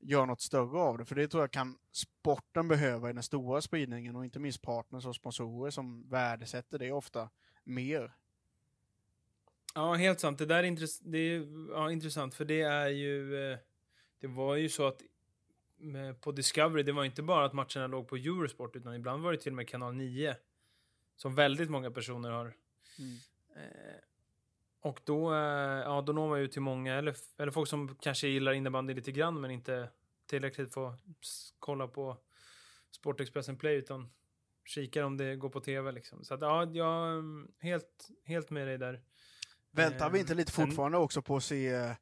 gör 0.00 0.26
något 0.26 0.40
större 0.40 0.78
av 0.78 0.98
det, 0.98 1.04
för 1.04 1.14
det 1.14 1.28
tror 1.28 1.42
jag 1.42 1.50
kan 1.50 1.78
sporten 1.92 2.68
behöva 2.68 3.10
i 3.10 3.12
den 3.12 3.22
stora 3.22 3.60
spridningen 3.60 4.16
och 4.16 4.24
inte 4.24 4.38
minst 4.38 4.62
partners 4.62 5.06
och 5.06 5.14
sponsorer 5.14 5.70
som 5.70 6.08
värdesätter 6.08 6.78
det 6.78 6.92
ofta 6.92 7.30
mer. 7.64 8.12
Ja, 9.74 9.94
helt 9.94 10.20
sant. 10.20 10.38
Det 10.38 10.46
där 10.46 10.64
är, 10.64 10.70
intress- 10.70 11.00
det 11.04 11.18
är 11.18 11.46
ja, 11.70 11.90
intressant, 11.92 12.34
för 12.34 12.44
det 12.44 12.60
är 12.60 12.88
ju... 12.88 13.36
eh, 13.52 13.58
Det 14.20 14.26
var 14.26 14.56
ju 14.56 14.68
så 14.68 14.86
att 14.86 15.02
på 16.20 16.32
Discovery, 16.32 16.82
det 16.82 16.92
var 16.92 17.04
inte 17.04 17.22
bara 17.22 17.44
att 17.44 17.52
matcherna 17.52 17.86
låg 17.86 18.08
på 18.08 18.16
Eurosport, 18.16 18.76
utan 18.76 18.94
ibland 18.94 19.22
var 19.22 19.32
det 19.32 19.38
till 19.38 19.52
och 19.52 19.56
med 19.56 19.68
kanal 19.68 19.94
9. 19.94 20.36
Som 21.16 21.34
väldigt 21.34 21.70
många 21.70 21.90
personer 21.90 22.30
har. 22.30 22.54
Mm. 22.98 23.16
Eh, 23.56 23.96
och 24.80 25.00
då, 25.04 25.32
eh, 25.34 25.38
ja, 25.80 26.02
då 26.06 26.12
når 26.12 26.28
man 26.28 26.40
ju 26.40 26.48
till 26.48 26.62
många, 26.62 26.94
eller, 26.94 27.16
eller 27.36 27.52
folk 27.52 27.68
som 27.68 27.96
kanske 28.00 28.28
gillar 28.28 28.52
innebandy 28.52 28.94
lite 28.94 29.12
grann, 29.12 29.40
men 29.40 29.50
inte 29.50 29.88
tillräckligt 30.26 30.74
s- 31.22 31.54
kolla 31.58 31.88
på 31.88 32.16
Sportexpressen 32.90 33.56
Play, 33.58 33.74
utan 33.76 34.10
kikar 34.64 35.02
om 35.02 35.16
det 35.16 35.36
går 35.36 35.48
på 35.48 35.60
tv. 35.60 35.92
Liksom. 35.92 36.24
Så 36.24 36.34
att, 36.34 36.40
ja, 36.40 36.64
jag 36.72 37.08
är 37.08 37.22
helt, 37.62 38.08
helt 38.24 38.50
med 38.50 38.66
dig 38.66 38.78
där. 38.78 39.00
Väntar 39.70 40.10
vi 40.10 40.18
inte 40.18 40.32
Ehm, 40.32 40.38
lite 40.38 40.52
fortfarande 40.52 40.98
också 40.98 41.22
på 41.22 41.36
att 41.36 41.44
se 41.44 41.68
eh, 41.68 41.92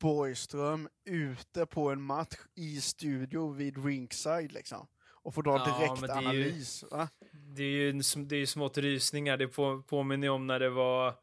Borgström 0.00 0.88
ute 1.04 1.66
på 1.66 1.90
en 1.90 2.02
match 2.02 2.36
i 2.54 2.80
studio 2.80 3.52
vid 3.52 3.84
ringside 3.84 4.52
liksom? 4.52 4.86
Och 5.22 5.34
få 5.34 5.42
dra 5.42 5.58
Ja, 5.58 5.64
direkt 5.78 6.00
det 6.00 6.34
ju-? 6.34 6.42
Det 7.32 7.62
är 7.62 7.66
ju 7.66 7.92
det 8.16 8.34
är 8.34 8.40
ju 8.40 8.46
smått 8.46 8.78
rysningar. 8.78 9.36
Det 9.36 9.48
på, 9.48 9.82
påminner 9.82 10.26
ju 10.26 10.30
om 10.30 10.46
när 10.46 10.60
det 10.60 10.70
var 10.70 11.14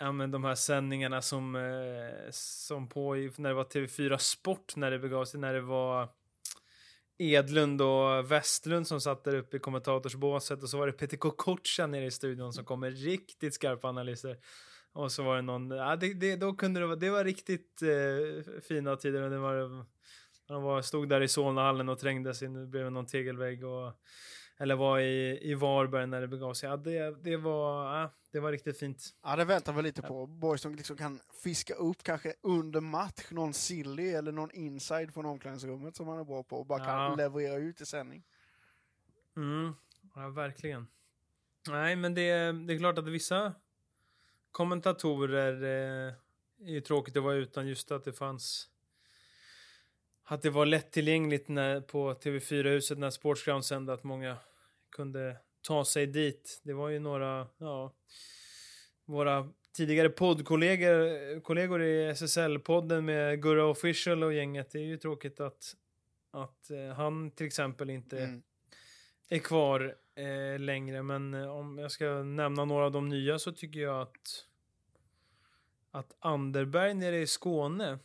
ja, 0.00 0.12
men 0.12 0.30
de 0.30 0.44
här 0.44 0.54
sändningarna 0.54 1.22
som, 1.22 1.56
eh, 1.56 2.30
som 2.30 2.88
på 2.88 3.14
när 3.14 3.48
det 3.48 3.54
var 3.54 3.64
TV4 3.64 4.18
Sport 4.18 4.76
när 4.76 4.90
det 4.90 4.98
begav 4.98 5.24
sig, 5.24 5.40
när 5.40 5.54
det 5.54 5.60
var 5.60 6.08
Edlund 7.20 7.82
och 7.82 8.32
Westlund 8.32 8.86
som 8.86 9.00
satt 9.00 9.24
där 9.24 9.34
uppe 9.34 9.56
i 9.56 9.60
kommentatorsbåset 9.60 10.62
och 10.62 10.68
så 10.68 10.78
var 10.78 10.86
det 10.86 10.92
Peter 10.92 11.16
Kokocha 11.16 11.86
nere 11.86 12.06
i 12.06 12.10
studion 12.10 12.52
som 12.52 12.64
kom 12.64 12.80
med 12.80 13.02
riktigt 13.02 13.54
skarpa 13.54 13.88
analyser. 13.88 14.36
Och 14.92 15.12
så 15.12 15.22
var 15.22 15.36
det 15.36 15.42
någon, 15.42 15.70
ja, 15.70 15.96
det, 15.96 16.14
det, 16.14 16.36
då 16.36 16.52
kunde 16.52 16.80
det 16.80 16.86
vara, 16.86 16.96
det 16.96 17.10
var 17.10 17.24
riktigt 17.24 17.82
eh, 17.82 18.60
fina 18.62 18.96
tider 18.96 19.22
och 19.22 19.30
det 19.30 19.38
var, 19.38 19.84
han 20.48 20.62
var, 20.62 20.82
stod 20.82 21.08
där 21.08 21.20
i 21.20 21.28
Solnahallen 21.28 21.88
och 21.88 21.98
trängdes 21.98 22.42
in 22.42 22.70
bredvid 22.70 22.92
någon 22.92 23.06
tegelvägg 23.06 23.64
och 23.64 23.92
eller 24.60 24.76
var 24.76 24.98
i, 24.98 25.38
i 25.50 25.54
Varberg 25.54 26.06
när 26.06 26.20
det 26.20 26.28
begav 26.28 26.54
sig. 26.54 26.68
Ja, 26.68 26.76
det, 26.76 27.22
det, 27.22 27.36
var, 27.36 28.00
ja, 28.00 28.14
det 28.32 28.40
var 28.40 28.52
riktigt 28.52 28.78
fint. 28.78 29.14
Ja, 29.22 29.36
det 29.36 29.44
väntar 29.44 29.72
vi 29.72 29.82
lite 29.82 30.02
på. 30.02 30.26
Boys 30.26 30.60
som 30.60 30.74
liksom 30.74 30.96
kan 30.96 31.20
fiska 31.42 31.74
upp 31.74 32.02
kanske 32.02 32.34
under 32.40 32.80
match 32.80 33.26
någon 33.30 33.54
silly 33.54 34.08
eller 34.10 34.32
någon 34.32 34.50
inside 34.50 35.14
från 35.14 35.26
omklädningsrummet 35.26 35.96
som 35.96 36.08
han 36.08 36.18
är 36.18 36.24
bra 36.24 36.42
på 36.42 36.56
och 36.58 36.66
bara 36.66 36.78
kan 36.84 36.88
Ja. 37.02 37.14
leverera 37.14 37.54
ut 37.56 37.80
i 37.80 37.86
sändning. 37.86 38.24
Mm, 39.36 39.74
ja, 40.14 40.28
verkligen. 40.28 40.86
Nej, 41.68 41.96
men 41.96 42.14
det, 42.14 42.52
det 42.66 42.74
är 42.74 42.78
klart 42.78 42.98
att 42.98 43.08
vissa 43.08 43.54
kommentatorer 44.50 45.62
eh, 45.62 46.14
är 46.68 46.70
ju 46.72 46.80
tråkigt 46.80 47.16
att 47.16 47.22
vara 47.22 47.34
utan 47.34 47.66
just 47.66 47.90
att 47.90 48.04
det 48.04 48.12
fanns 48.12 48.70
att 50.24 50.42
det 50.42 50.50
var 50.50 50.66
lättillgängligt 50.66 51.48
när, 51.48 51.80
på 51.80 52.14
TV4-huset 52.14 52.98
när 52.98 53.10
Sportsground 53.10 53.64
sände 53.64 53.92
att 53.92 54.04
många 54.04 54.36
kunde 54.90 55.36
ta 55.62 55.84
sig 55.84 56.06
dit. 56.06 56.60
Det 56.62 56.72
var 56.72 56.88
ju 56.88 56.98
några, 56.98 57.46
ja, 57.58 57.94
våra 59.04 59.48
tidigare 59.72 60.08
poddkollegor 60.08 61.40
kollegor 61.40 61.82
i 61.82 62.10
SSL-podden 62.12 63.00
med 63.00 63.42
Gurra 63.42 63.64
Official 63.66 64.22
och 64.22 64.34
gänget. 64.34 64.70
Det 64.70 64.78
är 64.78 64.82
ju 64.82 64.96
tråkigt 64.96 65.40
att, 65.40 65.76
att 66.30 66.70
eh, 66.70 66.94
han 66.96 67.30
till 67.30 67.46
exempel 67.46 67.90
inte 67.90 68.18
Mm. 68.18 68.42
är 69.28 69.38
kvar 69.38 69.96
eh, 70.14 70.58
längre. 70.58 71.02
Men 71.02 71.34
eh, 71.34 71.56
om 71.56 71.78
jag 71.78 71.90
ska 71.92 72.22
nämna 72.22 72.64
några 72.64 72.84
av 72.84 72.92
de 72.92 73.08
nya 73.08 73.38
så 73.38 73.52
tycker 73.52 73.80
jag 73.80 74.00
att 74.02 74.46
att 75.90 76.16
Anderberg 76.18 76.94
nere 76.94 77.18
i 77.18 77.26
Skåne 77.26 77.98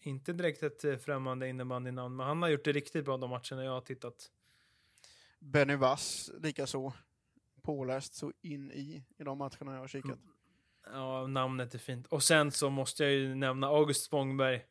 inte 0.00 0.32
direkt 0.32 0.62
ett 0.62 0.84
eh, 0.84 0.96
främmande 0.96 1.48
innebandynamn, 1.48 2.16
men 2.16 2.26
han 2.26 2.42
har 2.42 2.48
gjort 2.48 2.64
det 2.64 2.72
riktigt 2.72 3.04
bra 3.04 3.16
de 3.16 3.30
matcherna 3.30 3.64
jag 3.64 3.70
har 3.72 3.80
tittat. 3.80 4.30
Benny 5.44 5.76
Vass 5.76 6.30
likaså. 6.42 6.92
Påläst 7.62 8.14
så 8.14 8.32
in 8.42 8.70
i, 8.70 9.04
i 9.18 9.24
de 9.24 9.38
matcherna 9.38 9.72
jag 9.72 9.80
har 9.80 9.88
kikat. 9.88 10.10
Mm. 10.10 10.34
Ja, 10.92 11.26
namnet 11.26 11.74
är 11.74 11.78
fint. 11.78 12.06
Och 12.06 12.22
sen 12.22 12.52
så 12.52 12.70
måste 12.70 13.04
jag 13.04 13.12
ju 13.12 13.34
nämna 13.34 13.66
August 13.66 14.04
Spångberg. 14.04 14.64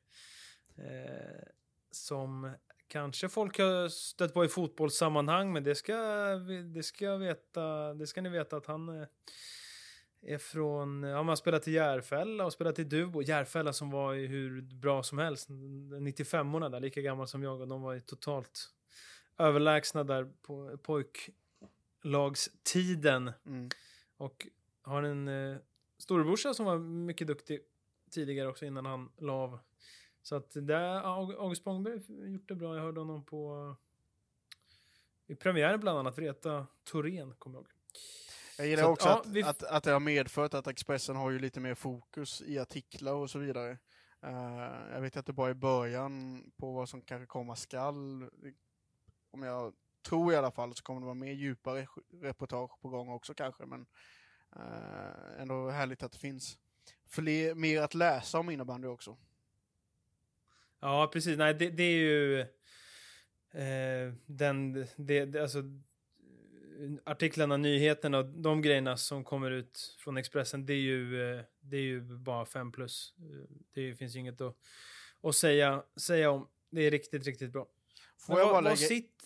Eh, 0.76 1.48
som 1.92 2.52
kanske 2.88 3.30
folk 3.30 3.60
har 3.60 3.90
stött 3.90 4.34
på 4.34 4.46
i 4.46 4.48
fotbollssammanhang, 4.48 5.54
men 5.54 5.64
det 5.64 5.76
ska, 5.76 5.96
det 6.76 6.84
ska, 6.84 7.06
jag 7.06 7.18
veta, 7.18 7.94
det 7.94 8.08
ska 8.08 8.22
ni 8.22 8.30
veta 8.30 8.58
att 8.58 8.66
han 8.66 9.02
eh, 9.02 9.08
är 10.22 10.38
från, 10.38 11.04
ja, 11.04 11.18
man 11.18 11.28
har 11.28 11.36
spelat 11.36 11.68
i 11.68 11.72
Järfälla 11.72 12.46
och 12.46 12.54
spelat 12.54 12.80
i 12.80 12.84
Dubo. 12.84 13.22
Järfälla 13.22 13.74
som 13.74 13.92
var 13.92 14.14
ju 14.14 14.28
hur 14.28 14.62
bra 14.62 15.04
som 15.04 15.18
helst. 15.18 15.50
95orna 15.50 16.70
där, 16.70 16.80
lika 16.80 17.02
gammal 17.02 17.28
som 17.28 17.44
jag 17.44 17.62
och 17.62 17.68
de 17.68 17.82
var 17.82 17.94
ju 17.94 18.00
totalt 18.00 18.73
överlägsna 19.38 20.04
där 20.04 20.32
på 20.42 20.78
pojklagstiden. 22.04 23.32
Mm. 23.46 23.70
Och 24.18 24.48
har 24.82 25.04
en 25.04 25.28
eh, 25.28 25.58
storebrorsa 25.98 26.54
som 26.54 26.66
var 26.66 26.78
mycket 26.80 27.28
duktig 27.28 27.60
tidigare 28.12 28.48
också 28.48 28.66
innan 28.66 28.86
han 28.86 29.12
la 29.18 29.34
av. 29.34 29.60
Så 30.22 30.36
att 30.36 30.52
där, 30.52 31.02
Aug- 31.04 31.38
August 31.40 31.62
Spångberg 31.62 32.02
gjort 32.32 32.48
det 32.48 32.56
bra. 32.56 32.76
Jag 32.76 32.84
hörde 32.84 33.00
honom 33.00 33.26
på 33.26 33.76
i 35.28 35.36
premiären 35.36 35.80
bland 35.80 36.00
annat, 36.00 36.18
Vreta 36.18 36.68
Thorén, 36.92 37.34
kommer 37.38 37.58
jag 37.58 37.62
ihåg. 37.62 37.72
Jag 38.58 38.68
gillar 38.68 38.84
Så 38.84 38.88
att, 38.90 38.94
också 38.94 39.08
ja, 39.08 39.20
att, 39.20 39.28
vi 39.28 39.42
f- 39.42 39.48
att, 39.48 39.64
att 39.64 39.84
det 39.84 39.92
har 39.92 40.00
medfört 40.00 40.54
att 40.54 40.68
Expressen 40.68 41.16
har 41.16 41.32
ju 41.32 41.40
lite 41.40 41.60
mer 41.60 41.76
fokus 41.76 42.42
i 42.42 42.60
artiklar 42.60 43.14
och 43.14 43.30
så 43.30 43.40
vidare. 43.40 43.78
Eh, 44.22 44.94
jag 44.94 45.02
vet 45.02 45.18
att 45.18 45.26
det 45.26 45.34
bara 45.34 45.50
är 45.50 45.54
början 45.54 46.44
på 46.58 46.72
vad 46.72 46.90
som 46.90 47.02
kanske 47.02 47.26
komma 47.26 47.56
skall. 47.56 48.30
Om 49.34 49.44
jag 49.44 49.74
tror 50.08 50.34
i 50.34 50.36
alla 50.36 50.52
fall 50.52 50.76
så 50.76 50.84
kommer 50.84 51.00
det 51.00 51.06
vara 51.06 51.16
mer 51.16 51.34
djupare 51.34 51.88
reportage 52.22 52.82
på 52.82 52.90
gång 52.90 53.10
också 53.10 53.34
kanske. 53.34 53.66
Men 53.66 53.86
eh, 54.56 55.42
ändå 55.42 55.70
härligt 55.70 56.04
att 56.04 56.12
det 56.12 56.18
finns 56.18 56.58
fler, 57.06 57.56
mer 57.56 57.82
att 57.82 57.94
läsa 57.94 58.40
om 58.40 58.50
innebandy 58.50 58.88
också. 58.88 59.18
Ja, 60.80 61.10
precis. 61.14 61.38
Nej, 61.38 61.54
det, 61.54 61.70
det 61.70 61.84
är 61.84 61.98
ju 61.98 62.40
eh, 63.52 64.14
den, 64.26 64.74
det, 64.96 65.26
det, 65.26 65.42
alltså 65.42 65.64
artiklarna, 67.04 67.58
nyheterna 67.58 68.18
och 68.18 68.26
de 68.26 68.62
grejerna 68.62 68.98
som 68.98 69.24
kommer 69.24 69.52
ut 69.52 69.98
från 70.00 70.18
Expressen, 70.18 70.66
det 70.66 70.74
är 70.74 70.78
ju, 70.78 71.32
eh, 71.32 71.44
det 71.60 71.78
är 71.78 71.82
ju 71.82 72.02
bara 72.02 72.46
fem 72.46 72.72
plus. 72.72 73.14
Eh, 73.18 73.56
det 73.74 73.96
finns 73.96 74.16
ju 74.16 74.20
inget 74.20 74.42
att, 74.42 74.56
att 75.22 75.36
säga, 75.36 75.84
säga 75.96 76.32
om. 76.32 76.48
Det 76.70 76.82
är 76.82 76.92
riktigt, 76.92 77.26
riktigt 77.26 77.52
bra. 77.52 77.68
Får 78.18 78.40
jag 78.40 78.46
var, 78.46 78.54
bara 78.54 78.62
var, 78.62 78.62
lägga... 78.62 78.76
sitt, 78.76 79.24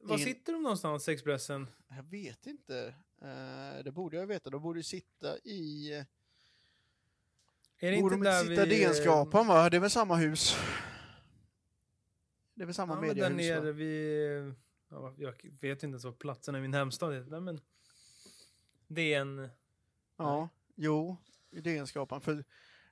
var 0.00 0.18
in- 0.18 0.24
sitter 0.24 0.52
de 0.52 0.62
någonstans, 0.62 1.08
Expressen? 1.08 1.66
Jag 1.88 2.02
vet 2.02 2.46
inte. 2.46 2.94
Eh, 3.22 3.84
det 3.84 3.92
borde 3.92 4.16
jag 4.16 4.26
veta. 4.26 4.50
De 4.50 4.62
borde 4.62 4.82
sitta 4.82 5.38
i... 5.38 5.92
Är 7.78 7.90
det 7.90 8.00
borde 8.00 8.14
inte 8.14 8.30
de 8.30 8.40
inte 8.40 8.50
sitta 8.50 8.66
i 8.66 8.68
vi... 8.68 8.84
DN-skrapan 8.84 9.46
va? 9.46 9.70
Det 9.70 9.76
är 9.76 9.80
väl 9.80 9.90
samma 9.90 10.16
hus? 10.16 10.56
Det 12.54 12.62
är 12.62 12.66
väl 12.66 12.74
samma 12.74 12.94
Ja, 12.94 13.00
men 13.00 13.16
där 13.16 13.30
mediehus 13.30 13.62
nere 13.62 13.72
vid... 13.72 14.54
Ja, 14.88 15.14
jag 15.18 15.32
vet 15.60 15.82
inte 15.82 15.86
ens 15.86 16.04
vad 16.04 16.18
platsen 16.18 16.56
i 16.56 16.60
min 16.60 16.74
hemstad 16.74 17.14
heter, 17.14 17.40
men... 17.40 17.60
En... 18.96 19.48
Ja, 20.16 20.48
jo, 20.74 21.16
DN-skrapan. 21.50 22.20
För 22.20 22.44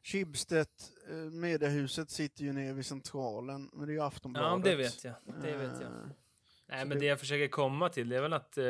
Schibsted, 0.02 0.66
eh, 1.10 1.14
mediehuset, 1.16 2.10
sitter 2.10 2.44
ju 2.44 2.52
nere 2.52 2.72
vid 2.72 2.86
centralen. 2.86 3.70
Men 3.72 3.86
det 3.86 3.92
är 3.92 3.94
ju 3.94 4.00
Aftonbladet. 4.02 4.66
Ja, 4.66 4.70
det 4.70 4.76
vet 4.76 5.04
jag. 5.04 5.14
Det 5.42 5.56
vet 5.56 5.80
jag. 5.80 5.90
Eh, 5.90 5.98
Nej, 6.68 6.78
men 6.84 6.88
det- 6.88 6.94
det 6.98 7.06
jag 7.06 7.20
försöker 7.20 7.48
komma 7.48 7.88
till 7.88 8.08
det 8.08 8.16
är 8.16 8.22
väl 8.22 8.32
att 8.32 8.58
eh, 8.58 8.64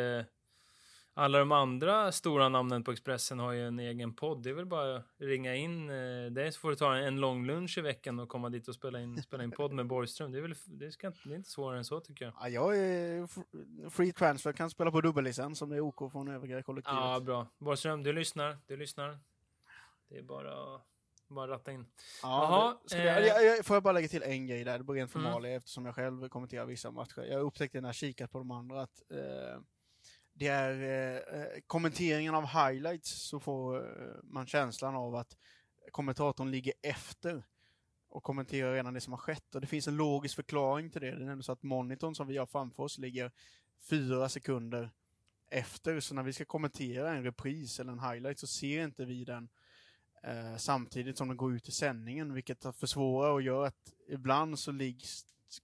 alla 1.15 1.39
de 1.39 1.53
andra 1.53 2.13
stora 2.13 2.49
namnen 2.49 2.85
på 2.85 2.93
Expressen 2.93 3.39
har 3.39 3.53
ju 3.53 3.67
en 3.67 3.79
egen 3.79 4.15
podd. 4.15 4.43
Det 4.43 4.51
är 4.51 4.55
väl 4.55 4.67
bara 4.67 4.97
att 4.97 5.05
ringa 5.19 5.55
in 5.55 5.91
eh, 5.91 6.31
dig 6.31 6.53
så 6.53 6.61
får 6.61 6.71
du 6.71 6.77
ta 6.77 6.97
en 6.97 7.21
lång 7.21 7.47
lunch 7.47 7.79
i 7.79 7.81
veckan 7.81 8.21
och 8.21 8.29
komma 8.29 8.49
dit 8.49 8.69
och 8.69 8.75
spela 8.75 9.01
in, 9.01 9.23
spela 9.23 9.45
in 9.45 9.51
podd 9.51 9.73
med 9.73 9.87
Borgström. 9.87 10.33
Det 10.33 10.39
är 10.39 10.43
väl 10.43 10.55
det, 10.67 10.93
ska, 10.93 11.07
inte- 11.07 11.19
det 11.25 11.35
är 11.35 11.37
inte 11.37 11.51
svårare 11.51 11.79
än 11.79 11.85
så 11.85 12.01
tycker 12.01 12.25
jag. 12.25 12.35
Ja, 12.41 12.49
jag 12.49 12.77
är 12.79 13.29
free 13.91 14.13
transfer, 14.13 14.53
kan 14.53 14.71
spela 14.71 14.91
på 14.91 15.01
dubbellicens 15.01 15.63
om 15.63 15.71
det 15.71 15.77
är 15.77 15.81
OK 15.81 16.13
från 16.13 16.29
övriga 16.29 16.63
kollektivet. 16.63 16.99
Ja, 17.01 17.21
bra. 17.21 17.47
Borgström, 17.59 18.03
du 18.03 18.13
lyssnar. 18.13 18.59
Du 18.67 18.77
lyssnar. 18.77 19.19
Det 20.09 20.19
är 20.19 20.23
bara 20.23 20.75
att 20.75 20.83
bara 21.35 21.51
ratta 21.51 21.73
in. 21.73 21.87
Ja, 22.23 22.29
Jaha, 22.43 22.79
det, 23.03 23.09
eh, 23.09 23.27
jag, 23.27 23.45
jag, 23.45 23.67
får 23.67 23.77
jag 23.77 23.83
bara 23.83 23.93
lägga 23.93 24.09
till 24.09 24.23
en 24.23 24.47
grej 24.47 24.65
där, 24.65 24.79
det 24.79 24.85
blir 24.85 24.95
rent 24.95 25.15
Mm. 25.15 25.25
formalia 25.25 25.57
eftersom 25.57 25.87
jag 25.87 25.95
själv 25.95 26.29
kommenterar 26.29 26.67
vissa 26.67 26.91
matcher. 26.91 27.23
Jag 27.23 27.41
upptäckte 27.41 27.81
när 27.81 27.89
jag 27.89 27.95
kikat 27.95 28.31
på 28.31 28.39
de 28.39 28.51
andra 28.51 28.83
att 28.83 29.03
eh, 29.11 29.61
det 30.35 30.47
är 30.47 30.73
eh, 30.83 31.41
eh, 31.41 31.47
kommenteringen 31.67 32.35
av 32.35 32.47
highlights 32.47 33.11
så 33.29 33.41
får 33.41 33.77
eh, 33.77 34.15
man 34.23 34.47
känslan 34.47 34.95
av 34.95 35.15
att 35.15 35.37
kommentatorn 35.91 36.51
ligger 36.51 36.73
efter 36.83 37.45
och 38.09 38.23
kommenterar 38.23 38.73
redan 38.75 38.95
det 38.95 39.01
som 39.01 39.13
har 39.13 39.19
skett. 39.19 39.55
Och 39.55 39.61
det 39.61 39.67
finns 39.67 39.89
en 39.89 39.97
logisk 39.97 40.37
förklaring 40.37 40.91
till 40.91 41.01
det. 41.01 41.07
Det 41.07 41.13
är 41.13 41.19
nämligen 41.19 41.43
så 41.43 41.53
att 41.53 41.63
monitorn 41.63 42.15
som 42.15 42.27
vi 42.27 42.37
har 42.37 42.47
framför 42.47 42.83
oss 42.83 42.99
ligger 42.99 43.33
fyra 43.91 44.29
sekunder 44.29 44.91
efter. 45.51 46.01
Så 46.01 46.15
när 46.15 46.23
vi 46.23 46.33
ska 46.33 46.45
kommentera 46.45 47.11
en 47.15 47.25
repris 47.25 47.81
eller 47.81 47.93
en 47.93 48.01
highlight 48.01 48.39
så 48.39 48.47
ser 48.47 48.85
inte 48.85 49.05
vi 49.05 49.25
den 49.25 49.49
eh, 50.23 50.57
samtidigt 50.57 51.19
som 51.19 51.29
den 51.29 51.37
går 51.37 51.55
ut 51.55 51.69
i 51.69 51.73
sändningen, 51.73 52.35
vilket 52.35 52.77
försvårar 52.77 53.31
och 53.31 53.43
gör 53.43 53.67
att 53.67 53.93
ibland 54.09 54.59
så 54.59 54.73
ligger 54.73 55.07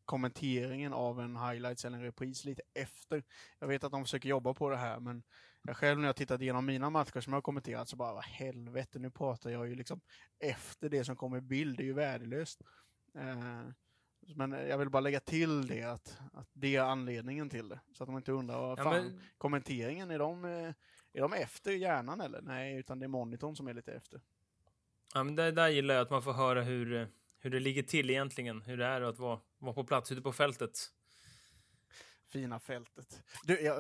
kommenteringen 0.05 0.93
av 0.93 1.21
en 1.21 1.37
highlights 1.37 1.85
eller 1.85 1.99
en 1.99 2.05
repris 2.05 2.45
lite 2.45 2.63
efter. 2.75 3.23
Jag 3.59 3.69
vet 3.69 3.85
att 3.85 3.93
de 3.93 4.05
försöker 4.05 4.29
jobba 4.29 4.55
på 4.55 4.71
det 4.71 4.77
här, 4.77 5.01
men 5.01 5.23
jag 5.63 5.77
själv 5.77 6.01
när 6.01 6.09
jag 6.09 6.17
tittat 6.17 6.41
igenom 6.41 6.67
mina 6.67 6.91
matcher 6.91 7.21
som 7.21 7.33
jag 7.33 7.37
har 7.37 7.43
kommenterat 7.43 7.89
så 7.89 7.97
bara, 7.97 8.15
vad 8.15 8.25
helvete, 8.25 8.99
nu 8.99 9.11
pratar 9.11 9.51
jag 9.51 9.69
ju 9.69 9.75
liksom 9.75 10.01
efter 10.39 10.89
det 10.89 11.05
som 11.05 11.17
kommer 11.17 11.39
i 11.39 11.41
bild, 11.41 11.77
det 11.77 11.83
är 11.83 11.87
ju 11.87 11.93
värdelöst. 11.93 12.63
Eh, 13.15 13.63
men 14.37 14.53
jag 14.53 14.79
vill 14.79 14.91
bara 14.91 15.01
lägga 15.01 15.21
till 15.21 15.67
det, 15.67 15.83
att, 15.83 16.19
att 16.33 16.49
det 16.53 16.77
är 16.77 16.83
anledningen 16.83 17.51
till 17.51 17.69
det. 17.69 17.81
Så 17.93 18.05
att 18.05 18.09
de 18.09 18.17
inte 18.17 18.33
undrar, 18.33 18.61
vad 18.61 18.79
Ja, 18.79 18.85
fan, 18.85 19.05
men, 19.05 19.21
kommenteringen, 19.39 20.11
är 20.11 20.19
de, 20.19 20.45
eh, 20.45 20.73
är 21.13 21.21
de 21.21 21.33
efter 21.33 21.73
hjärnan 21.73 22.21
eller? 22.21 22.43
Nej, 22.43 22.77
utan 22.77 22.99
det 22.99 23.07
är 23.07 23.09
monitorn 23.09 23.57
som 23.57 23.69
är 23.69 23.75
lite 23.75 23.93
efter 23.93 24.21
ja, 25.15 25.25
men 25.25 25.37
där, 25.37 25.53
där 25.53 25.69
gillar 25.69 25.95
jag 25.95 26.03
att 26.03 26.11
man 26.11 26.23
får 26.23 26.33
höra 26.33 26.63
hur, 26.63 27.09
hur 27.41 27.51
det 27.51 27.61
ligger 27.61 27.83
till 27.83 28.11
egentligen. 28.11 28.63
Hur 28.63 28.77
det 28.77 28.85
är 28.85 29.01
att 29.01 29.19
vara, 29.19 29.41
vara 29.59 29.75
på 29.75 29.85
plats 29.85 30.13
ute 30.13 30.23
på 30.23 30.33
fältet. 30.33 30.91
Fina 32.33 32.59
fältet. 32.61 33.23
Du, 33.45 33.61
jag, 33.61 33.77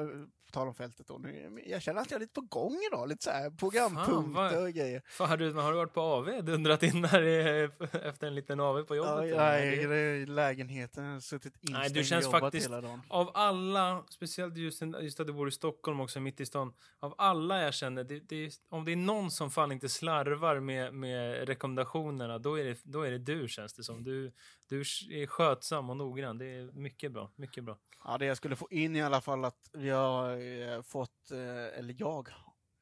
på 0.46 0.52
tal 0.52 0.68
om 0.68 0.74
fältet 0.74 1.06
då. 1.06 1.18
Nu, 1.18 1.62
jag 1.66 1.82
känner 1.82 2.00
att 2.00 2.10
jag 2.10 2.16
är 2.16 2.20
lite 2.20 2.32
på 2.34 2.40
gång 2.40 2.76
idag. 2.92 3.08
Lite 3.08 3.24
så 3.24 3.30
här 3.30 3.50
programpunkter 3.50 4.62
och 4.62 4.72
grejer. 4.72 5.02
Fan, 5.08 5.28
har, 5.28 5.36
du, 5.36 5.52
har 5.52 5.70
du 5.72 5.76
varit 5.78 5.92
på 5.92 6.00
AV? 6.00 6.44
Dundrat 6.44 6.82
in 6.82 7.02
där 7.02 7.22
i- 7.22 7.70
efter 8.02 8.26
en 8.26 8.34
liten 8.34 8.60
AV 8.60 8.82
på 8.82 8.96
jobbet? 8.96 9.28
Ja, 9.30 9.36
nej, 9.36 9.84
är 9.84 9.88
i 9.92 10.26
lägenheten. 10.26 11.04
Jag 11.04 11.22
suttit 11.22 11.56
instängd 11.62 11.94
du 11.94 12.04
känns 12.04 12.24
jobbat 12.24 12.40
faktiskt- 12.40 12.66
hela 12.66 12.80
dagen. 12.80 13.02
Av 13.08 13.30
alla, 13.34 14.04
speciellt 14.10 14.56
just, 14.56 14.82
just 15.00 15.20
att 15.20 15.26
du 15.26 15.32
bor 15.32 15.48
i 15.48 15.52
Stockholm 15.52 16.00
också, 16.00 16.20
mitt 16.20 16.40
i 16.40 16.46
stan. 16.46 16.72
Av 17.00 17.14
alla 17.18 17.62
jag 17.62 17.74
känner, 17.74 18.04
det, 18.04 18.20
det, 18.20 18.50
om 18.68 18.84
det 18.84 18.92
är 18.92 18.96
någon 18.96 19.30
som 19.30 19.50
fan 19.50 19.72
inte 19.72 19.88
slarvar 19.88 20.60
med, 20.60 20.94
med 20.94 21.48
rekommendationerna, 21.48 22.38
då 22.38 22.58
är, 22.58 22.64
det, 22.64 22.78
då 22.84 23.02
är 23.02 23.10
det 23.10 23.18
du 23.18 23.48
känns 23.48 23.74
det 23.74 23.84
som. 23.84 24.04
Du, 24.04 24.32
du 24.68 24.80
är 24.80 25.26
skötsam 25.26 25.90
och 25.90 25.96
noggrann. 25.96 26.38
Det 26.38 26.46
är 26.46 26.72
mycket 26.72 27.12
bra, 27.12 27.30
mycket 27.36 27.64
bra. 27.64 27.78
Ja, 28.04 28.18
det 28.18 28.24
jag 28.26 28.36
skulle 28.36 28.56
få 28.56 28.68
in 28.70 28.96
i 28.96 29.02
alla 29.02 29.20
fall 29.20 29.44
att 29.44 29.70
vi 29.72 29.90
har 29.90 30.36
eh, 30.36 30.82
fått, 30.82 31.30
eh, 31.30 31.78
eller 31.78 31.94
jag 31.98 32.28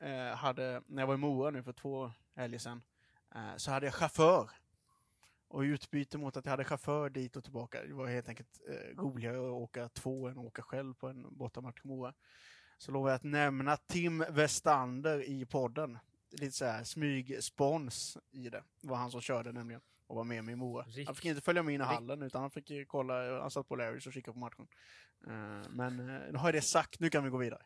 eh, 0.00 0.36
hade, 0.36 0.82
när 0.86 1.02
jag 1.02 1.06
var 1.06 1.14
i 1.14 1.18
Mora 1.18 1.50
nu 1.50 1.62
för 1.62 1.72
två 1.72 2.12
helger 2.34 2.58
sedan, 2.58 2.82
så 3.56 3.70
hade 3.70 3.86
jag 3.86 3.94
chaufför. 3.94 4.50
Och 5.48 5.64
i 5.64 5.68
utbyte 5.68 6.18
mot 6.18 6.36
att 6.36 6.44
jag 6.44 6.50
hade 6.50 6.64
chaufför 6.64 7.10
dit 7.10 7.36
och 7.36 7.44
tillbaka, 7.44 7.82
det 7.82 7.94
var 7.94 8.06
helt 8.06 8.28
enkelt 8.28 8.60
roligare 8.96 9.36
att 9.36 9.52
åka 9.52 9.88
två 9.88 10.28
än 10.28 10.38
att 10.38 10.44
åka 10.44 10.62
själv 10.62 10.94
på 10.94 11.08
en 11.08 11.36
bortamatch 11.36 11.80
i 11.84 11.88
Mora. 11.88 12.14
Så 12.78 12.92
lovade 12.92 13.12
jag 13.12 13.16
att 13.16 13.24
nämna 13.24 13.76
Tim 13.76 14.24
Westander 14.30 15.28
i 15.28 15.46
podden. 15.46 15.98
Lite 16.30 16.52
så 16.52 16.64
här 16.64 16.84
smygspons 16.84 18.18
i 18.30 18.48
det. 18.48 18.62
Det 18.80 18.88
var 18.88 18.96
han 18.96 19.10
som 19.10 19.20
körde 19.20 19.52
nämligen 19.52 19.80
och 20.06 20.16
var 20.16 20.24
med 20.24 20.44
mig 20.44 20.52
i 20.52 20.56
Mora. 20.56 20.84
Rikt- 20.84 21.06
Han 21.06 21.14
fick 21.14 21.24
inte 21.24 21.40
följa 21.40 21.62
med 21.62 21.74
in 21.74 21.80
i 21.80 21.84
hallen 21.84 22.22
utan 22.22 22.40
han 22.40 22.50
fick 22.50 22.70
eh, 22.70 22.84
kolla, 22.86 23.40
han 23.40 23.50
satt 23.50 23.68
på 23.68 23.76
Larrys 23.76 24.06
och 24.06 24.12
kikade 24.12 24.32
på 24.32 24.38
matchen. 24.38 24.66
Eh, 25.26 25.70
Men 25.70 26.00
eh, 26.00 26.20
nu 26.32 26.38
har 26.38 26.48
jag 26.48 26.54
det 26.54 26.62
sagt, 26.62 27.00
nu 27.00 27.10
kan 27.10 27.24
vi 27.24 27.30
gå 27.30 27.36
vidare. 27.38 27.62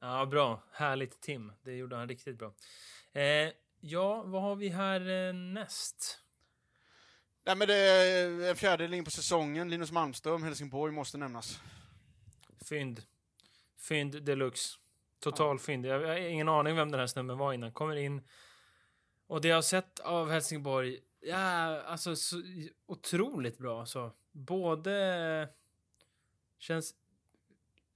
Ja, 0.00 0.26
bra. 0.26 0.62
Härligt 0.72 1.20
Tim. 1.20 1.52
Det 1.62 1.72
gjorde 1.72 1.96
han 1.96 2.08
riktigt 2.08 2.38
bra. 2.38 2.54
Eh, 3.12 3.50
ja, 3.80 4.22
vad 4.22 4.42
har 4.42 4.56
vi 4.56 4.68
här 4.68 5.32
näst? 5.32 6.20
Nej 7.44 7.56
men 7.56 7.68
det 7.68 7.74
är 7.74 8.50
en 8.50 8.56
fjärdedel 8.56 8.94
in 8.94 9.04
på 9.04 9.10
säsongen. 9.10 9.68
Linus 9.70 9.92
Malmström, 9.92 10.42
Helsingborg, 10.42 10.92
måste 10.92 11.18
nämnas. 11.18 11.60
Fynd. 12.68 13.02
Fynd 13.78 14.22
deluxe. 14.24 14.78
Total 15.20 15.58
fynd. 15.58 15.86
Jag 15.86 16.02
jag 16.02 16.08
har 16.08 16.16
ingen 16.16 16.48
aning 16.48 16.76
vem 16.76 16.90
den 16.90 17.00
här 17.00 17.06
snubben 17.06 17.38
var 17.38 17.52
innan. 17.52 17.72
Kommer 17.72 17.96
in. 17.96 18.22
Och 19.26 19.40
det 19.40 19.48
jag 19.48 19.54
har 19.56 19.62
sett 19.62 20.00
av 20.00 20.30
Helsingborg, 20.30 21.00
ja, 21.26 21.82
alltså 21.82 22.16
så, 22.16 22.42
otroligt 22.86 23.58
bra. 23.58 23.80
Alltså. 23.80 24.12
Både 24.32 25.48
känns 26.58 26.94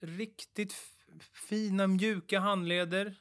riktigt 0.01 0.73
fina, 1.33 1.87
mjuka 1.87 2.41
handleder. 2.41 3.15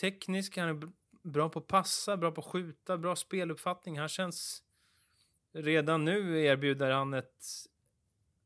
Teknisk, 0.00 0.56
han 0.56 0.68
är 0.68 0.88
bra 1.22 1.48
på 1.48 1.58
att 1.58 1.66
passa, 1.66 2.16
bra 2.16 2.30
på 2.30 2.40
att 2.40 2.46
skjuta, 2.46 2.98
bra 2.98 3.16
speluppfattning. 3.16 3.98
Han 3.98 4.08
känns... 4.08 4.62
Redan 5.52 6.04
nu 6.04 6.44
erbjuder 6.44 6.90
han 6.90 7.14
ett 7.14 7.44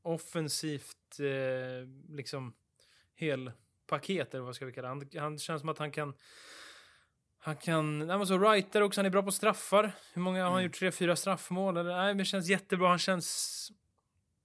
offensivt 0.03 1.21
eh, 1.21 2.14
liksom 2.16 2.55
helpaket 3.14 4.35
eller 4.35 4.45
vad 4.45 4.57
ska 4.57 4.66
vi 4.66 4.73
kalla 4.73 4.95
det. 4.95 5.19
Han, 5.19 5.23
han 5.23 5.38
känns 5.38 5.61
som 5.61 5.69
att 5.69 5.79
han 5.79 5.93
kan 5.93 6.14
han 7.42 7.57
kan, 7.57 7.98
nej 7.98 8.18
men 8.18 8.26
så 8.26 8.38
writer 8.38 8.81
också, 8.83 8.98
han 9.00 9.07
är 9.07 9.11
bra 9.11 9.22
på 9.22 9.33
straffar. 9.33 9.92
Hur 10.12 10.22
många 10.22 10.38
har 10.38 10.50
han 10.50 10.53
Mm. 10.59 10.64
gjort? 10.64 10.79
Tre, 10.79 10.92
fyra 10.92 11.16
straffmål? 11.16 11.76
Eller, 11.76 11.96
nej, 11.96 12.07
men 12.07 12.16
det 12.18 12.24
känns 12.24 12.48
jättebra. 12.48 12.88
Han 12.88 12.98
känns... 12.98 13.72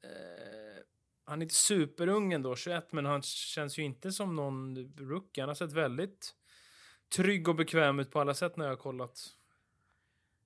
Eh, 0.04 0.84
han 1.26 1.42
är 1.42 1.44
inte 1.46 1.56
superung 1.56 2.34
ändå, 2.34 2.56
21, 2.56 2.92
men 2.92 3.06
han 3.06 3.22
känns 3.22 3.80
ju 3.80 3.84
inte 3.84 4.12
som 4.12 4.36
någon 4.36 4.78
rookie. 4.98 5.42
Han 5.42 5.50
har 5.50 5.56
sett 5.56 5.72
väldigt 5.74 6.36
trygg 7.16 7.48
och 7.48 7.56
bekväm 7.56 8.00
ut 8.00 8.12
på 8.12 8.20
alla 8.22 8.34
sätt 8.34 8.58
när 8.58 8.66
jag 8.66 8.72
har 8.72 8.78
kollat. 8.78 9.20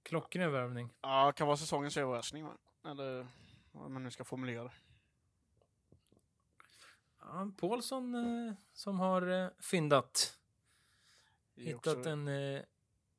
Klockren 0.03 0.51
värvning. 0.51 0.89
Ja, 1.01 1.31
kan 1.31 1.47
vara 1.47 1.57
säsongens 1.57 1.97
överraskning? 1.97 2.47
Eller 2.85 3.27
vad 3.71 3.91
man 3.91 4.03
nu 4.03 4.11
ska 4.11 4.23
formulera 4.23 4.63
det. 4.63 4.71
Ja, 7.19 7.51
Paulsson 7.57 8.15
eh, 8.15 8.53
som 8.73 8.99
har 8.99 9.43
eh, 9.43 9.49
fyndat. 9.71 10.38
Det 11.59 11.71
är 11.71 11.73
Hittat 11.73 12.05
en... 12.05 12.27
Eh, 12.27 12.61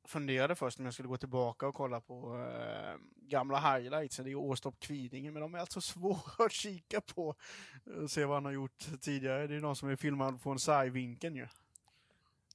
funderade 0.07 0.55
först 0.55 0.79
om 0.79 0.85
jag 0.85 0.93
skulle 0.93 1.09
gå 1.09 1.17
tillbaka 1.17 1.67
och 1.67 1.75
kolla 1.75 2.01
på 2.01 2.37
eh, 2.37 2.95
gamla 3.29 3.59
highlights. 3.59 4.17
Det 4.17 4.31
är 4.31 4.35
Åstorp 4.35 4.79
Kvidinge, 4.79 5.31
men 5.31 5.41
de 5.41 5.55
är 5.55 5.59
alltså 5.59 5.81
svåra 5.91 6.45
att 6.45 6.51
kika 6.51 7.01
på. 7.01 7.35
Och 8.03 8.11
se 8.11 8.25
vad 8.25 8.35
han 8.35 8.45
har 8.45 8.51
gjort 8.51 9.01
tidigare. 9.01 9.47
Det 9.47 9.55
är 9.55 9.59
någon 9.59 9.75
som 9.75 9.89
är 9.89 9.95
filmad 9.95 10.41
från 10.41 10.59
sargvinkeln 10.59 11.35
ju. 11.35 11.47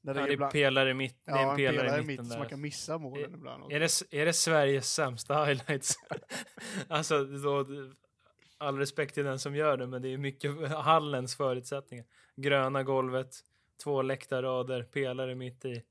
Där 0.03 0.14
ja, 0.14 0.20
det 0.20 0.29
är 0.29 0.33
ibland- 0.33 0.53
pelare 0.53 0.94
mitt, 0.94 1.25
det 1.25 1.31
är 1.31 1.37
ja, 1.37 1.51
en 1.51 1.57
pelare, 1.57 1.88
i 1.88 1.99
mitt 1.99 2.07
mitten 2.07 2.25
så 2.25 2.33
där. 2.33 2.38
man 2.38 2.49
kan 2.49 2.61
missa 2.61 2.99
målen 2.99 3.35
ibland. 3.35 3.72
Är 3.72 3.81
det, 3.81 4.03
är 4.11 4.27
det 4.27 4.33
Sveriges 4.33 4.92
sämsta 4.92 5.44
highlights? 5.44 5.94
alltså, 6.88 7.25
då, 7.25 7.66
all 8.59 8.79
respekt 8.79 9.14
till 9.14 9.25
den 9.25 9.38
som 9.38 9.57
gör 9.57 9.77
det, 9.77 9.87
men 9.87 10.03
det 10.03 10.09
är 10.09 10.18
mycket 10.18 10.70
hallens 10.70 11.37
förutsättningar. 11.37 12.07
Gröna 12.37 12.83
golvet, 12.83 13.44
två 13.77 14.03
läktarrader, 14.03 14.83
pelare 14.83 15.35
mitt 15.35 15.65
i. 15.65 15.83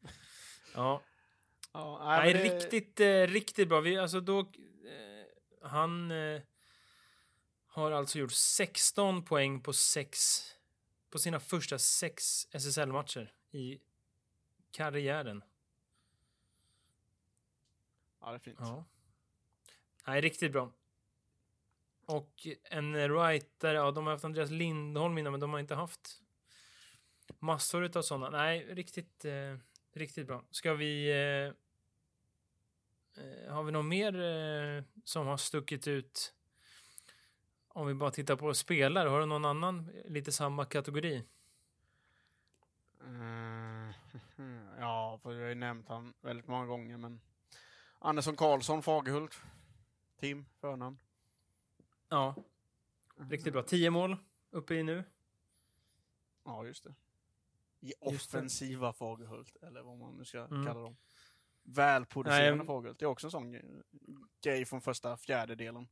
Ja, 0.73 1.01
Ja, 1.73 2.01
nej, 2.05 2.33
men 2.33 2.43
det- 2.43 2.55
riktigt, 2.55 2.99
eh, 2.99 3.21
riktigt 3.33 3.69
bra. 3.69 3.81
Vi, 3.81 3.97
alltså 3.97 4.19
då, 4.19 4.39
eh, 4.39 5.25
han 5.69 6.11
eh, 6.11 6.41
har 7.67 7.91
alltså 7.91 8.19
gjort 8.19 8.31
16 8.31 9.25
poäng 9.25 9.61
på 9.61 9.73
sex, 9.73 10.41
på 11.09 11.19
sina 11.19 11.39
första 11.39 11.79
sex 11.79 12.47
SSL-matcher 12.51 13.33
i 13.51 13.79
karriären. 14.71 15.43
Ja, 18.21 18.29
det 18.29 18.35
är 18.35 18.39
fint. 18.39 18.57
Ja. 18.59 18.85
Nej, 20.07 20.21
riktigt 20.21 20.51
bra. 20.51 20.71
Och 22.05 22.47
en 22.63 22.93
writer, 23.09 23.73
ja 23.73 23.91
de 23.91 24.05
har 24.05 24.13
haft 24.13 24.25
Andreas 24.25 24.49
Lindholm 24.49 25.17
innan 25.17 25.31
men 25.33 25.39
de 25.39 25.53
har 25.53 25.59
inte 25.59 25.75
haft 25.75 26.21
massor 27.39 27.83
utav 27.83 28.01
sådana. 28.01 28.29
Nej, 28.29 28.65
riktigt, 28.69 29.25
eh, 29.25 29.57
riktigt 29.93 30.27
bra. 30.27 30.43
Ska 30.51 30.73
vi... 30.73 31.11
Eh, 31.11 31.53
eh, 33.23 33.53
har 33.53 33.63
vi 33.63 33.71
något 33.71 33.85
mer 33.85 34.21
eh, 34.21 34.83
som 35.03 35.27
har 35.27 35.37
stuckit 35.37 35.87
ut? 35.87 36.33
Om 37.67 37.87
vi 37.87 37.93
bara 37.93 38.11
tittar 38.11 38.35
på 38.35 38.53
spelare, 38.53 39.09
har 39.09 39.19
du 39.19 39.25
någon 39.25 39.45
annan 39.45 39.91
lite 40.05 40.31
samma 40.31 40.65
kategori? 40.65 41.23
Eh, 43.01 43.95
ja, 44.79 45.19
för 45.23 45.33
jag 45.33 45.41
har 45.41 45.49
ju 45.49 45.55
nämnt 45.55 45.87
han 45.87 46.13
väldigt 46.21 46.47
många 46.47 46.65
gånger, 46.65 46.97
men 46.97 47.21
Andersson 47.99 48.35
Karlsson, 48.35 48.83
Fagerhult. 48.83 49.41
Tim, 50.19 50.45
förnamn. 50.61 50.97
Ja, 52.09 52.35
riktigt 53.29 53.53
bra. 53.53 53.63
10 53.63 53.89
mål 53.89 54.17
uppe 54.51 54.75
i 54.75 54.83
nu. 54.83 55.03
Ja, 56.43 56.65
just 56.65 56.83
det. 56.83 56.93
Det. 57.87 58.07
offensiva 58.07 58.93
Fagerhult, 58.93 59.55
eller 59.61 59.81
vad 59.81 59.97
man 59.97 60.17
nu 60.17 60.25
ska 60.25 60.39
Mm. 60.45 60.65
kalla 60.65 60.79
dem. 60.79 60.95
Välproducerande 61.63 62.55
Nej, 62.57 62.65
Fagerhult. 62.67 62.99
Det 62.99 63.05
är 63.05 63.09
också 63.09 63.27
en 63.27 63.31
sån 63.31 63.55
gre- 63.55 63.83
grej 64.43 64.65
från 64.65 64.81
första 64.81 65.17
fjärdedelen. 65.17 65.87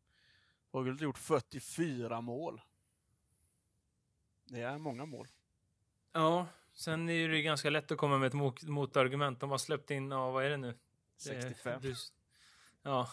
Fagerhult 0.71 0.99
har 0.99 1.05
gjort 1.05 1.17
44 1.17 2.21
mål. 2.21 2.61
Det 4.45 4.61
är 4.61 4.77
många 4.77 5.05
mål. 5.05 5.27
Ja, 6.11 6.47
sen 6.73 7.09
är 7.09 7.29
det 7.29 7.37
ju 7.37 7.43
ganska 7.43 7.69
lätt 7.69 7.91
att 7.91 7.97
komma 7.97 8.17
med 8.17 8.27
ett 8.27 8.33
mot- 8.33 8.63
motargument. 8.63 9.39
De 9.39 9.51
har 9.51 9.57
släppt 9.57 9.91
in, 9.91 10.11
ja 10.11 10.31
vad 10.31 10.45
är 10.45 10.49
det 10.49 10.57
nu? 10.57 10.77
Det 11.25 11.29
är- 11.29 11.41
65. 11.41 11.81
du- 11.81 11.95
ja, 12.83 13.09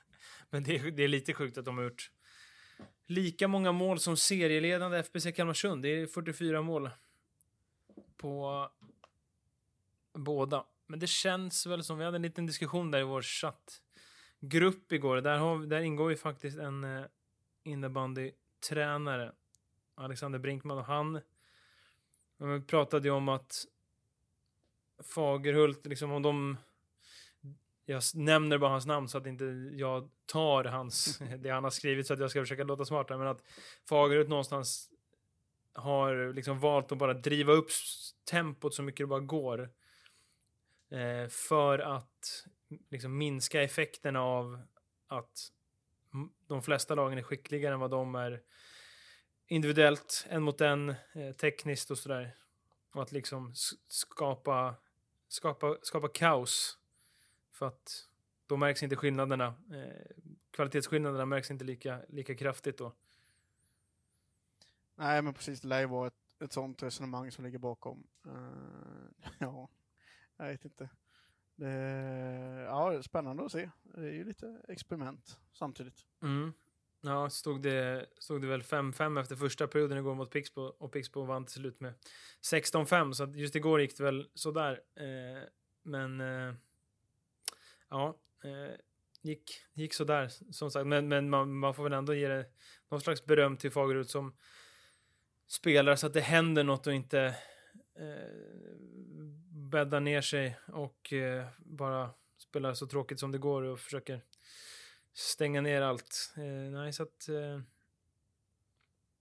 men 0.50 0.64
det 0.64 0.76
är, 0.76 0.90
det 0.90 1.02
är 1.02 1.08
lite 1.08 1.34
sjukt 1.34 1.58
att 1.58 1.64
de 1.64 1.76
har 1.78 1.84
gjort 1.84 2.10
lika 3.06 3.48
många 3.48 3.72
mål 3.72 4.00
som 4.00 4.16
serieledande 4.16 4.98
FBC 4.98 5.32
Kalmarsund. 5.32 5.82
Det 5.82 5.88
är 5.88 6.06
44 6.06 6.62
mål 6.62 6.90
på 8.16 8.68
båda. 10.12 10.64
Men 10.86 10.98
det 10.98 11.06
känns 11.06 11.66
väl 11.66 11.84
som, 11.84 11.98
vi 11.98 12.04
hade 12.04 12.16
en 12.16 12.22
liten 12.22 12.46
diskussion 12.46 12.90
där 12.90 13.00
i 13.00 13.04
vår 13.04 13.22
chattgrupp 13.22 14.92
igår. 14.92 15.16
Där, 15.16 15.38
har, 15.38 15.66
där 15.66 15.80
ingår 15.80 16.10
ju 16.10 16.16
faktiskt 16.16 16.58
en 16.58 16.84
eh, 16.84 17.04
innebandytränare, 17.62 19.32
Alexander 19.94 20.38
Brinkman, 20.38 20.78
och 20.78 20.84
han 20.84 21.20
vi 22.38 22.60
pratade 22.60 23.08
ju 23.08 23.14
om 23.14 23.28
att 23.28 23.64
Fagerhult, 25.14 25.86
liksom 25.86 26.12
om 26.12 26.22
de... 26.22 26.56
Jag 27.86 28.02
nämner 28.14 28.58
bara 28.58 28.70
hans 28.70 28.86
namn 28.86 29.08
så 29.08 29.18
att 29.18 29.26
inte 29.26 29.44
jag 29.72 30.10
tar 30.26 30.64
hans, 30.64 31.18
det 31.38 31.50
han 31.50 31.64
har 31.64 31.70
skrivit 31.70 32.06
så 32.06 32.14
att 32.14 32.20
jag 32.20 32.30
ska 32.30 32.40
försöka 32.40 32.64
låta 32.64 32.84
smartare. 32.84 33.18
Men 33.18 33.26
att 33.26 33.42
Fagerhult 33.88 34.28
någonstans 34.28 34.90
har 35.74 36.32
liksom 36.32 36.60
valt 36.60 36.92
att 36.92 36.98
bara 36.98 37.14
driva 37.14 37.52
upp 37.52 37.68
tempot 38.30 38.74
så 38.74 38.82
mycket 38.82 38.98
det 38.98 39.06
bara 39.06 39.20
går. 39.20 39.70
Eh, 40.90 41.28
för 41.28 41.78
att 41.78 42.46
liksom 42.90 43.18
minska 43.18 43.62
effekterna 43.62 44.22
av 44.22 44.62
att 45.06 45.52
de 46.46 46.62
flesta 46.62 46.94
lagen 46.94 47.18
är 47.18 47.22
skickligare 47.22 47.74
än 47.74 47.80
vad 47.80 47.90
de 47.90 48.14
är 48.14 48.42
individuellt, 49.46 50.26
en 50.28 50.42
mot 50.42 50.60
en, 50.60 50.88
eh, 50.88 51.32
tekniskt 51.40 51.90
och 51.90 51.98
sådär. 51.98 52.36
Och 52.92 53.02
att 53.02 53.12
liksom 53.12 53.52
skapa, 53.88 54.74
skapa, 55.28 55.76
skapa 55.82 56.08
kaos. 56.08 56.78
För 57.52 57.66
att 57.66 58.08
då 58.46 58.56
märks 58.56 58.82
inte 58.82 58.96
skillnaderna. 58.96 59.46
Eh, 59.46 60.06
kvalitetsskillnaderna 60.50 61.26
märks 61.26 61.50
inte 61.50 61.64
lika, 61.64 62.00
lika 62.08 62.34
kraftigt 62.34 62.78
då. 62.78 62.92
Nej, 64.96 65.22
men 65.22 65.34
precis. 65.34 65.60
Det 65.60 65.68
lär 65.68 65.80
ju 65.80 65.86
vara 65.86 66.06
ett, 66.06 66.42
ett 66.44 66.52
sånt 66.52 66.82
resonemang 66.82 67.30
som 67.30 67.44
ligger 67.44 67.58
bakom. 67.58 68.06
Uh, 68.26 69.30
ja, 69.38 69.68
jag 70.36 70.46
vet 70.46 70.64
inte. 70.64 70.88
Det, 71.56 71.70
ja, 72.68 73.02
spännande 73.02 73.44
att 73.44 73.52
se. 73.52 73.70
Det 73.82 74.00
är 74.00 74.12
ju 74.12 74.24
lite 74.24 74.60
experiment 74.68 75.38
samtidigt. 75.52 76.06
Mm. 76.22 76.52
Ja, 77.00 77.30
stod 77.30 77.62
det, 77.62 78.06
stod 78.18 78.40
det 78.40 78.46
väl 78.46 78.62
5-5 78.62 79.20
efter 79.20 79.36
första 79.36 79.66
perioden 79.66 79.98
igår 79.98 80.14
mot 80.14 80.30
Pixbo 80.30 80.62
och 80.62 80.92
Pixbo 80.92 81.24
vann 81.24 81.44
till 81.44 81.54
slut 81.54 81.80
med 81.80 81.94
16-5 82.52 83.12
så 83.12 83.26
just 83.26 83.56
igår 83.56 83.80
gick 83.80 83.96
det 83.96 84.04
väl 84.04 84.28
sådär. 84.34 84.80
Eh, 84.96 85.48
men 85.82 86.20
eh, 86.20 86.54
ja, 87.88 88.18
eh, 88.44 88.74
gick, 89.22 89.50
gick 89.74 89.94
sådär 89.94 90.28
som 90.52 90.70
sagt. 90.70 90.86
Men, 90.86 91.08
men 91.08 91.30
man, 91.30 91.54
man 91.54 91.74
får 91.74 91.82
väl 91.82 91.92
ändå 91.92 92.14
ge 92.14 92.28
det 92.28 92.46
någon 92.88 93.00
slags 93.00 93.24
beröm 93.24 93.56
till 93.56 93.70
Fagerud 93.70 94.10
som 94.10 94.34
spelare 95.46 95.96
så 95.96 96.06
att 96.06 96.12
det 96.14 96.20
händer 96.20 96.64
något 96.64 96.86
och 96.86 96.92
inte 96.94 97.20
eh, 97.98 98.30
bäddar 99.70 100.00
ner 100.00 100.20
sig 100.20 100.56
och 100.66 101.12
eh, 101.12 101.44
bara 101.58 102.10
spelar 102.38 102.74
så 102.74 102.86
tråkigt 102.86 103.20
som 103.20 103.32
det 103.32 103.38
går 103.38 103.62
och 103.62 103.78
försöker 103.80 104.20
stänga 105.12 105.60
ner 105.60 105.82
allt. 105.82 106.34
Eh, 106.36 106.42
nej, 106.72 106.92
så 106.92 107.02
att... 107.02 107.28
Eh, 107.28 107.60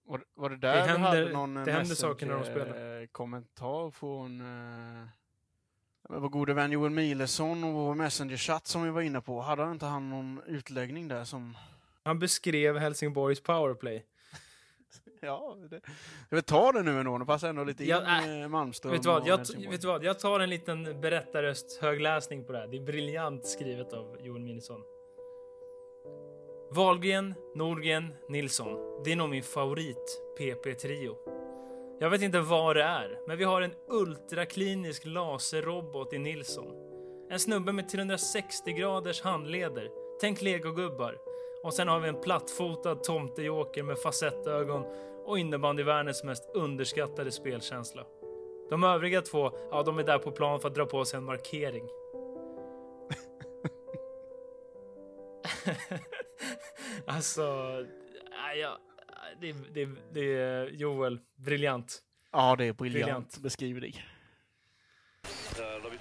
Var, 0.05 0.23
var 0.33 0.49
det 0.49 0.57
där 0.57 0.75
Det 0.75 0.81
du 0.81 0.87
händer- 0.87 1.07
hade 1.09 1.29
någon 1.31 1.53
det 1.53 1.71
händer 1.71 1.95
saker 1.95 2.25
när 2.25 2.33
de 2.33 2.43
spelar. 2.45 3.01
eh, 3.01 3.07
kommentar 3.07 3.91
från 3.91 4.41
eh, 4.41 5.05
vår 6.09 6.29
gode 6.29 6.53
vän 6.53 6.71
Joel 6.71 6.91
Milesson 6.91 7.63
och 7.63 7.73
vår 7.73 7.95
Messenger-chatt 7.95 8.67
som 8.67 8.83
vi 8.83 8.89
var 8.89 9.01
inne 9.01 9.21
på. 9.21 9.41
Hade 9.41 9.71
inte 9.71 9.85
han 9.85 10.09
någon 10.09 10.41
utläggning 10.47 11.07
där 11.07 11.23
som... 11.23 11.57
han 12.03 12.19
beskrev 12.19 12.77
Helsingborgs 12.77 13.41
powerplay. 13.43 14.05
Ja, 15.27 15.57
det, 15.69 15.81
jag 16.29 16.35
vill 16.35 16.43
ta 16.43 16.71
det 16.71 16.83
nu 16.83 16.99
ändå. 16.99 17.17
Det 17.17 17.25
passar 17.25 17.49
ändå 17.49 17.63
lite 17.63 17.83
in 17.83 17.89
Ja, 17.89 18.01
med 18.01 18.51
Malmström 18.51 18.91
Vet 18.91 19.03
du, 19.03 19.09
vad? 19.09 19.27
Jag, 19.27 19.37
vet 19.37 19.81
du 19.81 19.87
vad? 19.87 20.03
Jag 20.03 20.19
tar 20.19 20.39
en 20.39 20.49
liten 20.49 21.01
berättarröst 21.01 21.81
högläsning 21.81 22.43
på 22.45 22.51
det 22.51 22.59
här. 22.59 22.67
Det 22.67 22.77
är 22.77 22.81
briljant 22.81 23.47
skrivet 23.47 23.93
av 23.93 24.17
Joel 24.21 24.41
Minnesson. 24.41 24.81
Wahlgren, 26.71 27.33
Norgren, 27.55 28.13
Nilsson. 28.29 29.01
Det 29.03 29.11
är 29.11 29.15
nog 29.15 29.29
min 29.29 29.43
favorit 29.43 30.21
PP-trio. 30.37 31.15
Jag 31.99 32.09
vet 32.09 32.21
inte 32.21 32.39
vad 32.39 32.75
det 32.75 32.83
är, 32.83 33.19
men 33.27 33.37
vi 33.37 33.43
har 33.43 33.61
en 33.61 33.73
ultraklinisk 33.87 35.05
laserrobot 35.05 36.13
i 36.13 36.17
Nilsson. 36.17 36.65
En 37.29 37.39
snubbe 37.39 37.71
med 37.71 37.89
360 37.89 38.71
graders 38.71 39.21
handleder. 39.21 39.89
Tänk 40.21 40.41
legogubbar. 40.41 41.17
Och 41.63 41.73
sen 41.73 41.87
har 41.87 41.99
vi 41.99 42.09
en 42.09 42.21
plattfotad 42.21 42.95
tomtejoker 42.95 43.83
med 43.83 43.99
facettögon 43.99 44.85
och 45.25 45.39
innebandyvärldens 45.39 46.23
mest 46.23 46.49
underskattade 46.53 47.31
spelkänsla. 47.31 48.05
De 48.69 48.83
övriga 48.83 49.21
två, 49.21 49.51
ja, 49.71 49.83
de 49.83 49.99
är 49.99 50.03
där 50.03 50.19
på 50.19 50.31
plan 50.31 50.59
för 50.59 50.67
att 50.67 50.75
dra 50.75 50.85
på 50.85 51.05
sig 51.05 51.17
en 51.17 51.23
markering. 51.23 51.89
alltså, 57.07 57.41
ja, 58.61 58.77
det, 59.41 59.53
det, 59.73 59.89
det 60.13 60.33
är 60.35 60.67
Joel, 60.67 61.19
briljant. 61.35 61.99
Ja, 62.31 62.55
det 62.57 62.65
är 62.65 62.73
briljant, 62.73 63.03
Briljant. 63.05 63.37
beskriver 63.37 63.81
dig. 63.81 64.05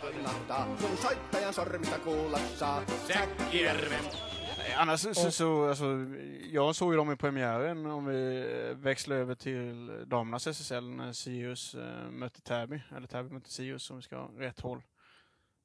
Kannattaa 0.01 0.77
sun 0.79 0.97
soittajan 0.97 1.53
sormista 1.53 1.99
kuulla 1.99 2.39
saa. 2.39 2.83
Säkkijärven. 2.87 4.32
Annars 4.77 5.01
så, 5.01 5.15
så, 5.15 5.31
så 5.31 5.69
alltså, 5.69 6.07
jag 6.51 6.77
såg 6.77 6.93
ju 6.93 6.97
dem 6.97 7.13
i 7.13 7.17
premiären 7.17 7.87
om 7.87 8.07
vi 8.07 8.41
eh, 8.69 8.77
växlar 8.77 9.17
över 9.17 9.35
till 9.35 10.05
damernas 10.07 10.47
SSL 10.47 10.91
när 10.91 11.13
Sirius 11.13 11.75
äh, 11.75 12.11
mötte 12.11 12.41
Täby, 12.41 12.83
eller 12.97 13.07
Täby 13.07 13.35
mötte 13.35 13.51
Sirius 13.51 13.91
om 13.91 13.97
vi 13.97 14.03
ska 14.03 14.17
ha 14.17 14.31
rätt 14.37 14.61
håll. 14.61 14.83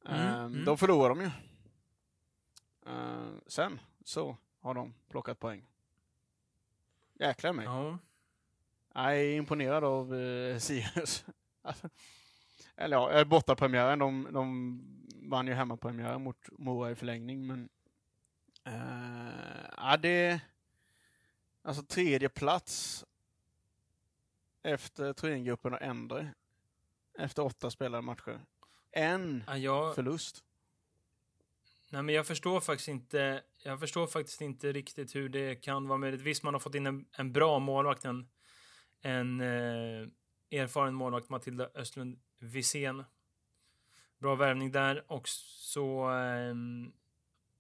Mm, 0.06 0.20
Ehm, 0.20 0.54
mm. 0.54 0.66
Då 0.66 0.78
förlorade 0.78 1.16
de 1.16 1.22
ju. 1.22 1.32
Ehm, 2.92 3.42
sen 3.48 3.80
så 4.04 4.38
har 4.62 4.74
de 4.74 4.94
plockat 5.10 5.40
poäng. 5.40 5.66
Jäklar 7.20 7.54
mig. 7.54 7.66
Ja. 7.66 7.98
Jag 8.94 9.20
är 9.20 9.36
imponerad 9.36 9.84
av 9.84 10.16
eh, 10.16 10.58
Sirius. 10.60 11.26
Alltså, 11.62 11.90
eller 12.76 12.98
ja, 12.98 13.12
eh, 13.12 13.24
bortapremiären. 13.24 14.00
De, 14.00 14.28
de 14.32 14.82
vann 15.30 15.48
ju 15.48 15.54
hemmapremiären 15.54 16.24
mot 16.24 16.50
Mora 16.52 16.92
i 16.92 16.96
förlängning, 16.96 17.48
men... 17.48 17.70
Eh, 18.68 19.70
ja, 19.78 19.98
det... 19.98 20.42
Alltså 21.62 21.84
tredje 21.84 22.30
plats 22.30 23.06
efter 24.64 25.14
Thorengruppen 25.14 25.74
och 25.74 25.82
Endre. 25.82 26.34
Efter 27.18 27.44
åtta 27.46 27.72
spelade 27.72 28.02
matcher. 28.02 28.40
En 28.92 29.44
Ja, 29.48 29.58
jag, 29.58 29.96
förlust. 29.96 30.44
nej, 31.90 32.04
men 32.04 32.16
jag 32.16 32.28
förstår 32.28 32.60
faktiskt 32.60 32.88
inte. 32.88 33.44
Jag 33.64 33.80
förstår 33.80 34.08
faktiskt 34.08 34.42
inte 34.42 34.72
riktigt 34.72 35.16
hur 35.16 35.30
det 35.30 35.56
kan 35.56 35.88
vara 35.88 35.98
möjligt. 35.98 36.22
Visst, 36.22 36.44
man 36.44 36.54
har 36.54 36.60
fått 36.60 36.76
in 36.76 36.88
en, 36.88 37.06
en 37.12 37.34
bra 37.34 37.60
målvakt, 37.60 38.06
en, 38.06 38.28
en 39.02 39.42
eh, 39.42 40.08
erfaren 40.52 40.94
målvakt, 40.94 41.30
Matilda 41.30 41.70
Östlund 41.76 42.20
Wisén. 42.40 43.04
Bra 44.20 44.36
värvning 44.36 44.72
där 44.72 45.12
och 45.12 45.28
så 45.30 46.10
ehm, 46.10 46.92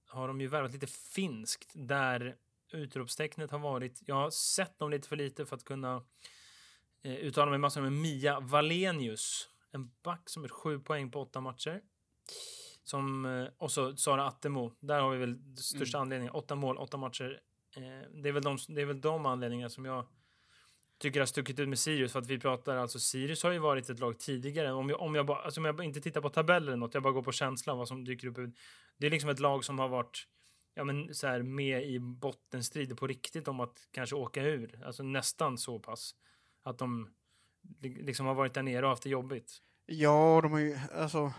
har 0.07 0.27
de 0.27 0.41
ju 0.41 0.47
värvat 0.47 0.71
lite 0.71 0.87
finskt 0.87 1.71
där 1.75 2.35
utropstecknet 2.71 3.51
har 3.51 3.59
varit. 3.59 4.01
Jag 4.05 4.15
har 4.15 4.29
sett 4.29 4.79
dem 4.79 4.91
lite 4.91 5.07
för 5.07 5.15
lite 5.15 5.45
för 5.45 5.55
att 5.55 5.63
kunna 5.63 6.03
eh, 7.03 7.15
uttala 7.15 7.51
mig 7.51 7.59
massor 7.59 7.81
med 7.81 7.91
Mia 7.91 8.39
Valenius. 8.39 9.49
En 9.71 9.91
back 10.03 10.29
som 10.29 10.43
är 10.43 10.47
sju 10.47 10.79
poäng 10.79 11.11
på 11.11 11.21
åtta 11.21 11.41
matcher. 11.41 11.81
Som, 12.83 13.25
eh, 13.25 13.47
och 13.57 13.71
så 13.71 13.95
Sara 13.95 14.27
Attemo. 14.27 14.73
Där 14.79 14.99
har 14.99 15.11
vi 15.11 15.17
väl 15.17 15.57
största 15.57 15.97
anledningen. 15.97 16.33
Åtta 16.33 16.55
mål, 16.55 16.77
åtta 16.77 16.97
matcher. 16.97 17.41
Eh, 17.75 18.21
det, 18.21 18.29
är 18.29 18.33
väl 18.33 18.43
de, 18.43 18.57
det 18.67 18.81
är 18.81 18.85
väl 18.85 19.01
de 19.01 19.25
anledningarna 19.25 19.69
som 19.69 19.85
jag 19.85 20.07
tycker 20.99 21.19
har 21.19 21.27
stuckit 21.27 21.59
ut 21.59 21.69
med 21.69 21.79
Sirius. 21.79 22.11
För 22.11 22.19
att 22.19 22.27
vi 22.27 22.39
pratar, 22.39 22.75
alltså 22.75 22.99
Sirius 22.99 23.43
har 23.43 23.51
ju 23.51 23.59
varit 23.59 23.89
ett 23.89 23.99
lag 23.99 24.19
tidigare. 24.19 24.71
Om 24.71 24.89
jag, 24.89 25.01
om 25.01 25.15
jag, 25.15 25.25
bara, 25.25 25.41
alltså 25.41 25.59
om 25.59 25.65
jag 25.65 25.83
inte 25.83 26.01
tittar 26.01 26.21
på 26.21 26.29
tabeller 26.29 26.67
eller 26.67 26.77
något, 26.77 26.93
jag 26.93 27.03
bara 27.03 27.13
går 27.13 27.23
på 27.23 27.31
känslan 27.31 27.77
vad 27.77 27.87
som 27.87 28.05
dyker 28.05 28.27
upp. 28.27 28.53
Det 28.97 29.07
är 29.07 29.11
liksom 29.11 29.29
ett 29.29 29.39
lag 29.39 29.65
som 29.65 29.79
har 29.79 29.87
varit 29.87 30.27
ja, 30.73 30.83
men 30.83 31.13
så 31.13 31.27
här, 31.27 31.41
med 31.41 31.83
i 31.83 31.99
bottenstrid 31.99 32.97
på 32.97 33.07
riktigt 33.07 33.47
om 33.47 33.59
att 33.59 33.87
kanske 33.91 34.15
åka 34.15 34.43
ur. 34.43 34.83
Alltså 34.85 35.03
nästan 35.03 35.57
så 35.57 35.79
pass. 35.79 36.15
Att 36.63 36.77
de 36.77 37.09
li- 37.79 38.03
liksom 38.03 38.25
har 38.25 38.33
varit 38.33 38.53
där 38.53 38.63
nere 38.63 38.85
och 38.85 38.89
haft 38.89 39.03
det 39.03 39.09
jobbigt. 39.09 39.61
Ja, 39.85 40.39
de 40.43 40.51
har 40.51 40.59
ju 40.59 40.77
alltså 40.95 41.33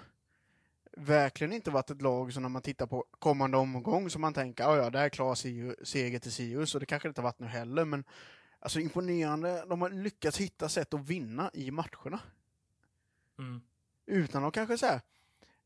verkligen 0.97 1.53
inte 1.53 1.71
varit 1.71 1.91
ett 1.91 2.03
lag 2.03 2.33
som 2.33 2.43
när 2.43 2.51
man 2.51 2.63
tittar 2.63 2.87
på 2.87 3.05
kommande 3.19 3.57
omgång 3.57 4.11
som 4.11 4.21
man 4.21 4.35
tänker, 4.35 4.65
ja 4.65 4.77
ja, 4.77 4.91
det 4.91 4.99
här 4.99 5.05
är 5.05 5.11
klar 5.11 5.35
seger 5.85 6.19
till 6.19 6.33
Sirius 6.33 6.75
och 6.75 6.81
det 6.81 6.87
kanske 6.87 7.09
inte 7.09 7.23
varit 7.23 7.39
nu 7.39 7.47
heller, 7.47 7.85
men 7.85 8.05
alltså 8.61 8.81
imponerande. 8.81 9.65
De 9.69 9.83
har 9.83 9.91
lyckats 9.91 10.39
hitta 10.39 10.69
sätt 10.69 10.95
att 10.95 11.09
vinna 11.09 11.51
i 11.55 11.71
matcherna. 11.71 12.21
Mm. 13.39 13.61
Utan 14.07 14.45
att 14.45 14.55
kanske 14.55 14.79
säga 14.79 15.01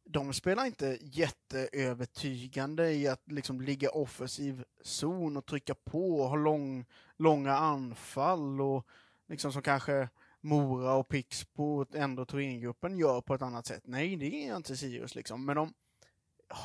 de 0.05 0.33
spelar 0.33 0.65
inte 0.65 0.99
jätteövertygande 1.01 2.93
i 2.93 3.09
att 3.09 3.33
liksom 3.33 3.61
ligga 3.61 3.91
offensiv 3.91 4.65
zon 4.83 5.37
och 5.37 5.47
trycka 5.47 5.75
på 5.75 6.21
och 6.21 6.29
ha 6.29 6.37
lång, 6.37 6.85
långa 7.17 7.53
anfall 7.53 8.61
och 8.61 8.87
liksom 9.29 9.53
som 9.53 9.63
kanske 9.63 10.09
Mora 10.41 10.95
och 10.95 11.09
Pixbo 11.09 11.87
ändå 11.95 12.25
Thorengruppen 12.25 12.99
gör 12.99 13.21
på 13.21 13.35
ett 13.35 13.43
annat 13.43 13.67
sätt. 13.67 13.83
Nej, 13.87 14.17
det 14.17 14.49
är 14.49 14.57
inte 14.57 14.77
Sirius 14.77 15.15
liksom, 15.15 15.45
men 15.45 15.57
de 15.57 15.75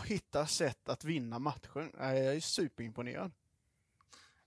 hittar 0.05 0.45
sätt 0.45 0.89
att 0.89 1.03
vinna 1.03 1.39
matchen. 1.39 1.91
Jag 1.97 2.17
är 2.17 2.39
superimponerad. 2.39 3.31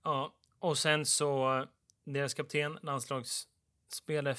Ja, 0.02 0.34
och 0.58 0.78
sen 0.78 1.06
så 1.06 1.66
deras 2.04 2.34
kapten, 2.34 2.78
landslagsspelare 2.82 4.36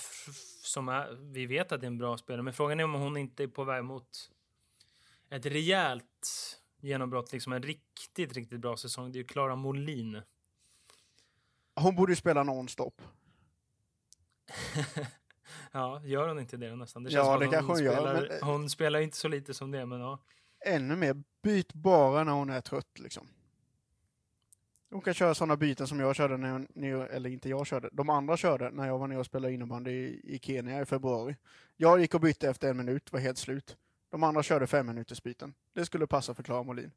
som 0.64 0.90
är, 0.90 1.18
vi 1.34 1.46
vet 1.46 1.72
att 1.72 1.82
det 1.82 1.86
är 1.86 1.92
en 1.92 1.98
bra 1.98 2.18
spelare, 2.18 2.44
men 2.44 2.54
frågan 2.54 2.80
är 2.80 2.84
om 2.84 2.94
hon 2.94 3.18
inte 3.18 3.44
är 3.44 3.48
på 3.48 3.64
väg 3.64 3.84
mot 3.84 4.32
ett 5.32 5.46
rejält 5.46 6.58
genombrott, 6.82 7.32
liksom 7.32 7.54
en 7.54 7.64
riktigt, 7.64 8.34
riktigt 8.34 8.60
bra 8.60 8.78
säsong. 8.78 9.12
Det 9.12 9.18
är 9.18 9.22
ju 9.22 9.28
Klara 9.28 9.56
Molin. 9.56 10.22
Hon 11.76 11.96
borde 11.96 12.12
ju 12.12 12.16
spela 12.16 12.44
nonstop. 12.44 13.02
ja, 15.72 16.02
gör 16.06 16.28
hon 16.28 16.40
inte 16.40 16.58
det 16.58 16.76
nästan? 16.76 17.04
Det 17.04 17.10
Ja, 17.12 17.24
som 17.24 17.34
att 17.34 17.40
det 17.40 17.48
kanske 17.48 17.72
hon 17.74 17.84
gör, 17.84 17.94
spelar, 17.96 18.28
men- 18.30 18.50
Hon 18.50 18.70
spelar 18.70 19.00
inte 19.00 19.18
så 19.18 19.28
lite 19.28 19.54
som 19.54 19.72
det, 19.72 19.86
men 19.86 20.00
ja. 20.00 20.20
Ännu 20.66 20.96
mer, 20.96 21.24
byt 21.42 21.74
bara 21.74 22.24
när 22.24 22.32
hon 22.32 22.50
är 22.50 22.62
trött 22.62 23.00
liksom. 23.00 23.28
Hon 24.90 25.02
kan 25.02 25.14
köra 25.14 25.36
sådana 25.36 25.58
byten 25.58 25.88
som 25.88 26.00
jag 26.00 26.16
körde 26.16 26.38
när 26.38 26.50
jag, 26.50 26.68
när 26.76 26.88
jag, 26.90 27.14
eller 27.14 27.30
inte 27.30 27.50
jag 27.50 27.68
körde, 27.68 27.90
de 27.92 28.10
andra 28.10 28.38
körde 28.38 28.72
när 28.72 28.88
jag 28.88 29.00
var 29.00 29.08
nere 29.08 29.20
och 29.20 29.26
spelade 29.26 29.54
innebandy 29.54 29.92
i, 29.92 30.36
i 30.36 30.40
Kenya 30.40 30.82
i 30.82 30.86
februari. 30.86 31.36
Jag 31.78 32.00
gick 32.00 32.14
och 32.14 32.22
bytte 32.22 32.50
efter 32.50 32.70
en 32.70 32.78
minut, 32.78 33.12
var 33.12 33.20
helt 33.20 33.38
slut. 33.38 33.78
De 34.12 34.24
andra 34.24 34.44
körde 34.44 34.68
fem 34.68 34.86
minuters 34.88 35.24
byten. 35.24 35.54
Det 35.74 35.86
skulle 35.86 36.08
passa 36.08 36.34
för 36.34 36.44
Klara 36.44 36.64
Molin. 36.64 36.92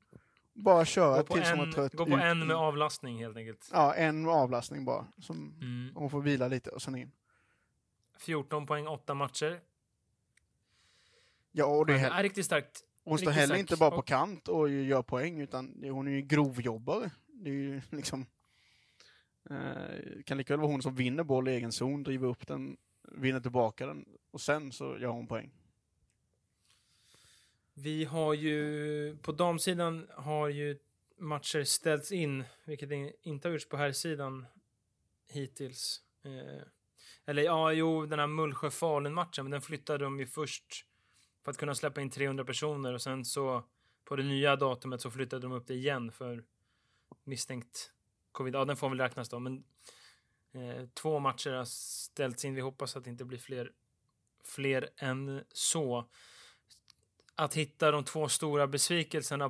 Bara 0.52 0.84
köra 0.84 1.22
tills 1.22 1.50
hon 1.50 1.60
en, 1.60 1.72
trött. 1.72 1.92
gå 1.94 2.06
på 2.06 2.12
ut 2.16 2.22
en 2.22 2.46
med 2.46 2.56
avlastning 2.56 3.18
helt 3.18 3.36
enkelt. 3.36 3.68
Ja, 3.72 3.94
en 3.94 4.28
avlastning 4.28 4.84
bara. 4.84 5.06
Som 5.18 5.58
Mm. 5.60 5.92
hon 5.94 6.10
får 6.10 6.20
vila 6.20 6.48
lite 6.48 6.70
och 6.70 6.82
sen 6.82 6.94
in. 6.96 7.12
14 8.18 8.66
poäng, 8.66 8.86
8 8.88 9.14
matcher. 9.14 9.60
Ja, 11.52 11.64
och 11.66 11.86
det 11.86 11.94
är, 12.00 12.10
är 12.10 12.22
riktigt 12.22 12.46
starkt. 12.46 12.80
hon 13.04 13.18
står 13.18 13.30
heller 13.30 13.56
inte 13.56 13.76
bara 13.76 13.90
på 13.90 14.02
kant 14.02 14.48
och 14.48 14.70
gör 14.70 15.02
poäng, 15.02 15.40
utan 15.40 15.84
hon 15.90 16.08
är 16.08 16.12
ju 16.12 16.22
grovjobbare. 16.22 17.10
Det 17.26 17.50
är 17.50 17.54
ju 17.54 17.80
liksom... 17.90 18.26
Eh, 19.50 20.22
kan 20.24 20.38
lika 20.38 20.52
väl 20.52 20.60
vara 20.60 20.70
hon 20.72 20.82
som 20.82 20.94
vinner 20.94 21.24
boll 21.24 21.48
i 21.48 21.52
egen 21.52 21.72
zon, 21.72 22.02
driver 22.02 22.28
upp 22.28 22.46
den, 22.46 22.76
vinner 23.12 23.40
tillbaka 23.40 23.86
den 23.86 24.04
och 24.30 24.40
sen 24.40 24.72
så 24.72 24.98
gör 24.98 25.08
hon 25.10 25.26
poäng. 25.26 25.50
Vi 27.74 28.04
har 28.04 28.34
ju, 28.34 29.16
på 29.16 29.32
damsidan 29.32 30.08
har 30.16 30.48
ju 30.48 30.78
matcher 31.18 31.64
ställts 31.64 32.12
in, 32.12 32.44
vilket 32.64 32.90
inte 33.22 33.48
har 33.48 33.52
gjorts 33.52 33.68
på 33.68 33.76
här 33.76 33.92
sidan 33.92 34.46
hittills. 35.28 36.02
Eh, 36.22 36.62
eller 37.24 37.42
ja, 37.42 37.72
jo, 37.72 38.06
den 38.06 38.18
här 38.18 38.26
Mullsjö-Falun-matchen, 38.26 39.44
men 39.44 39.50
den 39.50 39.62
flyttade 39.62 40.04
de 40.04 40.20
ju 40.20 40.26
först 40.26 40.86
för 41.44 41.50
att 41.50 41.56
kunna 41.56 41.74
släppa 41.74 42.00
in 42.00 42.10
300 42.10 42.44
personer 42.44 42.92
och 42.92 43.02
sen 43.02 43.24
så 43.24 43.64
på 44.04 44.16
det 44.16 44.22
nya 44.22 44.56
datumet 44.56 45.00
så 45.00 45.10
flyttade 45.10 45.42
de 45.42 45.52
upp 45.52 45.66
det 45.66 45.74
igen 45.74 46.12
för 46.12 46.44
misstänkt 47.24 47.92
covid. 48.32 48.54
Ja, 48.54 48.64
den 48.64 48.76
får 48.76 48.88
väl 48.88 49.00
räknas 49.00 49.28
då, 49.28 49.38
men 49.38 49.64
eh, 50.52 50.88
två 50.94 51.18
matcher 51.18 51.50
har 51.50 51.64
ställts 51.64 52.44
in. 52.44 52.54
Vi 52.54 52.60
hoppas 52.60 52.96
att 52.96 53.04
det 53.04 53.10
inte 53.10 53.24
blir 53.24 53.38
fler, 53.38 53.72
fler 54.44 54.88
än 54.96 55.44
så. 55.52 56.08
Att 57.34 57.54
hitta 57.54 57.90
de 57.90 58.04
två 58.04 58.28
stora 58.28 58.66
besvikelserna 58.66 59.44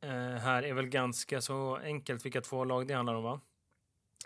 eh, 0.00 0.10
här 0.38 0.62
är 0.62 0.72
väl 0.74 0.86
ganska 0.88 1.40
så 1.40 1.76
enkelt 1.76 2.24
vilka 2.24 2.40
två 2.40 2.64
lag 2.64 2.86
det 2.86 2.94
handlar 2.94 3.14
om, 3.14 3.22
va? 3.24 3.40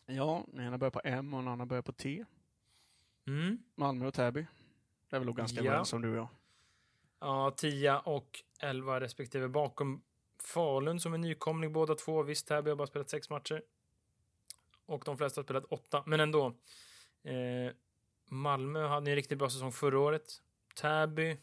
Ja, 0.06 0.44
den 0.48 0.66
ena 0.66 0.78
börjar 0.78 0.90
på 0.90 1.00
M 1.04 1.34
och 1.34 1.40
den 1.40 1.48
andra 1.48 1.66
börjar 1.66 1.82
på 1.82 1.92
T. 1.92 2.24
Mm. 3.26 3.58
Malmö 3.74 4.06
och 4.06 4.14
Täby. 4.14 4.46
Det 5.10 5.16
är 5.16 5.20
väl 5.20 5.32
ganska 5.32 5.60
Ja. 5.60 5.66
överens 5.70 5.88
som 5.88 6.02
du 6.02 6.10
och 6.10 6.16
jag. 6.16 6.28
Ja, 7.20 7.54
10 7.56 7.98
och 7.98 8.42
11 8.60 9.00
respektive 9.00 9.48
bakom 9.48 10.02
Falun 10.42 11.00
som 11.00 11.14
är 11.14 11.18
nykomling 11.18 11.72
båda 11.72 11.94
två. 11.94 12.22
Visst, 12.22 12.46
Täby 12.48 12.70
har 12.70 12.76
bara 12.76 12.86
spelat 12.86 13.10
sex 13.10 13.30
matcher. 13.30 13.62
Och 14.86 15.02
de 15.04 15.18
flesta 15.18 15.38
har 15.38 15.44
spelat 15.44 15.64
åtta, 15.64 16.02
men 16.06 16.20
ändå. 16.20 16.46
Eh, 17.22 17.72
Malmö 18.28 18.86
hade 18.86 19.10
en 19.10 19.14
riktigt 19.16 19.38
bra 19.38 19.50
säsong 19.50 19.72
förra 19.72 19.98
året. 20.00 20.42
Täby 20.74 21.36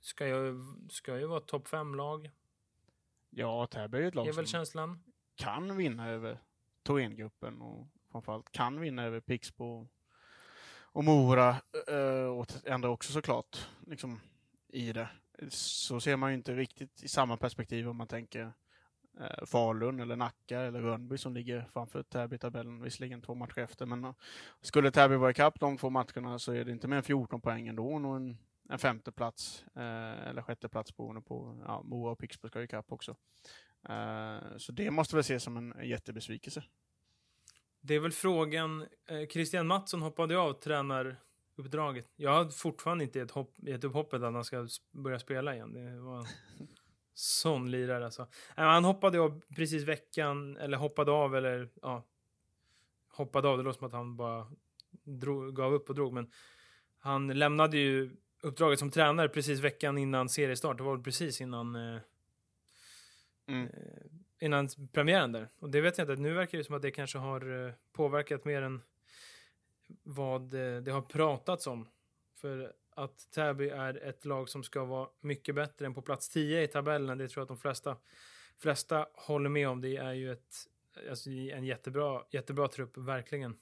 ska 0.00 0.26
ju, 0.26 0.54
ska 0.90 1.18
ju 1.18 1.26
vara 1.26 1.40
topp 1.40 1.68
fem-lag, 1.68 2.30
Ja, 3.30 3.66
Täby 3.66 3.98
är 3.98 4.02
ju 4.02 4.08
ett 4.08 4.14
lag 4.14 4.26
är 4.26 4.32
väl 4.32 4.46
som 4.46 4.50
känslan. 4.52 5.02
kan 5.36 5.76
vinna 5.76 6.08
över 6.08 6.38
Thorengruppen 6.82 7.60
och 7.60 7.86
framförallt 8.12 8.52
kan 8.52 8.80
vinna 8.80 9.04
över 9.04 9.20
Pixbo 9.20 9.88
och 10.92 11.04
Mora 11.04 11.56
eh, 11.88 12.24
och 12.38 12.46
ändra 12.64 12.88
också 12.88 13.12
såklart 13.12 13.68
liksom, 13.86 14.20
i 14.68 14.92
det. 14.92 15.08
Så 15.48 16.00
ser 16.00 16.16
man 16.16 16.30
ju 16.30 16.36
inte 16.36 16.54
riktigt 16.54 17.02
i 17.02 17.08
samma 17.08 17.36
perspektiv 17.36 17.88
om 17.88 17.96
man 17.96 18.06
tänker 18.06 18.52
eh, 19.20 19.44
Falun 19.46 20.00
eller 20.00 20.16
Nacka 20.16 20.60
eller 20.60 20.80
Rönnby 20.80 21.18
som 21.18 21.34
ligger 21.34 21.64
framför 21.72 22.02
Täby 22.02 22.36
i 22.36 22.38
tabellen, 22.38 22.82
visserligen 22.82 23.22
två 23.22 23.34
matcher 23.34 23.58
efter. 23.58 23.86
Men 23.86 24.04
eh, 24.04 24.14
skulle 24.60 24.90
Täby 24.90 25.14
vara 25.16 25.30
ikapp 25.30 25.60
de 25.60 25.76
två 25.78 25.90
matcherna 25.90 26.38
så 26.38 26.52
är 26.52 26.64
det 26.64 26.72
inte 26.72 26.88
mer 26.88 26.96
än 26.96 27.02
14 27.02 27.40
poäng 27.40 27.68
ändå 27.68 27.92
och 27.94 28.16
en, 28.16 28.38
en 28.70 28.78
femte 28.78 29.12
plats 29.12 29.64
eh, 29.76 30.28
eller 30.28 30.42
sjätte 30.42 30.68
plats 30.68 30.96
beroende 30.96 31.20
på, 31.20 31.62
ja, 31.66 31.82
Mora 31.82 32.12
och 32.12 32.18
Pixbo 32.18 32.48
ska 32.48 32.58
ju 32.58 32.64
ikapp 32.64 32.92
också. 32.92 33.16
Eh, 33.88 34.56
så 34.56 34.72
det 34.72 34.90
måste 34.90 35.16
väl 35.16 35.20
ses 35.20 35.42
som 35.42 35.56
en 35.56 35.88
jättebesvikelse. 35.88 36.62
Det 37.80 37.94
är 37.94 38.00
väl 38.00 38.12
frågan. 38.12 38.86
Eh, 39.06 39.28
Christian 39.28 39.66
Mattsson 39.66 40.02
hoppade 40.02 40.38
av 40.38 40.52
tränaruppdraget. 40.52 42.12
Jag 42.16 42.30
har 42.30 42.50
fortfarande 42.50 43.04
inte 43.04 43.18
gett, 43.18 43.30
hopp, 43.30 43.54
gett 43.56 43.84
upp 43.84 43.92
hoppet 43.92 44.22
att 44.22 44.34
han 44.34 44.44
ska 44.44 44.68
börja 44.90 45.18
spela 45.18 45.54
igen. 45.54 45.72
Det 45.72 46.00
var 46.00 46.18
en 46.18 46.26
sån 47.14 47.70
lirare 47.70 48.04
alltså. 48.04 48.26
Nej, 48.56 48.66
Han 48.66 48.84
hoppade 48.84 49.20
av 49.20 49.42
precis 49.56 49.84
veckan, 49.84 50.56
eller 50.56 50.78
hoppade 50.78 51.10
av, 51.10 51.36
eller 51.36 51.68
ja. 51.82 52.06
Hoppade 53.12 53.48
av, 53.48 53.58
det 53.58 53.62
låter 53.64 53.78
som 53.78 53.86
att 53.86 53.92
han 53.92 54.16
bara 54.16 54.46
drog, 55.02 55.56
gav 55.56 55.72
upp 55.74 55.88
och 55.88 55.94
drog, 55.94 56.12
men 56.12 56.30
han 56.98 57.26
lämnade 57.26 57.78
ju 57.78 58.16
uppdraget 58.40 58.78
som 58.78 58.90
tränare 58.90 59.28
precis 59.28 59.60
veckan 59.60 59.98
innan 59.98 60.28
seriestart. 60.28 60.76
Det 60.76 60.82
var 60.82 60.94
väl 60.94 61.04
precis 61.04 61.40
innan 61.40 61.76
eh, 61.76 62.00
Mm. 63.46 63.66
eh, 63.66 63.72
innan 64.38 64.68
premiären 64.92 65.32
där. 65.32 65.48
Och 65.58 65.70
det 65.70 65.80
vet 65.80 65.98
jag 65.98 66.10
inte, 66.10 66.22
nu 66.22 66.34
verkar 66.34 66.58
det 66.58 66.64
som 66.64 66.74
att 66.74 66.82
det 66.82 66.90
kanske 66.90 67.18
har 67.18 67.66
eh, 67.66 67.72
påverkat 67.92 68.44
mer 68.44 68.62
än 68.62 68.82
vad 70.02 70.54
eh, 70.54 70.82
det 70.82 70.90
har 70.90 71.02
pratats 71.02 71.66
om. 71.66 71.88
För 72.34 72.72
att 72.90 73.30
Täby 73.30 73.68
är 73.68 73.94
ett 74.08 74.24
lag 74.24 74.48
som 74.48 74.62
ska 74.62 74.84
vara 74.84 75.08
mycket 75.20 75.54
bättre 75.54 75.86
än 75.86 75.94
på 75.94 76.02
plats 76.02 76.28
10 76.28 76.62
i 76.62 76.68
tabellen, 76.68 77.18
det 77.18 77.28
tror 77.28 77.40
jag 77.40 77.44
att 77.44 77.48
de 77.48 77.58
flesta, 77.58 77.96
flesta 78.58 79.06
håller 79.14 79.50
med 79.50 79.68
om. 79.68 79.80
Det 79.80 79.96
är 79.96 80.12
ju 80.12 80.32
ett, 80.32 80.54
alltså, 81.10 81.30
en 81.30 81.64
jättebra, 81.64 82.24
jättebra 82.30 82.68
trupp, 82.68 82.96
verkligen. 82.96 83.58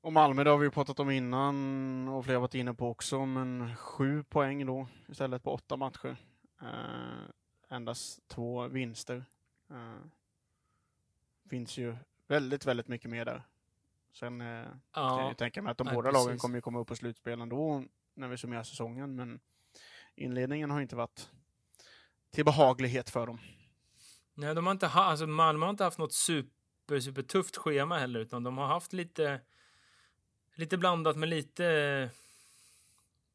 Och 0.00 0.12
Malmö, 0.12 0.44
det 0.44 0.50
har 0.50 0.58
vi 0.58 0.70
pratat 0.70 1.00
om 1.00 1.10
innan 1.10 2.08
och 2.08 2.24
flera 2.24 2.38
varit 2.38 2.54
inne 2.54 2.74
på 2.74 2.88
också, 2.88 3.26
men 3.26 3.76
sju 3.76 4.24
poäng 4.24 4.66
då 4.66 4.88
istället 5.08 5.42
på 5.42 5.52
åtta 5.52 5.76
matcher. 5.76 6.16
Eh, 6.62 7.30
endast 7.68 8.28
två 8.28 8.68
vinster. 8.68 9.24
Eh, 9.70 9.94
finns 11.50 11.76
ju 11.78 11.96
väldigt, 12.26 12.66
väldigt 12.66 12.88
mycket 12.88 13.10
mer 13.10 13.24
där. 13.24 13.42
Sen 14.12 14.40
eh, 14.40 14.46
jag 14.46 14.66
Ja, 14.94 15.28
ju 15.28 15.34
tänka 15.34 15.62
mig 15.62 15.70
att 15.70 15.78
de 15.78 15.84
nej, 15.86 15.94
båda 15.94 16.10
lagen 16.10 16.26
precis. 16.26 16.42
kommer 16.42 16.54
ju 16.58 16.62
komma 16.62 16.78
upp 16.78 16.88
på 16.88 16.96
slutspel 16.96 17.40
ändå 17.40 17.84
när 18.14 18.28
vi 18.28 18.36
summerar 18.38 18.62
säsongen, 18.62 19.14
men 19.16 19.40
inledningen 20.14 20.70
har 20.70 20.80
inte 20.80 20.96
varit 20.96 21.30
till 22.30 22.44
behaglighet 22.44 23.10
för 23.10 23.26
dem. 23.26 23.38
nej, 24.34 24.54
de 24.54 24.66
har 24.66 24.72
inte 24.72 24.86
ha, 24.86 25.04
alltså 25.04 25.26
Malmö 25.26 25.66
har 25.66 25.70
inte 25.70 25.84
haft 25.84 25.98
något 25.98 26.12
super, 26.12 27.00
super 27.00 27.22
tufft 27.22 27.56
schema 27.56 27.98
heller, 27.98 28.20
utan 28.20 28.42
de 28.44 28.58
har 28.58 28.66
haft 28.66 28.92
lite, 28.92 29.40
lite 30.58 30.78
blandat 30.78 31.16
med 31.16 31.28
lite, 31.28 31.66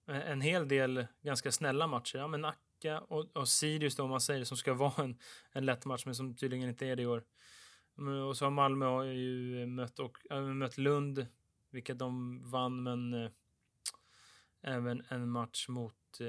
eh, 0.08 0.32
en 0.32 0.42
hel 0.42 0.68
del 0.68 1.08
ganska 1.22 1.52
snälla 1.52 1.88
matcher. 1.88 2.18
Ja, 2.18 2.28
men 2.28 2.42
Nacka 2.42 3.00
och, 3.00 3.38
och 3.38 3.50
Sirius 3.50 3.96
då, 3.96 4.04
om 4.04 4.10
man 4.10 4.22
säger, 4.22 4.44
som 4.44 4.58
ska 4.58 4.74
vara 4.84 5.04
en, 5.04 5.18
en 5.52 5.66
lätt 5.66 5.86
match, 5.86 6.06
men 6.06 6.16
som 6.16 6.36
tydligen 6.36 6.70
inte 6.70 6.88
är 6.88 6.96
det 6.96 7.04
i 7.04 7.06
år. 7.06 7.24
Och 8.28 8.38
så 8.38 8.46
har 8.46 8.52
Malmö 8.52 9.04
ju 9.04 9.66
mött, 9.66 10.00
och, 10.00 10.18
äh, 10.30 10.42
mött 10.42 10.78
Lund, 10.78 11.28
vilket 11.72 12.00
de 12.00 12.42
vann, 12.52 12.84
men 12.84 13.14
äh, 13.14 13.32
även 14.62 15.04
en 15.10 15.30
match 15.30 15.68
mot, 15.68 16.20
äh, 16.20 16.28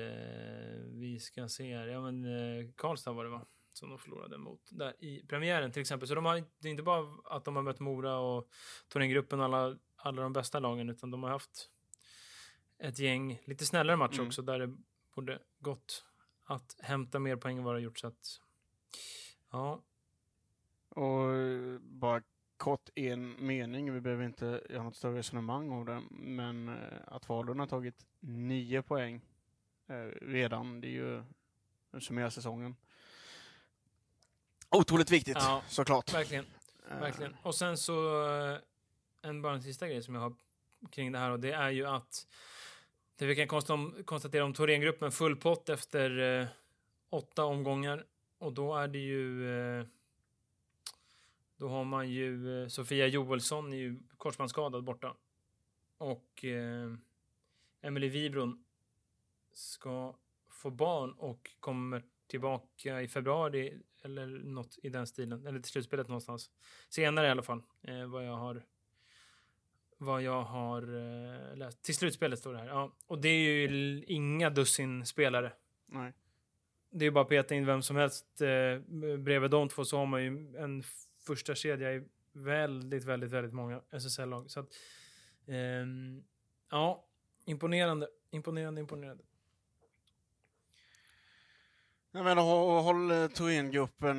vi 0.85 1.21
ska 1.21 1.49
se 1.49 1.77
här, 1.77 1.87
ja 1.87 2.11
men 2.11 2.25
äh, 2.25 2.71
Karlstad 2.77 3.13
var 3.13 3.25
det 3.25 3.31
va? 3.31 3.47
Som 3.73 3.89
de 3.89 3.99
förlorade 3.99 4.39
mot 4.39 4.61
där 4.71 5.05
i 5.05 5.27
premiären 5.27 5.73
till 5.73 5.81
exempel. 5.81 6.09
Så 6.09 6.15
de 6.15 6.25
har, 6.25 6.45
det 6.59 6.69
är 6.69 6.71
inte 6.71 6.83
bara 6.83 7.07
att 7.25 7.45
de 7.45 7.57
har 7.57 7.63
mött 7.63 7.81
Mora 7.81 8.17
och 8.17 8.49
Thorengruppen 8.89 9.39
och 9.39 9.45
alla, 9.45 9.77
alla 10.07 10.23
de 10.23 10.33
bästa 10.33 10.59
lagen, 10.59 10.89
utan 10.91 11.11
de 11.11 11.23
har 11.23 11.31
haft 11.31 11.71
ett 12.79 12.99
gäng 12.99 13.41
lite 13.45 13.67
snällare 13.67 13.97
matcher 13.97 14.15
Mm. 14.15 14.27
också, 14.27 14.43
där 14.43 14.59
det 14.59 14.77
borde 15.15 15.39
gått 15.61 16.05
att 16.45 16.77
hämta 16.81 17.19
mer 17.19 17.37
poäng 17.37 17.59
än 17.59 17.65
vad 17.65 17.75
det 17.75 17.77
har 17.79 17.85
gjort. 17.85 17.99
Så 17.99 18.07
att, 18.07 18.41
ja, 19.51 19.83
Och 20.89 21.33
eh, 21.35 21.79
bara 21.81 22.23
kort 22.57 22.91
en 22.95 23.47
mening, 23.47 23.93
vi 23.93 24.01
behöver 24.01 24.25
inte 24.25 24.63
göra 24.71 24.83
något 24.83 24.97
större 24.97 25.19
resonemang 25.19 25.71
om 25.73 25.85
det, 25.85 26.03
men 26.11 26.69
eh, 26.69 26.99
att 27.07 27.25
Falun 27.25 27.59
har 27.59 27.67
tagit 27.67 28.07
nio 28.21 28.83
poäng 28.83 29.21
eh, 29.87 29.95
redan, 30.23 30.81
det 30.81 30.87
är 30.89 30.91
ju 30.91 31.25
summerar 32.01 32.31
säsongen. 32.31 32.77
Otroligt 34.71 35.11
viktigt, 35.11 35.37
Ja, 35.41 35.63
såklart. 35.69 36.15
verkligen. 36.15 36.45
Eh, 36.91 36.99
Verkligen. 37.01 37.37
Och 37.43 37.55
sen 37.55 37.77
så 37.79 38.27
eh, 38.37 38.59
en 39.25 39.43
bara 39.43 39.55
en 39.55 39.63
sista 39.63 39.89
grej 39.89 40.03
som 40.03 40.15
jag 40.15 40.23
har 40.23 40.35
kring 40.91 41.13
det 41.13 41.19
här 41.19 41.31
och 41.31 41.41
det 41.41 41.53
är 41.53 41.71
ju 41.71 41.87
att 41.87 42.27
det 43.17 43.27
vi 43.27 43.47
kan 43.47 43.49
konstatera 44.05 44.45
om 44.45 44.55
Thorengruppen 44.55 45.13
full 45.13 45.37
pott 45.37 45.69
efter 45.69 46.19
eh, 46.41 46.49
åtta 47.11 47.45
omgångar 47.45 48.05
och 48.39 48.53
då 48.53 48.75
är 48.75 48.89
det 48.89 48.99
ju 48.99 49.51
eh, 49.81 49.87
då 51.57 51.69
har 51.69 51.85
man 51.85 52.11
ju 52.11 52.63
eh, 52.63 52.69
Sofia 52.69 53.07
Joelsson 53.07 53.73
är 53.73 53.77
ju 53.77 53.99
korsbandsskadad 54.17 54.85
borta 54.85 55.15
och 55.99 56.45
eh, 56.45 56.95
Emily 57.81 58.09
Wibron 58.09 58.65
ska 59.53 60.17
få 60.49 60.71
barn 60.71 61.13
och 61.13 61.51
kommer 61.61 62.03
tillbaka 62.27 63.03
i 63.03 63.09
februari 63.09 63.81
eller 64.03 64.27
något 64.27 64.79
i 64.83 64.89
den 64.89 65.07
stilen, 65.07 65.47
eller 65.47 65.61
till 65.61 65.73
slutspelet 65.73 66.09
någonstans. 66.09 66.51
Senare 66.89 67.27
i 67.27 67.31
alla 67.31 67.43
fall, 67.43 67.63
eh, 67.83 68.07
vad 68.07 68.27
jag 68.27 68.37
har 68.37 68.63
vad 70.05 70.23
jag 70.23 70.43
har 70.43 70.83
eh, 70.83 71.57
läst. 71.57 71.83
Till 71.83 71.95
slutspelet 71.95 72.39
står 72.39 72.53
det 72.53 72.59
här. 72.59 72.67
Ja, 72.67 72.93
och 73.07 73.19
det 73.19 73.29
är 73.29 73.69
ju 73.69 74.05
inga 74.07 74.51
dussin 74.51 75.07
spelare. 75.07 75.53
Nej. 75.87 76.13
Det 76.91 77.05
är 77.05 77.07
ju 77.07 77.11
bara 77.11 77.25
att 77.25 77.29
peta 77.29 77.55
in 77.55 77.67
vem 77.67 77.83
som 77.83 77.97
helst 77.97 78.41
eh, 78.41 78.79
bredvid 79.19 79.51
de 79.51 79.69
två 79.69 79.85
så 79.85 79.99
har 79.99 80.07
man 80.07 80.23
ju 80.23 80.57
en 80.57 80.83
första 81.27 81.55
kedja 81.55 81.95
i 81.95 82.03
väldigt, 82.33 83.05
väldigt, 83.05 83.31
väldigt 83.31 83.55
många 83.55 83.81
SSL-lag. 83.91 84.51
Så 84.51 84.61
att, 84.61 84.69
ehm, 85.47 86.25
ja, 86.71 87.05
imponerande, 87.45 88.09
imponerande, 88.31 88.81
imponerande. 88.81 89.25
Jag 92.17 92.25
menar, 92.25 92.43
håll, 92.43 92.83
håll 92.83 93.11
eh, 93.11 93.29
Thorengruppen. 93.29 94.19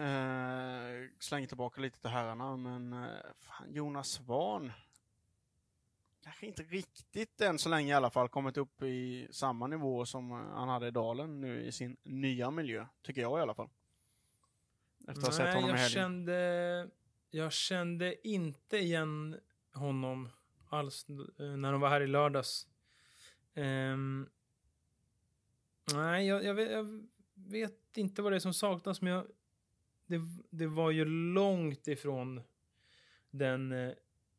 Eh, 0.00 1.08
släng 1.18 1.46
tillbaka 1.46 1.80
lite 1.80 2.00
till 2.00 2.10
herrarna, 2.10 2.56
men 2.56 2.92
eh, 2.92 3.08
fan, 3.38 3.72
Jonas 3.72 4.08
Svan. 4.08 4.72
Kanske 6.24 6.46
inte 6.46 6.62
riktigt 6.62 7.40
än 7.40 7.58
så 7.58 7.68
länge 7.68 7.92
i 7.92 7.96
alla 7.96 8.10
fall 8.10 8.28
kommit 8.28 8.56
upp 8.56 8.82
i 8.82 9.28
samma 9.30 9.66
nivå 9.66 10.06
som 10.06 10.30
eh, 10.30 10.36
han 10.36 10.68
hade 10.68 10.88
i 10.88 10.90
Dalen 10.90 11.40
nu 11.40 11.64
i 11.64 11.72
sin 11.72 11.96
nya 12.02 12.50
miljö. 12.50 12.86
Tycker 13.02 13.20
jag 13.20 13.38
i 13.38 13.42
alla 13.42 13.54
fall. 13.54 13.68
Efter 15.08 15.12
att 15.12 15.26
ha 15.26 15.32
sett 15.32 15.54
honom 15.54 15.68
i 15.68 15.72
jag 15.72 15.78
helgen. 15.78 16.02
kände, 16.02 16.88
jag 17.30 17.52
kände 17.52 18.28
inte 18.28 18.78
igen 18.78 19.40
honom 19.72 20.28
alls 20.68 21.06
eh, 21.38 21.46
när 21.46 21.72
de 21.72 21.80
var 21.80 21.88
här 21.88 22.00
i 22.00 22.06
lördags. 22.06 22.66
Ehm, 23.54 24.28
nej, 25.94 26.26
jag, 26.26 26.44
jag, 26.44 26.54
vet, 26.54 26.70
jag 26.70 27.02
vet 27.34 27.96
inte 27.96 28.22
vad 28.22 28.32
det 28.32 28.36
är 28.36 28.40
som 28.40 28.54
saknas, 28.54 29.00
men 29.00 29.12
jag, 29.12 29.26
det, 30.06 30.20
det 30.50 30.66
var 30.66 30.90
ju 30.90 31.04
långt 31.04 31.88
ifrån 31.88 32.42
den 33.30 33.72
eh, 33.72 33.92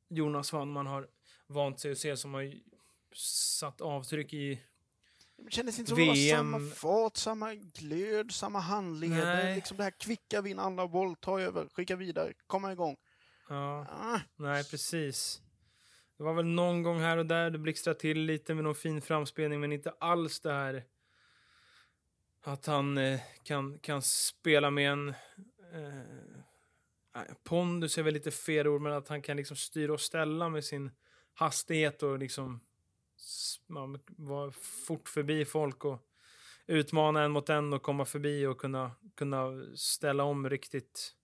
Jonas 0.08 0.48
Svan 0.48 0.72
man 0.72 0.88
har 0.88 1.08
vant 1.54 1.80
sig 1.80 1.91
att 1.91 1.97
se 1.97 2.18
som 2.18 2.34
har 2.34 2.54
satt 3.60 3.82
avtryck 3.82 4.34
i 4.34 4.60
Det 5.38 5.51
kändes 5.51 5.80
inte 5.80 5.89
som 5.89 5.99
det 5.99 6.06
var 6.08 6.14
VM. 6.16 6.38
samma 6.38 6.60
fart, 6.76 7.18
samma 7.18 7.54
glöd, 7.56 8.32
samma 8.32 8.60
handleder. 8.60 9.36
Nej. 9.36 9.56
Liksom 9.56 9.78
det 9.78 9.84
här 9.84 9.91
kvicka, 9.99 10.41
vinna 10.41 10.62
andra 10.62 10.88
boll, 10.88 11.16
ta 11.16 11.39
över, 11.39 11.68
skicka 11.74 11.95
vidare, 11.95 12.34
komma 12.47 12.72
igång. 12.72 12.95
Ja, 13.49 13.88
Ah, 13.89 14.20
nej 14.36 14.64
precis. 14.64 15.41
Det 16.18 16.24
var 16.24 16.34
väl 16.34 16.45
någon 16.45 16.84
gång 16.84 16.99
här 16.99 17.18
och 17.18 17.26
där 17.26 17.49
det 17.49 17.58
blixtrade 17.58 17.99
till 17.99 18.20
lite 18.20 18.54
med 18.54 18.64
någon 18.64 18.76
fin 18.76 19.01
framspelning, 19.01 19.60
men 19.60 19.72
inte 19.72 19.93
alls 19.99 20.39
det 20.39 20.51
här 20.54 20.84
att 22.45 22.66
han 22.66 22.97
eh, 22.97 23.20
kan, 23.43 23.80
kan 23.80 24.01
spela 24.01 24.72
med 24.72 24.91
en 24.91 25.10
eh, 25.74 27.22
pondus 27.43 27.97
är 27.97 28.04
väl 28.04 28.14
lite 28.14 28.32
fel 28.32 28.68
ord, 28.68 28.82
men 28.82 28.93
att 28.93 29.08
han 29.08 29.22
kan 29.22 29.38
liksom 29.38 29.58
styra 29.58 29.93
och 29.93 30.01
ställa 30.01 30.49
med 30.49 30.64
sin 30.66 30.91
hastighet 31.34 32.04
och 32.04 32.20
liksom 32.20 32.60
man 33.68 33.92
var 33.92 34.00
vara 34.16 34.52
fort 34.88 35.10
förbi 35.10 35.46
folk 35.46 35.86
och 35.86 36.10
utmana 36.68 37.24
en 37.24 37.32
mot 37.32 37.50
en 37.50 37.74
och 37.74 37.82
komma 37.82 38.06
förbi 38.06 38.46
och 38.46 38.58
kunna, 38.58 38.92
kunna 39.16 39.66
ställa 39.76 40.24
om 40.24 40.50
riktigt 40.50 41.16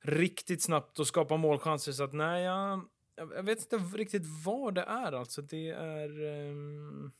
riktigt 0.00 0.62
snabbt 0.62 0.98
och 0.98 1.06
skapa 1.06 1.36
målchanser. 1.36 1.92
Så 1.92 2.04
att 2.04 2.12
nej, 2.12 2.44
jag, 2.44 2.88
jag 3.16 3.42
vet 3.42 3.60
inte 3.60 3.76
riktigt 3.76 4.22
vad 4.44 4.74
det 4.74 4.82
är 4.82 5.12
alltså. 5.12 5.42
Det 5.42 5.68
är... 5.68 6.22
Um, 6.50 7.12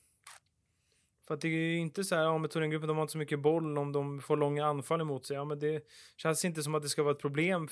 för 1.26 1.34
att 1.34 1.40
det 1.40 1.49
är 1.49 1.53
ju 1.53 1.78
inte 1.78 2.05
så 2.05 2.14
här, 2.14 2.22
ja 2.22 2.38
men 2.38 2.51
Thorengruppen 2.51 2.88
de 2.88 2.96
har 2.96 3.03
inte 3.03 3.12
så 3.12 3.18
mycket 3.18 3.40
boll 3.40 3.78
om 3.78 3.92
de 3.92 4.20
får 4.20 4.36
långa 4.36 4.66
anfall 4.66 5.01
emot 5.01 5.26
sig. 5.26 5.36
Ja 5.36 5.44
men 5.44 5.59
det 5.59 5.86
känns 6.16 6.44
inte 6.44 6.62
som 6.62 6.74
att 6.74 6.82
det 6.82 6.88
ska 6.88 7.03
vara 7.03 7.14
ett 7.14 7.20
problem. 7.20 7.68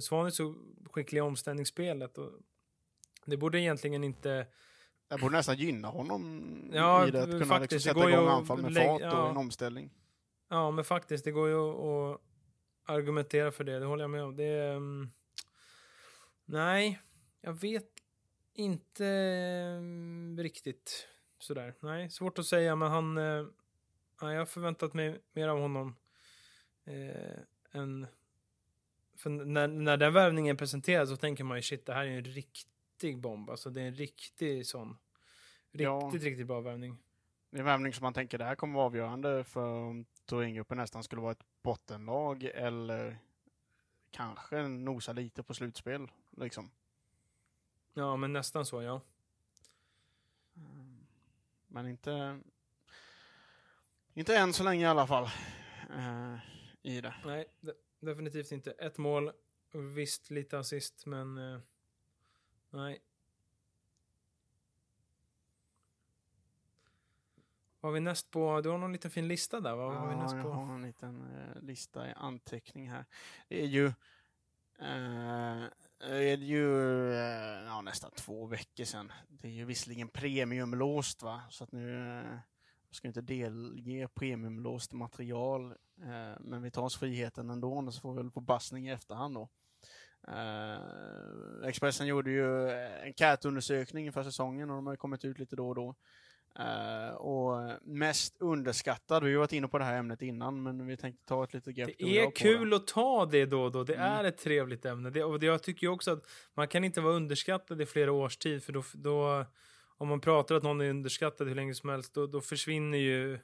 Svan 0.00 0.26
är 0.26 0.30
så 0.30 0.54
skicklig 0.90 1.18
i 1.18 1.22
omställningsspelet. 1.22 2.18
Och 2.18 2.32
det 3.30 3.36
borde 3.36 3.60
egentligen 3.60 4.04
inte... 4.04 4.46
jag 5.08 5.20
borde 5.20 5.36
nästan 5.36 5.56
gynna 5.56 5.88
honom 5.88 6.70
Ja, 6.72 7.08
i 7.08 7.10
det. 7.10 7.22
Att 7.22 7.30
kunna 7.30 7.46
faktiskt, 7.46 7.72
liksom 7.72 7.94
det 7.94 8.00
sätta 8.00 8.12
igång 8.12 8.28
anfall 8.28 8.62
med 8.62 8.74
fart 8.74 9.00
och 9.00 9.06
ja. 9.06 9.30
en 9.30 9.36
omställning. 9.36 9.90
Ja 10.48 10.70
men 10.70 10.84
faktiskt, 10.84 11.24
det 11.24 11.30
går 11.30 11.48
ju 11.48 11.56
att, 11.56 12.20
argumentera 12.84 13.52
för 13.52 13.64
det. 13.64 13.78
Det 13.78 13.86
håller 13.86 14.04
jag 14.04 14.10
med 14.10 14.24
om. 14.24 14.36
Det 14.36 14.44
är... 14.44 14.76
ehm, 14.76 15.10
nej, 16.44 17.00
jag 17.40 17.52
vet 17.52 17.88
inte 18.54 19.06
ehm, 19.06 20.38
riktigt 20.40 21.08
sådär. 21.38 21.74
Nej, 21.80 22.10
svårt 22.10 22.38
att 22.38 22.46
säga, 22.46 22.76
men 22.76 22.90
han... 22.90 23.18
Eh, 23.18 23.46
ja, 24.20 24.32
jag 24.32 24.38
har 24.38 24.46
förväntat 24.46 24.94
mig 24.94 25.20
mer 25.32 25.48
av 25.48 25.60
honom. 25.60 25.96
Eh, 26.84 27.80
än... 27.80 28.06
För 29.16 29.30
när, 29.30 29.68
när 29.68 29.96
den 29.96 30.12
värvningen 30.12 30.56
presenteras 30.56 31.08
så 31.08 31.16
tänker 31.16 31.44
man 31.44 31.58
ju 31.58 31.62
shit, 31.62 31.86
det 31.86 31.94
här 31.94 32.06
är 32.06 32.18
en 32.18 32.24
riktig 32.24 32.70
bomb. 33.20 33.50
Alltså 33.50 33.70
det 33.70 33.82
är 33.82 33.86
en 33.86 33.94
riktig 33.94 34.66
sån. 34.66 34.88
Riktigt, 35.72 35.80
Ja. 35.82 36.10
riktigt 36.12 36.46
bra 36.46 36.60
värvning. 36.60 36.98
Det 37.50 37.56
är 37.56 37.60
en 37.60 37.66
värvning 37.66 37.92
som 37.92 38.02
man 38.04 38.14
tänker 38.14 38.38
det 38.38 38.44
här 38.44 38.54
kommer 38.54 38.74
vara 38.74 38.86
avgörande 38.86 39.44
för 39.44 39.66
om 39.80 40.04
Thorengruppen 40.24 40.78
nästan 40.78 41.02
skulle 41.04 41.22
vara 41.22 41.32
ett 41.32 41.44
bottenlag 41.62 42.44
eller 42.44 43.18
kanske 44.10 44.68
nosa 44.68 45.12
lite 45.12 45.42
på 45.42 45.54
slutspel. 45.54 46.10
Liksom. 46.36 46.70
Ja, 47.94 48.16
men 48.16 48.32
nästan 48.32 48.66
så, 48.66 48.82
ja. 48.82 49.00
Men 51.66 51.88
inte, 51.88 52.40
inte 54.14 54.36
än 54.36 54.52
så 54.52 54.64
länge 54.64 54.84
i 54.84 54.88
alla 54.88 55.06
fall. 55.06 55.24
eh, 55.90 56.36
I 56.82 57.00
det. 57.00 57.14
Nej, 57.24 57.46
de, 57.60 57.72
definitivt 58.00 58.52
inte. 58.52 58.70
Ett 58.70 58.98
mål, 58.98 59.32
visst 59.94 60.30
lite 60.30 60.58
assist, 60.58 61.06
men 61.06 61.38
eh, 61.38 61.60
nej. 62.70 63.02
Vad 67.80 67.90
har 67.90 67.94
vi 67.94 68.00
näst 68.00 68.30
på? 68.30 68.60
Du 68.60 68.68
har 68.68 68.78
någon 68.78 68.92
liten 68.92 69.10
fin 69.10 69.28
lista 69.28 69.60
där, 69.60 69.76
va? 69.76 69.86
Vad 69.86 69.96
har 69.96 70.08
vi 70.08 70.16
näst 70.16 70.34
jag 70.34 70.42
på? 70.42 70.50
har 70.50 70.74
en 70.74 70.82
liten 70.82 71.22
eh, 71.22 71.62
lista 71.62 72.08
i 72.08 72.12
anteckning 72.16 72.90
här. 72.90 73.04
Det 73.48 73.62
är 73.62 73.66
ju, 73.66 73.86
eh, 74.78 75.64
är 75.98 76.36
det 76.36 76.44
ju 76.44 77.12
eh, 77.12 77.64
ja, 77.64 77.80
nästan 77.80 78.10
två 78.10 78.46
veckor 78.46 78.84
sedan. 78.84 79.12
Det 79.28 79.48
är 79.48 79.52
ju 79.52 79.64
visserligen 79.64 80.08
premiumlåst 80.08 81.22
va, 81.22 81.42
så 81.50 81.64
att 81.64 81.72
nu 81.72 82.18
eh, 82.20 82.38
jag 82.88 82.94
ska 82.94 83.08
inte 83.08 83.20
delge 83.20 84.08
premiumlåst 84.08 84.92
material, 84.92 85.74
eh, 86.02 86.40
men 86.40 86.62
vi 86.62 86.70
tar 86.70 86.82
oss 86.82 86.96
friheten 86.96 87.50
ändå, 87.50 87.92
så 87.92 88.00
får 88.00 88.14
vi 88.14 88.22
väl 88.22 88.30
på 88.30 88.40
bassning 88.40 88.88
i 88.88 88.90
efterhand 88.90 89.34
då. 89.34 89.48
Eh, 90.28 91.68
Expressen 91.68 92.06
gjorde 92.06 92.30
ju 92.30 92.70
en 92.70 93.12
CAT-undersökning 93.14 94.06
inför 94.06 94.22
säsongen 94.22 94.70
och 94.70 94.76
de 94.76 94.86
har 94.86 94.92
ju 94.92 94.96
kommit 94.96 95.24
ut 95.24 95.38
lite 95.38 95.56
då 95.56 95.68
och 95.68 95.74
då. 95.74 95.94
Eh, 96.58 97.14
och 97.14 97.78
mest 97.82 98.36
underskattad, 98.40 99.24
vi 99.24 99.32
har 99.32 99.38
varit 99.38 99.52
inne 99.52 99.68
på 99.68 99.78
det 99.78 99.84
här 99.84 99.96
ämnet 99.98 100.22
innan, 100.22 100.62
men 100.62 100.86
vi 100.86 100.96
tänkte 100.96 101.24
ta 101.26 101.44
ett 101.44 101.54
litet 101.54 101.74
grepp. 101.74 101.90
Det 101.98 102.18
är 102.18 102.30
kul 102.30 102.74
att 102.74 102.86
ta 102.86 103.26
det 103.26 103.46
då 103.46 103.62
och 103.62 103.72
då. 103.72 103.84
Det 103.84 103.94
Mm. 103.94 104.06
är 104.12 104.24
ett 104.24 104.38
trevligt 104.38 104.84
ämne. 104.84 105.10
Det, 105.10 105.24
och 105.24 105.40
det, 105.40 105.46
jag 105.46 105.62
tycker 105.62 105.86
ju 105.86 105.92
också 105.92 106.10
att 106.12 106.26
man 106.54 106.68
kan 106.68 106.84
inte 106.84 107.00
vara 107.00 107.14
underskattad 107.14 107.80
i 107.80 107.86
flera 107.86 108.12
års 108.12 108.36
tid, 108.36 108.64
för 108.64 108.72
då, 108.72 108.82
då 108.94 109.44
om 109.98 110.08
man 110.08 110.20
pratar 110.20 110.54
att 110.54 110.62
någon 110.62 110.80
är 110.80 110.90
underskattad 110.90 111.48
hur 111.48 111.54
länge 111.54 111.74
som 111.74 111.88
helst, 111.88 112.14
då, 112.14 112.26
då 112.26 112.40
försvinner 112.40 112.98
ju 112.98 113.38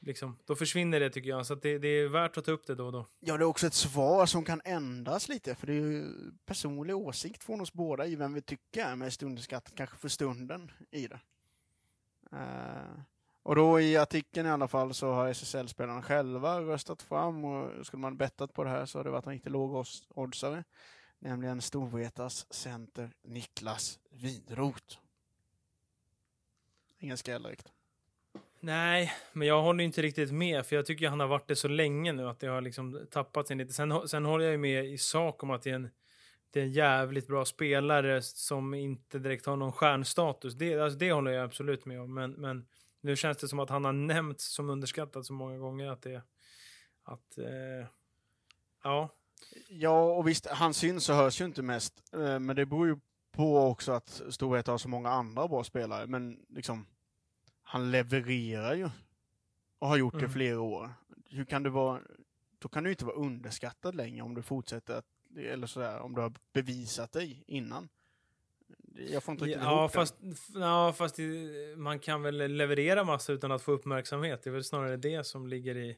liksom, 0.00 0.38
då 0.44 0.54
försvinner 0.54 1.00
det 1.00 1.10
tycker 1.10 1.28
jag. 1.30 1.46
Så 1.46 1.52
att 1.52 1.62
det, 1.62 1.78
det 1.78 1.88
är 1.88 2.08
värt 2.08 2.36
att 2.36 2.44
ta 2.44 2.50
upp 2.50 2.66
det 2.66 2.74
då 2.74 2.86
och 2.86 2.92
då. 2.92 3.06
Ja, 3.20 3.36
det 3.36 3.42
är 3.42 3.46
också 3.46 3.66
ett 3.66 3.74
svar 3.74 4.26
som 4.26 4.44
kan 4.44 4.60
ändras 4.64 5.28
lite, 5.28 5.54
för 5.54 5.66
det 5.66 5.72
är 5.72 5.76
ju 5.76 6.12
personlig 6.46 6.96
åsikt 6.96 7.44
från 7.44 7.60
oss 7.60 7.72
båda 7.72 8.06
i 8.06 8.16
vem 8.16 8.34
vi 8.34 8.42
tycker 8.42 8.84
är 8.84 8.96
mest 8.96 9.22
underskattad, 9.22 9.74
kanske 9.74 9.96
för 9.96 10.08
stunden, 10.08 10.70
i 10.90 11.06
det. 11.06 11.20
Uh, 12.32 13.00
och 13.42 13.54
då 13.54 13.80
i 13.80 13.96
artikeln 13.96 14.46
i 14.46 14.50
alla 14.50 14.68
fall 14.68 14.94
så 14.94 15.12
har 15.12 15.28
SSL-spelarna 15.28 16.02
själva 16.02 16.60
röstat 16.60 17.02
fram 17.02 17.44
och 17.44 17.86
skulle 17.86 18.00
man 18.00 18.16
bettat 18.16 18.52
på 18.52 18.64
det 18.64 18.70
här 18.70 18.86
så 18.86 18.98
har 18.98 19.04
det 19.04 19.10
varit 19.10 19.26
en 19.26 19.32
riktigt 19.32 19.52
låg 19.52 19.86
oddsare. 20.08 20.64
Nämligen 21.18 21.60
Storvretas 21.60 22.52
center 22.52 23.12
Niklas 23.22 23.98
Winroth. 24.10 24.98
Ingen 26.98 27.16
skräll 27.16 27.42
direkt. 27.42 27.72
Nej, 28.60 29.12
men 29.32 29.48
jag 29.48 29.62
håller 29.62 29.84
inte 29.84 30.02
riktigt 30.02 30.32
med, 30.32 30.66
för 30.66 30.76
jag 30.76 30.86
tycker 30.86 31.08
han 31.08 31.20
har 31.20 31.26
varit 31.26 31.48
det 31.48 31.56
så 31.56 31.68
länge 31.68 32.12
nu 32.12 32.28
att 32.28 32.40
det 32.40 32.46
har 32.46 32.60
liksom 32.60 33.06
tappat 33.10 33.48
sig 33.48 33.56
lite. 33.56 33.72
Sen, 33.72 34.08
sen 34.08 34.24
håller 34.24 34.44
jag 34.44 34.60
med 34.60 34.84
i 34.84 34.98
sak 34.98 35.42
om 35.42 35.50
att 35.50 35.62
det 35.62 35.70
är 35.70 35.74
en, 35.74 35.90
det 36.50 36.60
är 36.60 36.64
en 36.64 36.72
jävligt 36.72 37.26
bra 37.26 37.44
spelare 37.44 38.22
som 38.22 38.74
inte 38.74 39.18
direkt 39.18 39.46
har 39.46 39.56
någon 39.56 39.72
stjärnstatus. 39.72 40.54
Det, 40.54 40.80
alltså 40.80 40.98
det 40.98 41.12
håller 41.12 41.30
jag 41.30 41.44
absolut 41.44 41.86
med 41.86 42.00
om, 42.00 42.14
men, 42.14 42.32
men 42.32 42.66
nu 43.00 43.16
känns 43.16 43.38
det 43.38 43.48
som 43.48 43.58
att 43.58 43.70
han 43.70 43.84
har 43.84 43.92
nämnts 43.92 44.54
som 44.54 44.70
underskattad 44.70 45.26
så 45.26 45.32
många 45.32 45.58
gånger 45.58 45.90
att 45.90 46.02
det... 46.02 46.22
Att, 47.04 47.38
eh, 47.38 47.86
ja, 48.84 49.08
Ja, 49.68 50.02
och 50.02 50.28
visst, 50.28 50.46
han 50.46 50.74
syns 50.74 51.08
och 51.08 51.14
hörs 51.14 51.40
ju 51.40 51.44
inte 51.44 51.62
mest. 51.62 52.02
Eh, 52.14 52.38
men 52.38 52.56
det 52.56 52.66
beror 52.66 52.86
ju 52.86 52.96
på 53.32 53.58
också 53.58 53.92
att 53.92 54.22
Storvreta 54.30 54.70
har 54.70 54.78
så 54.78 54.88
många 54.88 55.10
andra 55.10 55.48
bra 55.48 55.64
spelare. 55.64 56.06
Men 56.06 56.38
liksom, 56.48 56.86
han 57.70 57.90
levererar 57.90 58.74
ju. 58.74 58.90
Och 59.78 59.88
har 59.88 59.96
gjort 59.96 60.12
det 60.14 60.18
Mm. 60.18 60.30
flera 60.32 60.60
år. 60.60 60.90
Hur 61.30 61.44
kan 61.44 61.62
det 61.62 61.70
vara... 61.70 62.00
Då 62.58 62.68
kan 62.68 62.84
du 62.84 62.90
inte 62.90 63.04
vara 63.04 63.16
underskattad 63.16 63.94
längre 63.94 64.22
om 64.22 64.34
du 64.34 64.42
fortsätter 64.42 64.94
att... 64.94 65.06
Eller 65.36 65.66
sådär, 65.66 66.00
om 66.00 66.14
du 66.14 66.20
har 66.20 66.32
bevisat 66.52 67.12
dig 67.12 67.44
innan. 67.46 67.88
Jag 69.10 69.22
får 69.22 69.32
inte 69.32 69.44
riktigt 69.44 69.62
ja, 69.62 69.78
ihop 69.78 69.92
det. 69.92 69.94
fast, 69.98 70.14
f- 70.32 70.48
ja, 70.54 70.92
fast 70.92 71.16
det, 71.16 71.24
man 71.76 71.98
kan 71.98 72.22
väl 72.22 72.52
leverera 72.56 73.04
massa 73.04 73.32
utan 73.32 73.52
att 73.52 73.62
få 73.62 73.72
uppmärksamhet. 73.72 74.42
Det 74.42 74.50
är 74.50 74.52
väl 74.52 74.64
snarare 74.64 74.96
det 74.96 75.24
som 75.26 75.46
ligger 75.46 75.76
i 75.76 75.96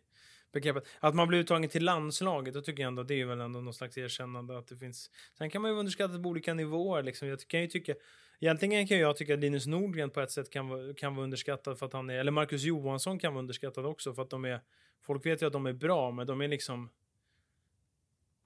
bekräftat. 0.53 0.85
Att 1.01 1.15
man 1.15 1.29
blir 1.29 1.39
uttagen 1.39 1.69
till 1.71 1.85
landslaget, 1.85 2.55
då 2.55 2.61
tycker 2.61 2.83
jag 2.83 2.89
ändå 2.89 3.03
det 3.03 3.21
är 3.21 3.25
väl 3.27 3.41
ändå 3.41 3.61
någon 3.61 3.75
slags 3.75 3.99
erkännande 3.99 4.59
att 4.59 4.67
det 4.69 4.77
finns. 4.77 5.11
Sen 5.39 5.51
kan 5.51 5.63
man 5.63 5.71
ju 5.71 5.77
underskatta 5.77 6.19
på 6.23 6.29
olika 6.29 6.55
nivåer 6.55 7.03
liksom. 7.03 7.29
Jag 7.29 7.41
kan 7.41 7.61
ju 7.61 7.67
tycka, 7.67 7.95
egentligen 8.41 8.87
kan 8.87 8.99
jag 8.99 9.17
tycka 9.17 9.35
att 9.35 9.41
Linus 9.41 9.67
Nordgren 9.67 10.11
på 10.11 10.21
ett 10.21 10.31
sätt 10.31 10.51
kan 10.51 10.95
kan 10.95 11.15
vara 11.15 11.25
underskattad 11.25 11.79
för 11.79 11.87
att 11.87 11.93
han 11.93 12.11
är, 12.11 12.19
eller 12.19 12.33
Marcus 12.33 12.63
Johansson 12.63 13.19
kan 13.19 13.33
vara 13.33 13.43
underskattad 13.43 13.87
också 13.87 14.15
för 14.15 14.23
att 14.23 14.31
de 14.31 14.45
är, 14.45 14.61
folk 15.03 15.27
vet 15.27 15.43
ju 15.43 15.47
att 15.47 15.53
de 15.53 15.67
är 15.67 15.73
bra, 15.73 16.11
men 16.11 16.27
de 16.27 16.41
är 16.41 16.49
liksom 16.49 16.91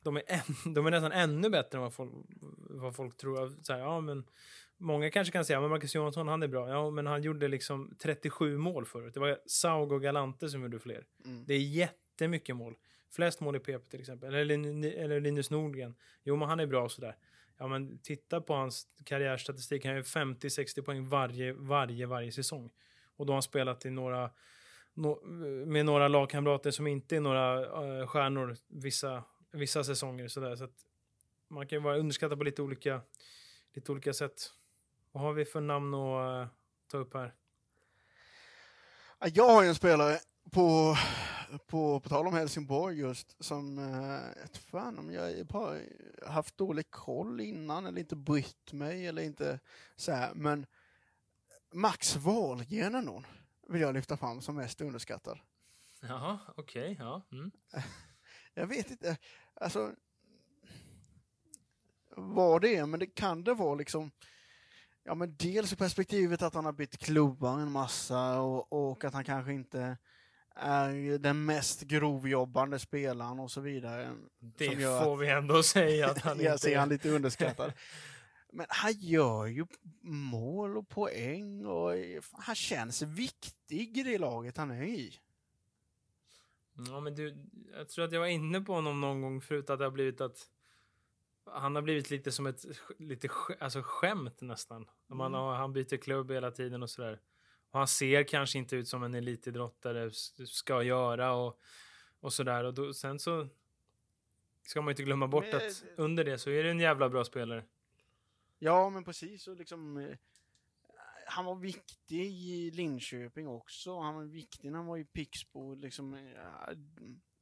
de 0.02 0.16
är, 0.16 0.22
en, 0.26 0.74
de 0.74 0.86
är 0.86 0.90
nästan 0.90 1.12
ännu 1.12 1.50
bättre 1.50 1.78
än 1.78 1.82
vad 1.82 1.94
folk, 1.94 2.12
vad 2.60 2.96
folk 2.96 3.16
tror. 3.16 3.62
Så 3.62 3.72
här, 3.72 3.80
ja, 3.80 4.00
men 4.00 4.24
Många 4.78 5.10
kanske 5.10 5.32
kan 5.32 5.44
säga, 5.44 5.60
men 5.60 5.70
Marcus 5.70 5.94
Johansson, 5.94 6.28
han 6.28 6.42
är 6.42 6.48
bra. 6.48 6.68
Ja, 6.68 6.90
men 6.90 7.06
han 7.06 7.22
gjorde 7.22 7.48
liksom 7.48 7.96
37 7.98 8.58
mål 8.58 8.86
förut. 8.86 9.14
Det 9.14 9.20
var 9.20 9.38
Saug 9.46 9.92
och 9.92 10.02
Galante 10.02 10.48
som 10.48 10.62
gjorde 10.62 10.78
fler. 10.78 11.04
Mm. 11.24 11.44
Det 11.46 11.54
är 11.54 11.58
jättemycket 11.58 12.56
mål. 12.56 12.76
Flest 13.10 13.40
mål 13.40 13.56
i 13.56 13.58
PP 13.58 13.90
till 13.90 14.00
exempel. 14.00 14.34
Eller, 14.34 14.54
eller 14.98 15.20
Linus 15.20 15.50
Nordgren. 15.50 15.94
Jo, 16.22 16.36
men 16.36 16.48
han 16.48 16.60
är 16.60 16.66
bra 16.66 16.84
och 16.84 16.92
sådär. 16.92 17.16
Ja, 17.58 17.66
men 17.66 17.98
titta 17.98 18.40
på 18.40 18.54
hans 18.54 18.86
karriärstatistik. 19.04 19.84
Han 19.84 19.94
gör 19.94 20.02
50-60 20.02 20.82
poäng 20.82 21.08
varje, 21.08 21.52
varje, 21.52 22.06
varje 22.06 22.32
säsong. 22.32 22.70
Och 23.16 23.26
då 23.26 23.32
har 23.32 23.36
han 23.36 23.42
spelat 23.42 23.86
i 23.86 23.90
några, 23.90 24.30
no, 24.94 25.26
med 25.66 25.86
några 25.86 26.08
lagkamrater 26.08 26.70
som 26.70 26.86
inte 26.86 27.16
är 27.16 27.20
några 27.20 27.60
uh, 27.84 28.06
stjärnor 28.06 28.56
vissa, 28.68 29.24
vissa 29.50 29.84
säsonger. 29.84 30.28
Sådär. 30.28 30.56
Så 30.56 30.64
att 30.64 30.84
man 31.48 31.66
kan 31.66 31.78
ju 31.78 31.82
vara 31.82 31.98
underskattad 31.98 32.38
på 32.38 32.44
lite 32.44 32.62
olika, 32.62 33.00
lite 33.74 33.92
olika 33.92 34.12
sätt. 34.12 34.52
Vad 35.12 35.22
har 35.22 35.32
vi 35.32 35.44
för 35.44 35.60
namn 35.60 35.94
att 35.94 36.42
uh, 36.42 36.48
ta 36.90 36.98
upp 36.98 37.14
här? 37.14 37.34
Jag 39.18 39.48
har 39.48 39.62
ju 39.62 39.68
en 39.68 39.74
spelare 39.74 40.18
på, 40.52 40.96
på, 41.66 42.00
på 42.00 42.08
tal 42.08 42.26
om 42.26 42.34
Helsingborg 42.34 42.98
just, 42.98 43.44
som, 43.44 43.78
eh, 43.78 44.40
jag 44.40 44.60
fan 44.60 44.98
om 44.98 45.12
jag 45.12 45.46
bara 45.46 45.78
haft 46.26 46.56
dålig 46.56 46.90
koll 46.90 47.40
innan 47.40 47.86
eller 47.86 48.00
inte 48.00 48.16
brytt 48.16 48.72
mig 48.72 49.06
eller 49.06 49.22
inte 49.22 49.60
så 49.96 50.12
här, 50.12 50.34
men 50.34 50.66
Max 51.72 52.16
Wahlgren 52.16 52.94
är 52.94 53.02
någon 53.02 53.26
vill 53.68 53.80
jag 53.80 53.94
lyfta 53.94 54.16
fram 54.16 54.40
som 54.40 54.56
mest 54.56 54.80
underskattad. 54.80 55.38
Jaha, 56.00 56.38
okej, 56.56 56.92
okay, 56.92 57.06
ja. 57.06 57.22
Mm. 57.32 57.50
jag 58.54 58.66
vet 58.66 58.90
inte, 58.90 59.16
alltså 59.54 59.92
vad 62.16 62.60
det 62.60 62.76
är, 62.76 62.86
men 62.86 63.00
det 63.00 63.06
kan 63.06 63.44
det 63.44 63.54
vara 63.54 63.74
liksom 63.74 64.10
Ja 65.08 65.14
men 65.14 65.36
dels 65.36 65.72
i 65.72 65.76
perspektivet 65.76 66.42
att 66.42 66.54
han 66.54 66.64
har 66.64 66.72
bytt 66.72 66.98
klubbar 66.98 67.58
en 67.58 67.72
massa 67.72 68.40
och, 68.40 68.72
och 68.72 69.04
att 69.04 69.14
han 69.14 69.24
kanske 69.24 69.52
inte 69.52 69.96
är 70.56 71.18
den 71.18 71.44
mest 71.44 71.82
grovjobbande 71.82 72.78
spelaren 72.78 73.40
och 73.40 73.50
så 73.50 73.60
vidare. 73.60 74.16
Det 74.38 74.76
får 74.76 75.16
vi 75.16 75.28
ändå 75.28 75.62
säga 75.62 76.10
att 76.10 76.18
han 76.18 76.40
jag 76.40 76.54
inte 76.54 76.78
han 76.78 76.88
lite 76.88 77.10
underskattad. 77.10 77.72
Men 78.52 78.66
han 78.68 78.92
gör 78.92 79.46
ju 79.46 79.66
mål 80.02 80.76
och 80.76 80.88
poäng 80.88 81.66
och 81.66 81.92
han 82.32 82.54
känns 82.54 83.02
viktig 83.02 83.98
i 83.98 84.02
det 84.02 84.18
laget 84.18 84.56
han 84.56 84.70
är 84.70 84.82
i. 84.82 85.18
Ja 86.90 87.00
men 87.00 87.14
du, 87.14 87.36
jag 87.76 87.88
tror 87.88 88.04
att 88.04 88.12
jag 88.12 88.20
var 88.20 88.26
inne 88.26 88.60
på 88.60 88.72
honom 88.72 89.00
någon 89.00 89.22
gång 89.22 89.40
förut 89.40 89.70
att 89.70 89.78
det 89.78 89.84
har 89.84 89.90
blivit 89.90 90.20
att 90.20 90.50
han 91.50 91.74
har 91.74 91.82
blivit 91.82 92.10
lite 92.10 92.32
som 92.32 92.46
ett 92.46 92.64
lite 92.98 93.28
alltså 93.60 93.82
skämt 93.84 94.40
nästan. 94.40 94.76
Mm. 94.76 95.18
Man 95.18 95.34
har, 95.34 95.54
han 95.54 95.72
byter 95.72 95.96
klubb 95.96 96.30
hela 96.30 96.50
tiden 96.50 96.82
och 96.82 96.90
sådär. 96.90 97.20
Och 97.76 97.80
han 97.80 97.88
ser 97.88 98.22
kanske 98.22 98.58
inte 98.58 98.76
ut 98.76 98.88
som 98.88 99.02
en 99.02 99.14
elitidrottare 99.14 100.10
ska 100.46 100.82
göra 100.82 101.32
och, 101.32 101.60
och 102.20 102.32
sådär. 102.32 102.64
Och 102.64 102.74
då, 102.74 102.94
sen 102.94 103.18
så 103.18 103.48
ska 104.62 104.82
man 104.82 104.92
inte 104.92 105.02
glömma 105.02 105.28
bort 105.28 105.44
men, 105.52 105.56
att 105.56 105.84
under 105.96 106.24
det 106.24 106.38
så 106.38 106.50
är 106.50 106.64
det 106.64 106.70
en 106.70 106.80
jävla 106.80 107.08
bra 107.08 107.24
spelare. 107.24 107.64
Ja, 108.58 108.90
men 108.90 109.04
precis. 109.04 109.48
Och 109.48 109.56
liksom, 109.56 109.96
eh, 109.96 110.16
han 111.26 111.44
var 111.44 111.54
viktig 111.54 112.26
i 112.26 112.70
Linköping 112.70 113.48
också. 113.48 114.00
Han 114.00 114.14
var 114.14 114.24
viktig 114.24 114.70
när 114.70 114.78
han 114.78 114.86
var 114.86 114.98
i 114.98 115.04
Pixbo. 115.04 115.74
Liksom, 115.74 116.14
eh, 116.14 116.76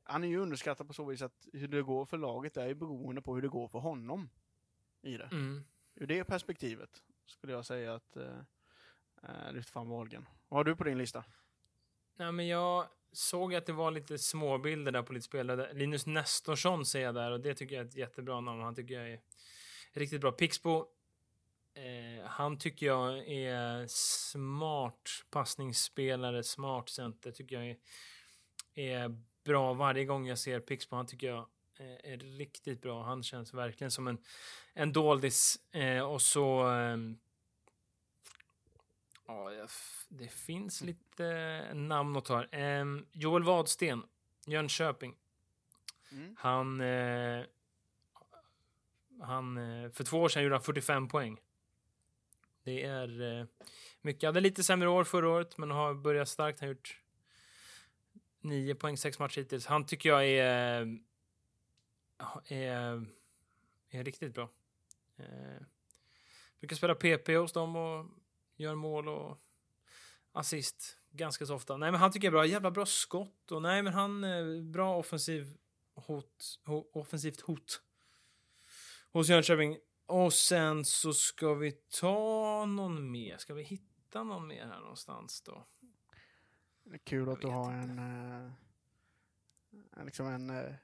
han 0.03 0.25
är 0.25 0.29
ju 0.29 0.39
underskattad 0.39 0.87
på 0.87 0.93
så 0.93 1.05
vis 1.05 1.23
att 1.23 1.49
hur 1.53 1.69
det 1.69 1.83
går 1.83 2.05
för 2.05 2.19
laget 2.19 2.57
är 2.57 2.67
ju 2.67 2.75
beroende 2.75 3.23
på 3.23 3.35
hur 3.35 3.43
det 3.43 3.49
går 3.49 3.69
för 3.69 3.79
honom. 3.79 4.31
I 5.03 5.17
det. 5.17 5.29
Mm. 5.33 5.65
Ur 5.95 6.07
det 6.07 6.25
perspektivet 6.25 7.03
skulle 7.27 7.53
jag 7.53 7.67
säga 7.67 7.95
att 7.95 8.17
eh, 9.29 9.57
eh 9.57 9.63
fram 9.63 9.89
Wahlgren. 9.89 10.27
Vad 10.49 10.59
har 10.59 10.65
du 10.65 10.77
på 10.77 10.85
din 10.85 10.99
lista? 10.99 11.25
Nej, 12.17 12.33
men 12.33 12.47
jag 12.47 12.87
såg 13.13 13.55
att 13.55 13.67
det 13.67 13.73
var 13.73 13.91
lite 13.91 14.19
småbilder 14.19 14.93
där 14.93 15.03
på 15.03 15.13
lite 15.13 15.27
spelare. 15.27 15.73
Linus 15.73 16.07
Nestorsson 16.07 16.87
ser 16.87 17.01
jag 17.01 17.15
där 17.15 17.31
och 17.31 17.41
det 17.41 17.55
tycker 17.55 17.75
jag 17.77 17.85
är 17.85 17.89
ett 17.89 17.97
jättebra 17.97 18.41
namn. 18.41 18.63
Han 18.63 18.75
tycker 18.75 18.95
jag 18.95 19.11
är 19.11 19.21
riktigt 19.93 20.21
bra. 20.21 20.33
Pixbo, 20.33 20.87
eh, 21.75 22.27
han 22.27 22.59
tycker 22.59 22.87
jag 22.87 23.29
är 23.29 23.87
smart 23.89 25.11
passningsspelare, 25.31 26.43
smart 26.43 26.89
center. 26.89 27.31
Tycker 27.31 27.57
jag 27.57 27.67
är, 27.67 27.77
är 28.75 29.17
bra 29.45 29.73
varje 29.73 30.05
gång 30.05 30.27
jag 30.27 30.39
ser 30.39 30.61
Pixbo. 30.61 30.97
Han 30.97 31.07
tycker 31.07 31.27
jag 31.27 31.49
är, 31.79 32.07
är 32.07 32.17
riktigt 32.19 32.83
bra. 32.83 33.03
Han 33.03 33.23
känns 33.23 33.55
verkligen 33.55 33.91
som 33.91 34.07
en, 34.07 34.19
en 34.73 34.93
doldis. 34.93 35.59
Eh, 35.73 36.01
och 36.01 36.23
så... 36.23 36.73
Eh, 36.73 36.97
ja, 39.27 39.67
det 40.09 40.29
finns 40.29 40.81
lite 40.81 41.75
namn 41.75 42.17
att 42.17 42.25
ta. 42.25 42.45
Joel 43.13 43.43
Wadsten, 43.43 44.03
Jönköping. 44.47 45.15
Mm. 46.13 46.37
Han... 46.39 46.81
Eh, 46.81 47.45
han 49.21 49.57
eh, 49.57 49.91
för 49.91 50.05
två 50.05 50.19
år 50.19 50.29
sedan 50.29 50.43
gjorde 50.43 50.55
han 50.55 50.63
45 50.63 51.09
poäng. 51.09 51.41
Det 52.63 52.85
är 52.85 53.41
eh, 53.41 53.47
mycket. 54.01 54.29
Hade 54.29 54.41
lite 54.41 54.65
sämre 54.65 54.89
år 54.89 55.05
förra 55.05 55.29
året, 55.29 55.59
men 55.59 55.71
har 55.71 55.95
börjat 55.95 56.29
starkt. 56.29 56.61
Han 56.61 56.69
har 56.69 56.75
gjort 56.75 57.01
9 58.41 58.75
poäng, 58.75 58.97
6 58.97 59.19
matcher 59.19 59.41
hittills. 59.41 59.67
Han 59.67 59.87
tycker 59.87 60.09
jag 60.09 60.27
är, 60.27 60.99
är, 62.49 63.07
är 63.91 64.05
riktigt 64.05 64.35
bra. 64.35 64.49
Eh, 65.17 65.63
brukar 66.61 66.77
spela 66.77 66.95
PP 66.95 67.29
hos 67.37 67.53
dem 67.53 67.77
och 67.77 68.07
gör 68.57 68.75
mål 68.75 69.09
och 69.09 69.39
assist 70.33 70.99
ganska 71.11 71.47
så 71.47 71.55
ofta. 71.55 71.77
Nej, 71.77 71.91
men 71.91 72.01
han 72.01 72.13
tycker 72.13 72.27
jag 72.27 72.35
är 72.35 72.39
bra. 72.39 72.47
Jävla 72.47 72.71
bra 72.71 72.87
skott 72.87 73.53
och 73.53 73.63
nej, 73.63 73.83
men 73.83 73.93
han 73.93 74.25
är 74.25 74.63
bra 74.63 74.97
offensiv 74.97 75.57
hot, 75.95 76.61
ho, 76.65 76.91
offensivt 76.93 77.41
hot 77.41 77.83
hos 79.13 79.29
Jönköping. 79.29 79.79
Och 80.07 80.33
sen 80.33 80.85
så 80.85 81.13
ska 81.13 81.55
vi 81.55 81.73
ta 81.73 82.65
någon 82.67 83.11
mer. 83.11 83.37
Ska 83.37 83.55
vi 83.55 83.63
hitta 83.63 84.23
någon 84.23 84.47
mer 84.47 84.67
här 84.67 84.81
någonstans 84.81 85.43
då? 85.43 85.67
Det 86.85 86.95
är 86.95 86.99
kul 86.99 87.29
att 87.29 87.41
du 87.41 87.47
har 87.47 87.73
en, 87.73 87.99
eh, 89.97 90.05
liksom 90.05 90.27
en, 90.27 90.51
eh, 90.51 90.75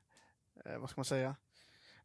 eh, 0.64 0.79
vad 0.79 0.91
ska 0.91 0.99
man 0.99 1.05
säga, 1.05 1.37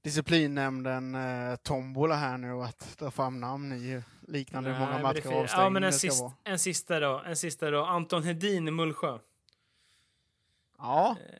disciplinnämnden 0.01 1.15
eh, 1.15 1.55
tombola 1.55 2.15
här 2.15 2.37
nu 2.37 2.51
att 2.51 2.97
ta 2.97 3.11
fram 3.11 3.39
namn 3.39 3.71
i 3.73 4.03
liknande 4.27 4.69
Nej, 4.69 4.79
många 4.79 4.99
matcher 4.99 5.33
och 5.33 5.45
Ja, 5.49 5.69
men 5.69 5.83
en, 5.83 5.93
sist, 5.93 6.23
en 6.43 6.59
sista 6.59 6.99
då. 6.99 7.23
En 7.25 7.35
sista 7.35 7.71
då. 7.71 7.85
Anton 7.85 8.23
Hedin 8.23 8.67
i 8.67 8.71
Mullsjö. 8.71 9.19
Ja, 10.77 11.17
eh, 11.29 11.35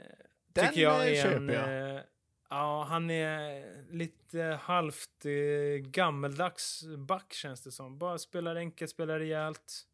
den 0.48 0.68
tycker 0.68 0.82
jag 0.82 1.10
är 1.10 1.24
köper 1.24 1.38
en, 1.38 1.50
jag. 1.50 1.96
Eh, 1.96 2.02
ja, 2.50 2.84
han 2.90 3.10
är 3.10 3.66
lite 3.92 4.60
halvt 4.62 5.26
eh, 5.26 5.32
gammeldags 5.90 6.84
back 6.98 7.34
känns 7.34 7.62
det 7.62 7.72
som. 7.72 7.98
Bara 7.98 8.18
spelar 8.18 8.56
enkelt, 8.56 8.92
spelar 8.92 9.20
rejält. 9.20 9.88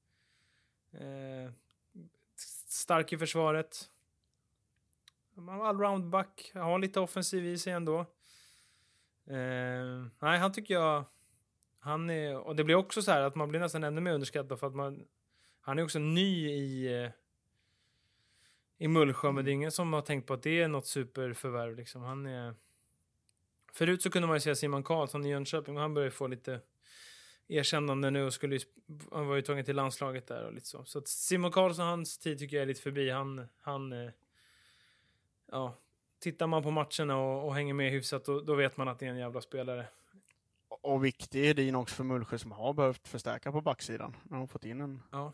Eh, 0.91 1.51
stark 2.67 3.13
i 3.13 3.17
försvaret. 3.17 3.89
Allround 5.49 6.09
back, 6.09 6.51
har 6.53 6.79
lite 6.79 6.99
offensiv 6.99 7.45
i 7.45 7.57
sig 7.57 7.73
ändå. 7.73 7.99
Eh, 9.25 10.05
nej, 10.19 10.39
han 10.39 10.53
tycker 10.53 10.73
jag... 10.73 11.05
Han 11.83 12.09
är, 12.09 12.37
och 12.37 12.55
det 12.55 12.63
blir 12.63 12.75
också 12.75 13.01
så 13.01 13.11
här 13.11 13.21
att 13.21 13.35
man 13.35 13.49
blir 13.49 13.59
nästan 13.59 13.83
ännu 13.83 14.01
mer 14.01 14.13
underskattad 14.13 14.59
för 14.59 14.67
att 14.67 14.75
man... 14.75 15.05
Han 15.61 15.79
är 15.79 15.83
också 15.83 15.99
ny 15.99 16.49
i... 16.49 17.01
Eh, 17.03 17.09
I 18.77 18.87
Mullsjö, 18.87 19.31
men 19.31 19.45
det 19.45 19.51
är 19.51 19.53
ingen 19.53 19.71
som 19.71 19.93
har 19.93 20.01
tänkt 20.01 20.27
på 20.27 20.33
att 20.33 20.43
det 20.43 20.61
är 20.61 20.67
något 20.67 20.85
superförvärv 20.85 21.75
liksom. 21.75 22.01
Han 22.01 22.25
är... 22.25 22.55
Förut 23.73 24.01
så 24.01 24.09
kunde 24.09 24.27
man 24.27 24.37
ju 24.37 24.41
säga 24.41 24.55
Simon 24.55 24.83
Karlsson 24.83 25.25
i 25.25 25.29
Jönköping, 25.29 25.75
och 25.75 25.81
han 25.81 25.93
börjar 25.93 26.09
få 26.09 26.27
lite 26.27 26.59
erkännande 27.47 28.11
nu 28.11 28.25
och 28.25 28.33
skulle 28.33 28.55
ju, 28.55 28.61
han 29.11 29.27
var 29.27 29.35
ju 29.35 29.41
tagen 29.41 29.65
till 29.65 29.75
landslaget 29.75 30.27
där 30.27 30.43
och 30.43 30.53
lite 30.53 30.67
så. 30.67 30.85
Så 30.85 30.99
att 30.99 31.07
Simon 31.07 31.51
Karlsson, 31.51 31.85
hans 31.85 32.17
tid 32.17 32.39
tycker 32.39 32.55
jag 32.55 32.61
är 32.61 32.67
lite 32.67 32.81
förbi. 32.81 33.09
Han, 33.09 33.47
han, 33.61 33.93
eh, 33.93 34.11
ja, 35.51 35.75
tittar 36.19 36.47
man 36.47 36.63
på 36.63 36.71
matcherna 36.71 37.17
och, 37.17 37.47
och 37.47 37.55
hänger 37.55 37.73
med 37.73 37.91
hyfsat 37.91 38.25
då, 38.25 38.41
då, 38.41 38.55
vet 38.55 38.77
man 38.77 38.87
att 38.87 38.99
det 38.99 39.05
är 39.05 39.09
en 39.09 39.17
jävla 39.17 39.41
spelare. 39.41 39.85
Och 40.81 41.05
viktig 41.05 41.49
är 41.49 41.53
din 41.53 41.75
också 41.75 41.95
för 41.95 42.03
Mullsjö 42.03 42.37
som 42.37 42.51
har 42.51 42.73
behövt 42.73 43.07
förstärka 43.07 43.51
på 43.51 43.61
backsidan. 43.61 44.15
När 44.23 44.37
de 44.37 44.47
fått 44.47 44.65
in 44.65 44.81
en... 44.81 45.03
Ja. 45.11 45.33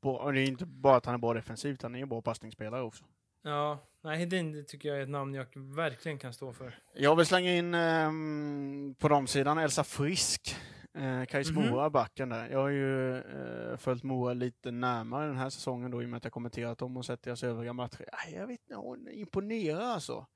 Och 0.00 0.32
det 0.32 0.40
är 0.40 0.46
inte 0.46 0.66
bara 0.66 0.96
att 0.96 1.06
han 1.06 1.14
är 1.14 1.18
bra 1.18 1.34
defensivt, 1.34 1.82
han 1.82 1.94
är 1.94 1.98
ju 1.98 2.06
bra 2.06 2.22
passningsspelare 2.22 2.82
också. 2.82 3.04
Ja, 3.42 3.78
nej 4.00 4.18
Hedin 4.18 4.64
tycker 4.68 4.88
jag 4.88 4.98
är 4.98 5.02
ett 5.02 5.08
namn 5.08 5.34
jag 5.34 5.46
verkligen 5.54 6.18
kan 6.18 6.32
stå 6.32 6.52
för. 6.52 6.78
Jag 6.94 7.16
vill 7.16 7.26
slänga 7.26 7.52
in 7.54 7.74
ehm, 7.74 8.94
på 8.98 9.08
de 9.08 9.26
sidan 9.26 9.58
Elsa 9.58 9.84
Frisk. 9.84 10.56
Eh, 10.94 11.24
Kais 11.24 11.50
Mhm. 11.50 11.68
Moa, 11.68 11.90
backen 11.90 12.28
där. 12.28 12.48
Jag 12.48 12.58
har 12.58 12.68
ju 12.68 13.16
eh, 13.18 13.76
följt 13.76 14.02
Moa 14.02 14.32
lite 14.32 14.70
närmare 14.70 15.26
den 15.26 15.36
här 15.36 15.50
säsongen 15.50 15.90
då 15.90 16.02
i 16.02 16.04
och 16.04 16.08
med 16.08 16.16
att 16.16 16.24
jag 16.24 16.32
kommenterat 16.32 16.78
dem 16.78 16.96
och 16.96 17.04
sett 17.06 17.22
deras 17.22 17.42
övriga 17.42 17.72
matcher. 17.72 18.04
Jag 18.32 18.46
vet 18.46 18.60
inte, 18.60 18.74
hon 18.74 19.08
imponerar 19.08 19.80
alltså. 19.80 20.26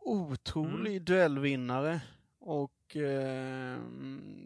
Otrolig 0.00 0.92
Mm. 0.92 1.04
duellvinnare 1.04 2.00
och 2.40 2.96
eh, 2.96 3.78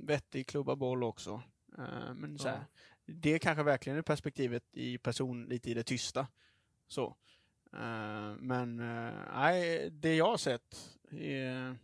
vettig 0.03 0.47
klubba 0.47 0.77
boll 0.77 1.03
också. 1.03 1.43
Eh, 1.79 2.15
men 2.15 2.39
så 2.39 2.49
här, 2.49 2.57
Ja. 2.57 2.65
det 3.07 3.31
är 3.35 3.39
kanske 3.39 3.63
verkligen 3.63 3.99
är 3.99 4.03
perspektivet 4.03 4.65
i 4.73 4.99
person 4.99 5.45
lite 5.45 5.71
i 5.71 5.75
det 5.75 5.83
tysta. 5.83 6.27
Så. 6.89 7.17
Eh, 7.73 8.35
men 8.39 8.81
eh, 8.81 9.15
nej, 9.35 9.91
det 9.91 10.15
jag 10.15 10.27
har 10.27 10.37
sett 10.37 10.99
är 11.11 11.77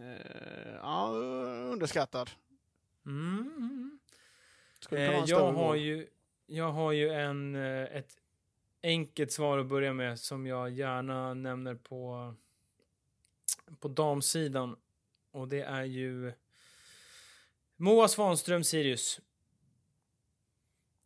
eh, 0.00 0.74
ja, 0.82 1.08
underskattad. 1.72 2.30
Mm, 3.06 3.52
mm. 3.56 3.98
Eh, 4.90 5.24
jag, 5.26 5.52
har 5.52 5.74
ju, 5.74 6.08
jag 6.46 6.72
har 6.72 6.92
ju 6.92 7.10
en, 7.10 7.54
ett 7.54 8.16
enkelt 8.82 9.32
svar 9.32 9.58
att 9.58 9.66
börja 9.66 9.92
med 9.92 10.18
som 10.18 10.46
jag 10.46 10.70
gärna 10.70 11.34
nämner 11.34 11.74
på, 11.74 12.34
på 13.80 13.88
damsidan. 13.88 14.76
Och 15.30 15.48
det 15.48 15.60
är 15.60 15.84
ju 15.84 16.32
Moa 17.76 18.08
Svanström 18.08 18.64
Sirius. 18.64 19.20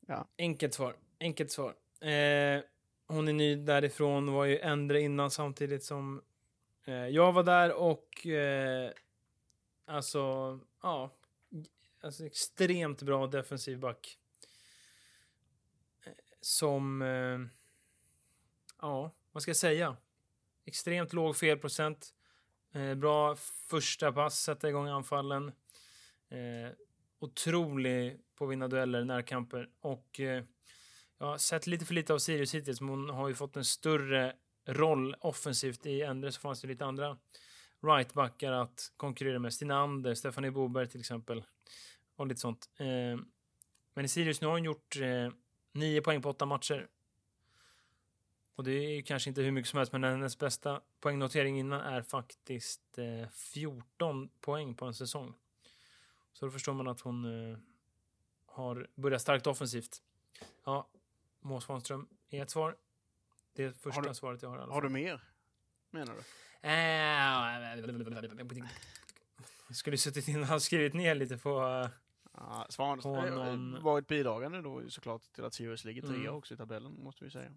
Ja. 0.07 0.29
Enkelt 0.39 0.75
svar. 0.75 0.97
Enkelt 1.21 1.51
svar. 1.51 1.75
Eh, 2.01 2.61
hon 3.07 3.29
är 3.29 3.33
ny 3.33 3.57
därifrån, 3.57 4.33
var 4.33 4.45
ju 4.45 4.57
äldre 4.57 5.01
innan 5.01 5.31
samtidigt 5.31 5.85
som 5.85 6.23
eh, 6.85 6.95
jag 6.95 7.33
var 7.33 7.43
där 7.43 7.73
och 7.73 8.27
eh, 8.27 8.91
alltså, 9.85 10.61
ja, 10.83 11.15
alltså 12.01 12.27
extremt 12.27 13.03
bra 13.03 13.27
defensiv 13.27 13.79
back. 13.79 14.19
Eh, 16.05 16.13
Som, 16.41 17.03
eh, 17.03 17.39
ja, 18.81 19.11
vad 19.33 19.43
ska 19.43 19.51
jag 19.51 19.57
säga? 19.57 19.97
Extremt 20.65 21.13
låg 21.13 21.37
felprocent. 21.37 22.14
Eh, 22.75 22.95
bra 22.95 23.37
första 23.71 24.13
pass, 24.13 24.41
sätta 24.41 24.69
igång 24.69 24.89
anfallen. 24.89 25.53
Eh, 26.29 26.73
otrolig 27.19 28.21
på 28.35 28.45
att 28.45 28.51
vinna 28.51 28.69
dueller, 28.69 29.05
närkamper. 29.05 29.69
Och 29.81 30.21
eh, 30.21 30.45
jag 31.19 31.27
har 31.27 31.39
sett 31.39 31.67
lite 31.67 31.85
för 31.85 31.95
lite 31.95 32.15
av 32.15 32.19
Sirius 32.19 32.55
hittills, 32.55 32.81
men 32.81 32.91
hon 32.91 33.11
har 33.11 33.29
ju 33.29 33.35
fått 33.35 33.57
en 33.57 33.65
större 33.65 34.33
roll 34.67 35.17
offensivt. 35.21 35.87
I 35.87 36.03
Endre 36.03 36.33
så 36.33 36.41
fanns 36.41 36.61
det 36.61 36.69
lite 36.69 36.85
andra 36.85 37.19
rightbackar 37.83 38.53
att 38.53 38.93
konkurrera 38.97 39.39
med. 39.39 39.55
Stina 39.55 39.79
Ander, 39.79 40.15
Stefanie 40.15 40.51
Boberg 40.51 40.89
till 40.89 41.01
exempel. 41.01 41.45
Och 42.17 42.27
lite 42.27 42.41
sånt. 42.41 42.71
Eh, 42.79 43.21
men 43.95 44.05
i 44.05 44.09
Sirius 44.09 44.41
nu 44.41 44.47
har 44.47 44.55
hon 44.55 44.65
gjort 44.65 44.97
eh, 44.97 45.33
nio 45.73 46.01
poäng 46.01 46.23
på 46.23 46.31
åtta 46.31 46.47
matcher. 46.47 46.89
Och 48.57 48.65
det 48.65 48.73
är 48.73 48.91
ju 48.91 49.03
kanske 49.03 49.31
inte 49.31 49.43
hur 49.43 49.51
mycket 49.51 49.71
som 49.71 49.77
helst, 49.77 49.93
men 49.93 50.05
hennes 50.05 50.39
bästa 50.39 50.81
poängnotering 51.09 51.59
innan 51.59 51.81
är 51.81 52.03
faktiskt 52.03 52.99
eh, 52.99 53.29
14 53.31 54.29
poäng 54.41 54.75
på 54.75 54.85
en 54.87 54.95
säsong. 54.95 55.35
Så 56.33 56.47
då 56.47 56.51
förstår 56.51 56.73
man 56.73 56.89
att 56.89 57.01
hon 57.01 57.51
eh, 57.53 57.59
har 58.47 58.89
börjat 58.95 59.23
starkt 59.23 59.47
offensivt. 59.47 60.03
Ja, 60.65 60.89
Moa 61.41 61.61
Svanström 61.61 62.09
är 62.31 62.43
ett 62.43 62.51
svar. 62.51 62.77
Det 63.53 63.65
är 63.65 63.73
första 63.73 64.01
Har 64.01 64.09
du- 64.09 64.15
svaret 64.15 64.43
jag 64.43 64.49
har. 64.51 64.59
i 64.59 64.61
alla 64.61 64.73
Har 64.75 64.83
du 64.83 64.89
fall. 64.89 64.93
mer? 64.93 65.21
Menar 65.91 66.15
du? 66.15 66.21
Eh, 66.69 67.25
Jag 69.69 69.77
skulle 69.77 69.99
suttit 69.99 70.29
in 70.29 70.51
och 70.53 70.63
skrivit 70.63 70.95
ner 70.95 71.15
lite 71.15 71.39
på... 71.39 71.61
eh, 71.63 71.89
Ja, 72.37 72.67
Svan 72.69 73.01
På 73.01 73.15
har 73.15 73.31
någon- 73.31 73.83
varit 73.83 74.07
bidragande 74.07 74.61
då 74.63 74.91
såklart 74.91 75.23
till 75.23 75.45
att 75.45 75.55
Sirius 75.55 75.85
ligger 75.85 76.03
trea 76.03 76.15
Mm. 76.15 76.35
också 76.35 76.55
i 76.55 76.57
tabellen, 76.57 77.05
måste 77.05 77.25
vi 77.25 77.31
säga. 77.31 77.51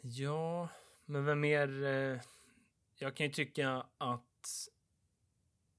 Ja, 0.00 0.68
men 1.06 1.24
vem 1.24 1.40
mer? 1.40 1.84
Eh, 1.84 2.20
jag 2.96 3.16
kan 3.16 3.26
ju 3.26 3.32
tycka 3.32 3.86
att 3.98 4.68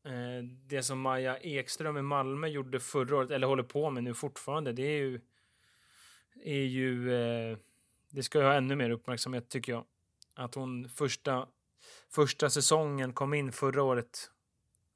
eh, 0.05 0.43
det 0.67 0.83
som 0.83 0.99
Maja 0.99 1.37
Ekström 1.37 1.97
i 1.97 2.01
Malmö 2.01 2.47
gjorde 2.47 2.79
förra 2.79 3.17
året, 3.17 3.31
eller 3.31 3.47
håller 3.47 3.63
på 3.63 3.89
med 3.89 4.03
nu 4.03 4.13
fortfarande, 4.13 4.73
det 4.73 4.83
är 4.83 4.97
ju... 4.97 5.21
Är 6.43 6.63
ju 6.63 7.13
eh, 7.13 7.57
det 8.15 8.23
ska 8.23 8.39
ju 8.39 8.45
ha 8.45 8.53
ännu 8.53 8.75
mer 8.75 8.89
uppmärksamhet, 8.89 9.49
tycker 9.49 9.71
jag. 9.71 9.85
Att 10.35 10.55
hon 10.55 10.89
första, 10.89 11.47
första 12.09 12.49
säsongen 12.49 13.13
kom 13.13 13.33
in 13.33 13.51
förra 13.51 13.83
året, 13.83 14.31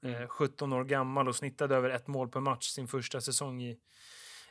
eh, 0.04 0.28
17 0.28 0.74
år 0.74 0.84
gammal 0.84 1.28
och 1.28 1.36
snittade 1.36 1.76
över 1.76 1.90
ett 1.90 2.08
mål 2.08 2.30
per 2.30 2.40
match 2.40 2.68
sin 2.68 2.88
första 2.88 3.22
säsong 3.22 3.62
i, 3.62 3.80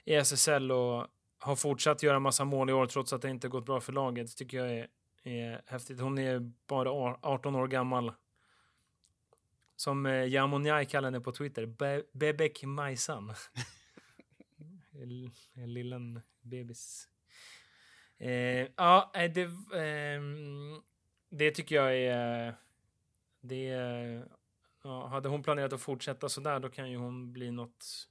i 0.05 0.15
SSL 0.15 0.73
och 0.73 1.07
har 1.39 1.57
fortsatt 1.57 2.03
göra 2.03 2.21
massa 2.21 2.45
mål 2.45 2.71
i 2.71 2.73
år 2.73 2.87
trots 2.87 3.13
att 3.13 3.23
det 3.23 3.31
inte 3.31 3.49
gått 3.49 3.67
bra 3.67 3.81
för 3.81 3.93
laget. 3.93 4.27
Det 4.27 4.37
tycker 4.37 4.57
jag 4.59 4.71
är, 4.71 4.89
är 5.29 5.63
häftigt. 5.67 6.01
Hon 6.01 6.19
är 6.19 6.53
bara 6.67 6.91
18 7.23 7.55
år 7.55 7.69
gammal. 7.69 8.13
Som 9.77 10.07
eh, 10.07 10.29
Jamoniai 10.29 10.87
kallar 10.87 11.07
henne 11.07 11.21
på 11.21 11.33
Twitter. 11.33 11.67
Be 11.67 12.03
Bebek 12.13 12.65
Majsan. 12.65 13.35
Eh, 15.55 15.67
lillen 15.67 16.21
bebis. 16.41 17.09
Eh, 18.19 18.67
ja, 18.77 19.11
eh, 19.15 19.33
det, 19.33 19.43
eh, 19.83 20.23
det 21.31 21.51
tycker 21.51 21.77
jag 21.77 21.97
är... 21.97 22.55
Det 23.41 23.65
ja, 24.83 25.07
hade 25.07 25.29
hon 25.29 25.43
planerat 25.43 25.73
att 25.73 25.81
fortsätta 25.81 26.29
så 26.29 26.41
där 26.41 26.61
då 26.61 26.69
kan 26.69 26.91
ju 26.91 26.97
hon 26.97 27.33
bli 27.33 27.51
något... 27.51 28.09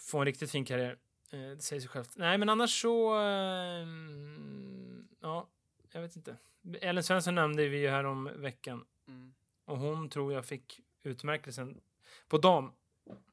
Få 0.00 0.18
en 0.18 0.24
riktigt 0.24 0.50
fin 0.50 0.64
karriär. 0.64 0.98
Eh, 1.32 1.40
det 1.40 1.62
säger 1.62 1.80
sig 1.80 1.88
självt. 1.88 2.10
Nej, 2.16 2.38
men 2.38 2.48
annars 2.48 2.82
så... 2.82 3.14
ehm, 3.14 5.08
ja, 5.20 5.48
jag 5.92 6.02
vet 6.02 6.16
inte. 6.16 6.36
Ellen 6.80 7.04
Svensson 7.04 7.34
nämnde 7.34 7.68
vi 7.68 7.78
ju 7.78 7.88
här 7.88 8.04
om 8.04 8.30
veckan. 8.36 8.84
Mm. 9.08 9.34
Och 9.64 9.78
hon 9.78 10.08
tror 10.08 10.32
jag 10.32 10.46
fick 10.46 10.80
utmärkelsen 11.02 11.80
på 12.28 12.38
dam. 12.38 12.72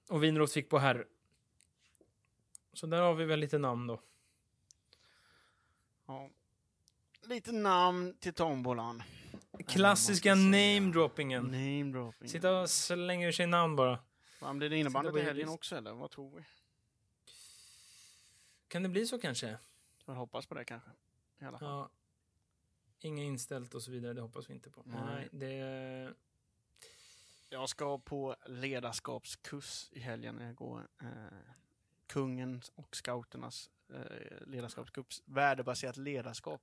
Och 0.09 0.23
Winroth 0.23 0.53
fick 0.53 0.69
på 0.69 0.79
herr. 0.79 1.07
Så 2.73 2.87
där 2.87 3.01
har 3.01 3.13
vi 3.13 3.25
väl 3.25 3.39
lite 3.39 3.57
namn 3.57 3.87
då. 3.87 4.01
Ja. 6.05 6.29
Lite 7.21 7.51
namn 7.51 8.17
till 8.19 8.33
tombolan. 8.33 9.03
Klassiska 9.67 10.35
namedroppingen. 10.35 11.43
Name. 11.43 12.13
Sitta 12.25 12.59
och 12.61 12.69
slänga 12.69 13.27
ur 13.27 13.31
sig 13.31 13.47
namn 13.47 13.75
bara. 13.75 13.99
Fan, 14.39 14.57
blir 14.57 14.69
det 14.69 14.77
innebandy 14.77 15.11
på 15.11 15.17
helgen 15.17 15.49
också 15.49 15.75
eller? 15.75 15.93
Vad 15.93 16.11
tror 16.11 16.31
vi? 16.35 16.43
Kan 18.69 18.83
det 18.83 18.89
bli 18.89 19.05
så 19.05 19.19
kanske? 19.19 19.57
Jag 20.05 20.13
hoppas 20.13 20.45
på 20.45 20.55
det 20.55 20.65
kanske. 20.65 20.89
I 21.39 21.45
alla 21.45 21.57
fall. 21.57 21.69
Ja. 21.69 21.89
Inga 22.99 23.23
inställt 23.23 23.73
och 23.73 23.81
så 23.81 23.91
vidare, 23.91 24.13
det 24.13 24.21
hoppas 24.21 24.49
vi 24.49 24.53
inte 24.53 24.69
på. 24.69 24.83
Nej. 24.85 24.99
Nej, 25.05 25.29
det... 25.31 26.13
Jag 27.49 27.69
ska 27.69 27.99
på 27.99 28.35
ledarskapskurs 28.45 29.89
i 29.91 29.99
helgen. 29.99 30.39
Jag 30.41 30.55
går 30.55 30.87
eh, 31.01 31.07
kungen 32.07 32.61
och 32.75 32.95
scouternas 32.95 33.69
eh, 33.93 34.47
ledarskapskurs. 34.47 35.21
Värdebaserat 35.25 35.97
ledarskap. 35.97 36.61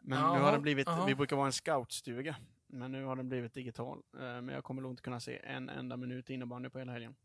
Men 0.00 0.34
nu 0.34 0.40
har 0.40 0.52
den 0.52 0.62
blivit, 0.62 0.86
jaha. 0.86 1.06
vi 1.06 1.14
brukar 1.14 1.36
vara 1.36 1.46
en 1.46 1.52
scoutstuga. 1.52 2.36
Men 2.66 2.92
nu 2.92 3.04
har 3.04 3.16
den 3.16 3.28
blivit 3.28 3.54
digital. 3.54 4.02
Eh, 4.14 4.20
men 4.20 4.48
jag 4.48 4.64
kommer 4.64 4.82
nog 4.82 4.92
inte 4.92 5.02
kunna 5.02 5.20
se 5.20 5.40
en 5.44 5.68
enda 5.68 5.96
minut 5.96 6.30
innebandy 6.30 6.68
på 6.68 6.78
hela 6.78 6.92
helgen. 6.92 7.16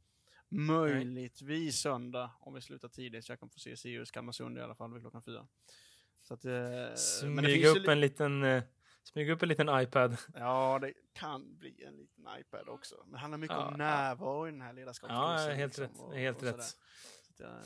Möjligtvis 0.55 1.79
söndag 1.79 2.31
om 2.39 2.53
vi 2.53 2.61
slutar 2.61 2.87
tidigt 2.89 3.25
så 3.25 3.31
jag 3.31 3.39
kan 3.39 3.49
få 3.49 3.59
se 3.59 3.77
Sirius 3.77 4.11
Kalmarsund 4.11 4.57
i 4.57 4.61
alla 4.61 4.75
fall 4.75 4.93
vid 4.93 5.01
klockan 5.01 5.23
fyra. 5.23 5.47
Så 6.21 6.33
att, 6.33 6.45
eh, 6.45 6.95
Smyga 6.95 7.69
upp 7.69 7.87
en 7.87 7.99
liten... 7.99 8.43
eh, 8.43 8.63
Smyga 9.03 9.33
upp 9.33 9.43
en 9.43 9.49
liten 9.49 9.69
iPad. 9.81 10.17
Ja, 10.33 10.79
det 10.81 10.93
kan 11.13 11.57
bli 11.57 11.83
en 11.83 11.97
liten 11.97 12.27
iPad 12.39 12.69
också. 12.69 12.95
Men 13.03 13.11
det 13.11 13.17
handlar 13.17 13.37
mycket 13.37 13.57
Ja, 13.57 13.67
om 13.67 13.73
närvaro 13.73 14.47
i 14.47 14.51
den 14.51 14.61
här 14.61 14.73
ledarskapskursen. 14.73 15.49
Ja, 15.49 15.55
helt 15.55 15.77
liksom, 15.77 15.83
rätt. 15.83 16.01
och- 16.07 16.15
Helt 16.15 16.37
och 16.37 16.43
rätt. 16.43 16.63
Så 16.63 16.77
att 17.33 17.39
jag, 17.39 17.63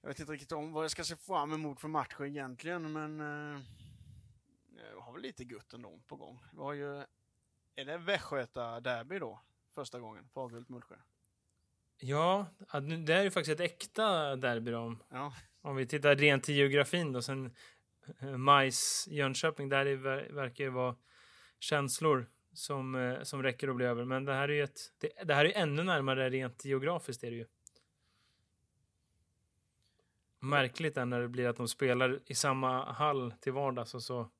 jag 0.00 0.08
vet 0.08 0.20
inte 0.20 0.32
riktigt 0.32 0.52
om 0.52 0.72
vad 0.72 0.84
jag 0.84 0.90
ska 0.90 1.04
se 1.04 1.16
fram 1.16 1.52
emot 1.52 1.80
för 1.80 1.88
matcher 1.88 2.24
egentligen, 2.24 2.92
men 2.92 3.20
eh, 3.20 3.60
jag 4.94 5.00
har 5.00 5.12
väl 5.12 5.22
lite 5.22 5.44
gött 5.44 5.72
ändå 5.72 6.00
på 6.06 6.16
gång. 6.16 6.38
Vi 6.52 6.58
har 6.58 6.72
ju, 6.72 6.96
är 7.74 7.84
det 7.84 7.98
Västgöta-derby 7.98 9.18
då? 9.18 9.40
Första 9.78 10.00
gången, 10.00 10.28
Fagerhult-Mullsjö. 10.34 10.96
Ja, 11.98 12.46
ja, 12.72 12.80
det 12.80 13.14
är 13.14 13.22
ju 13.22 13.30
faktiskt 13.30 13.60
ett 13.60 13.70
äkta 13.70 14.36
derby 14.36 14.74
om, 14.74 15.02
Ja, 15.10 15.34
om 15.60 15.76
vi 15.76 15.86
tittar 15.86 16.16
rent 16.16 16.44
till 16.44 16.54
geografin 16.54 17.12
då. 17.12 17.22
Sen 17.22 17.54
eh, 18.20 18.36
Majs, 18.36 19.08
Jönköping, 19.10 19.68
där 19.68 19.84
det 19.84 19.96
ver- 19.96 20.32
verkar 20.32 20.64
ju 20.64 20.70
vara 20.70 20.96
känslor 21.58 22.26
som, 22.52 22.94
eh, 22.94 23.22
som 23.22 23.42
räcker 23.42 23.68
att 23.68 23.76
bli 23.76 23.86
över. 23.86 24.04
Men 24.04 24.24
det 24.24 24.34
här 24.34 24.48
är 24.48 24.52
ju 24.52 24.62
ett, 24.62 24.80
det, 24.98 25.10
det 25.24 25.34
här 25.34 25.44
är 25.44 25.52
ännu 25.62 25.82
närmare 25.82 26.30
rent 26.30 26.64
geografiskt 26.64 27.24
är 27.24 27.30
det 27.30 27.36
ju. 27.36 27.46
märkligt 30.40 30.96
är 30.96 31.04
när 31.04 31.20
det 31.20 31.28
blir 31.28 31.48
att 31.48 31.56
de 31.56 31.68
spelar 31.68 32.20
i 32.26 32.34
samma 32.34 32.92
hall 32.92 33.34
till 33.40 33.52
vardags 33.52 33.94
och 33.94 34.02
så 34.02 34.30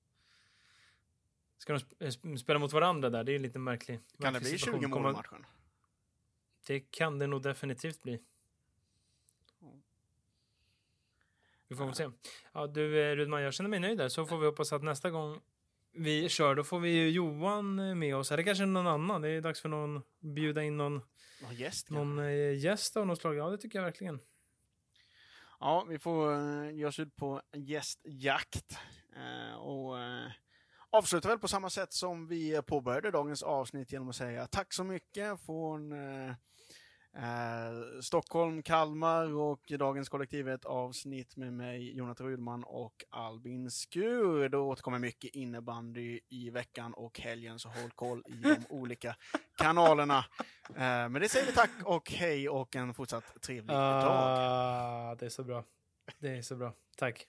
ska 1.59 1.78
de 1.98 2.06
eh, 2.06 2.36
spela 2.36 2.59
mot 2.59 2.72
varandra 2.72 3.11
där. 3.11 3.24
Det 3.24 3.32
är 3.34 3.38
lite 3.38 3.59
märkligt. 3.59 4.00
Kan 4.20 4.32
det 4.32 4.40
bli 4.40 4.59
20 4.59 4.86
mål 4.86 5.11
i 5.11 5.12
matchen? 5.12 5.46
Det 6.66 6.80
kan 6.80 7.18
det 7.18 7.26
nog 7.26 7.42
definitivt 7.42 8.02
bli. 8.02 8.20
Vi 11.68 11.76
får 11.76 11.84
väl 11.84 11.94
se. 11.94 12.11
Ja, 12.52 12.66
du 12.66 13.00
eh, 13.00 13.16
Rudman, 13.16 13.42
jag 13.42 13.54
känner 13.54 13.70
mig 13.70 13.80
nöjd 13.80 13.98
där. 13.98 14.09
Så 14.09 14.26
får 14.26 14.38
vi 14.38 14.46
hoppas 14.46 14.72
att 14.72 14.82
nästa 14.82 15.11
gång 15.11 15.40
vi 15.92 16.28
kör, 16.28 16.54
då 16.54 16.64
får 16.64 16.80
vi 16.80 17.11
Johan 17.11 17.78
eh, 17.78 17.94
med 17.94 18.16
oss. 18.16 18.32
Eller 18.32 18.42
kanske 18.42 18.66
någon 18.66 18.86
annan. 18.86 19.22
Det 19.22 19.28
är 19.28 19.40
dags 19.40 19.61
för 19.61 19.68
någon, 19.68 20.02
bjuda 20.20 20.62
in 20.62 20.76
någon, 20.76 21.02
Någon 21.42 21.54
gäst 21.54 21.90
någon 21.90 22.34
gäst 22.59 22.96
av 22.96 23.06
något 23.06 23.20
slag. 23.20 23.36
Ja, 23.36 23.50
det 23.50 23.59
tycker 23.59 23.78
jag 23.78 23.84
verkligen. 23.84 24.20
Ja, 25.61 25.86
vi 25.88 25.98
får 25.98 26.34
ge 26.70 26.86
oss 26.86 26.98
ut 26.98 27.16
på 27.16 27.42
gästjakt. 27.52 28.78
Och 29.59 29.96
avslutar 30.91 31.28
väl 31.28 31.39
på 31.39 31.49
samma 31.49 31.70
sätt 31.70 31.93
som 31.93 32.26
vi 32.26 32.62
påbörjade 32.66 33.11
dagens 33.11 33.43
avsnitt 33.43 33.93
genom 33.93 34.09
att 34.09 34.16
säga 34.16 34.47
tack 34.47 34.72
så 34.72 34.84
mycket 34.84 35.41
från 35.47 35.93
eh, 35.93 36.28
eh, 37.14 38.01
Stockholm, 38.03 38.62
Kalmar 38.62 39.34
och 39.34 39.61
dagens 39.78 40.09
kollektivet 40.09 40.64
avsnitt 40.64 41.36
med 41.36 41.53
mig, 41.53 41.97
Jonathan 41.97 42.26
Rudman 42.26 42.64
och 42.64 43.05
Albin 43.11 43.70
Skur. 43.70 44.49
Då 44.49 44.68
återkommer 44.68 44.99
mycket 44.99 45.34
innebandy 45.34 46.20
i 46.28 46.51
veckan 46.51 46.95
och 46.95 47.20
helgen, 47.20 47.59
så 47.59 47.68
håll 47.68 47.91
koll 47.91 48.22
i 48.26 48.41
de 48.43 48.57
olika 48.68 49.16
kanalerna. 49.57 50.24
Eh, 50.68 51.09
men 51.09 51.12
det 51.12 51.28
säger 51.28 51.47
vi 51.47 51.53
tack 51.53 51.70
och 51.84 52.11
hej 52.11 52.49
och 52.49 52.76
en 52.76 52.95
fortsatt 52.95 53.43
trevlig 53.43 53.76
dag. 53.76 54.05
Ah, 54.09 55.14
det 55.14 55.26
är 55.26 55.30
så 55.30 55.45
bra. 55.45 55.64
Det 56.18 56.36
är 56.36 56.43
så 56.43 56.57
bra. 56.57 56.72
Tack. 56.97 57.26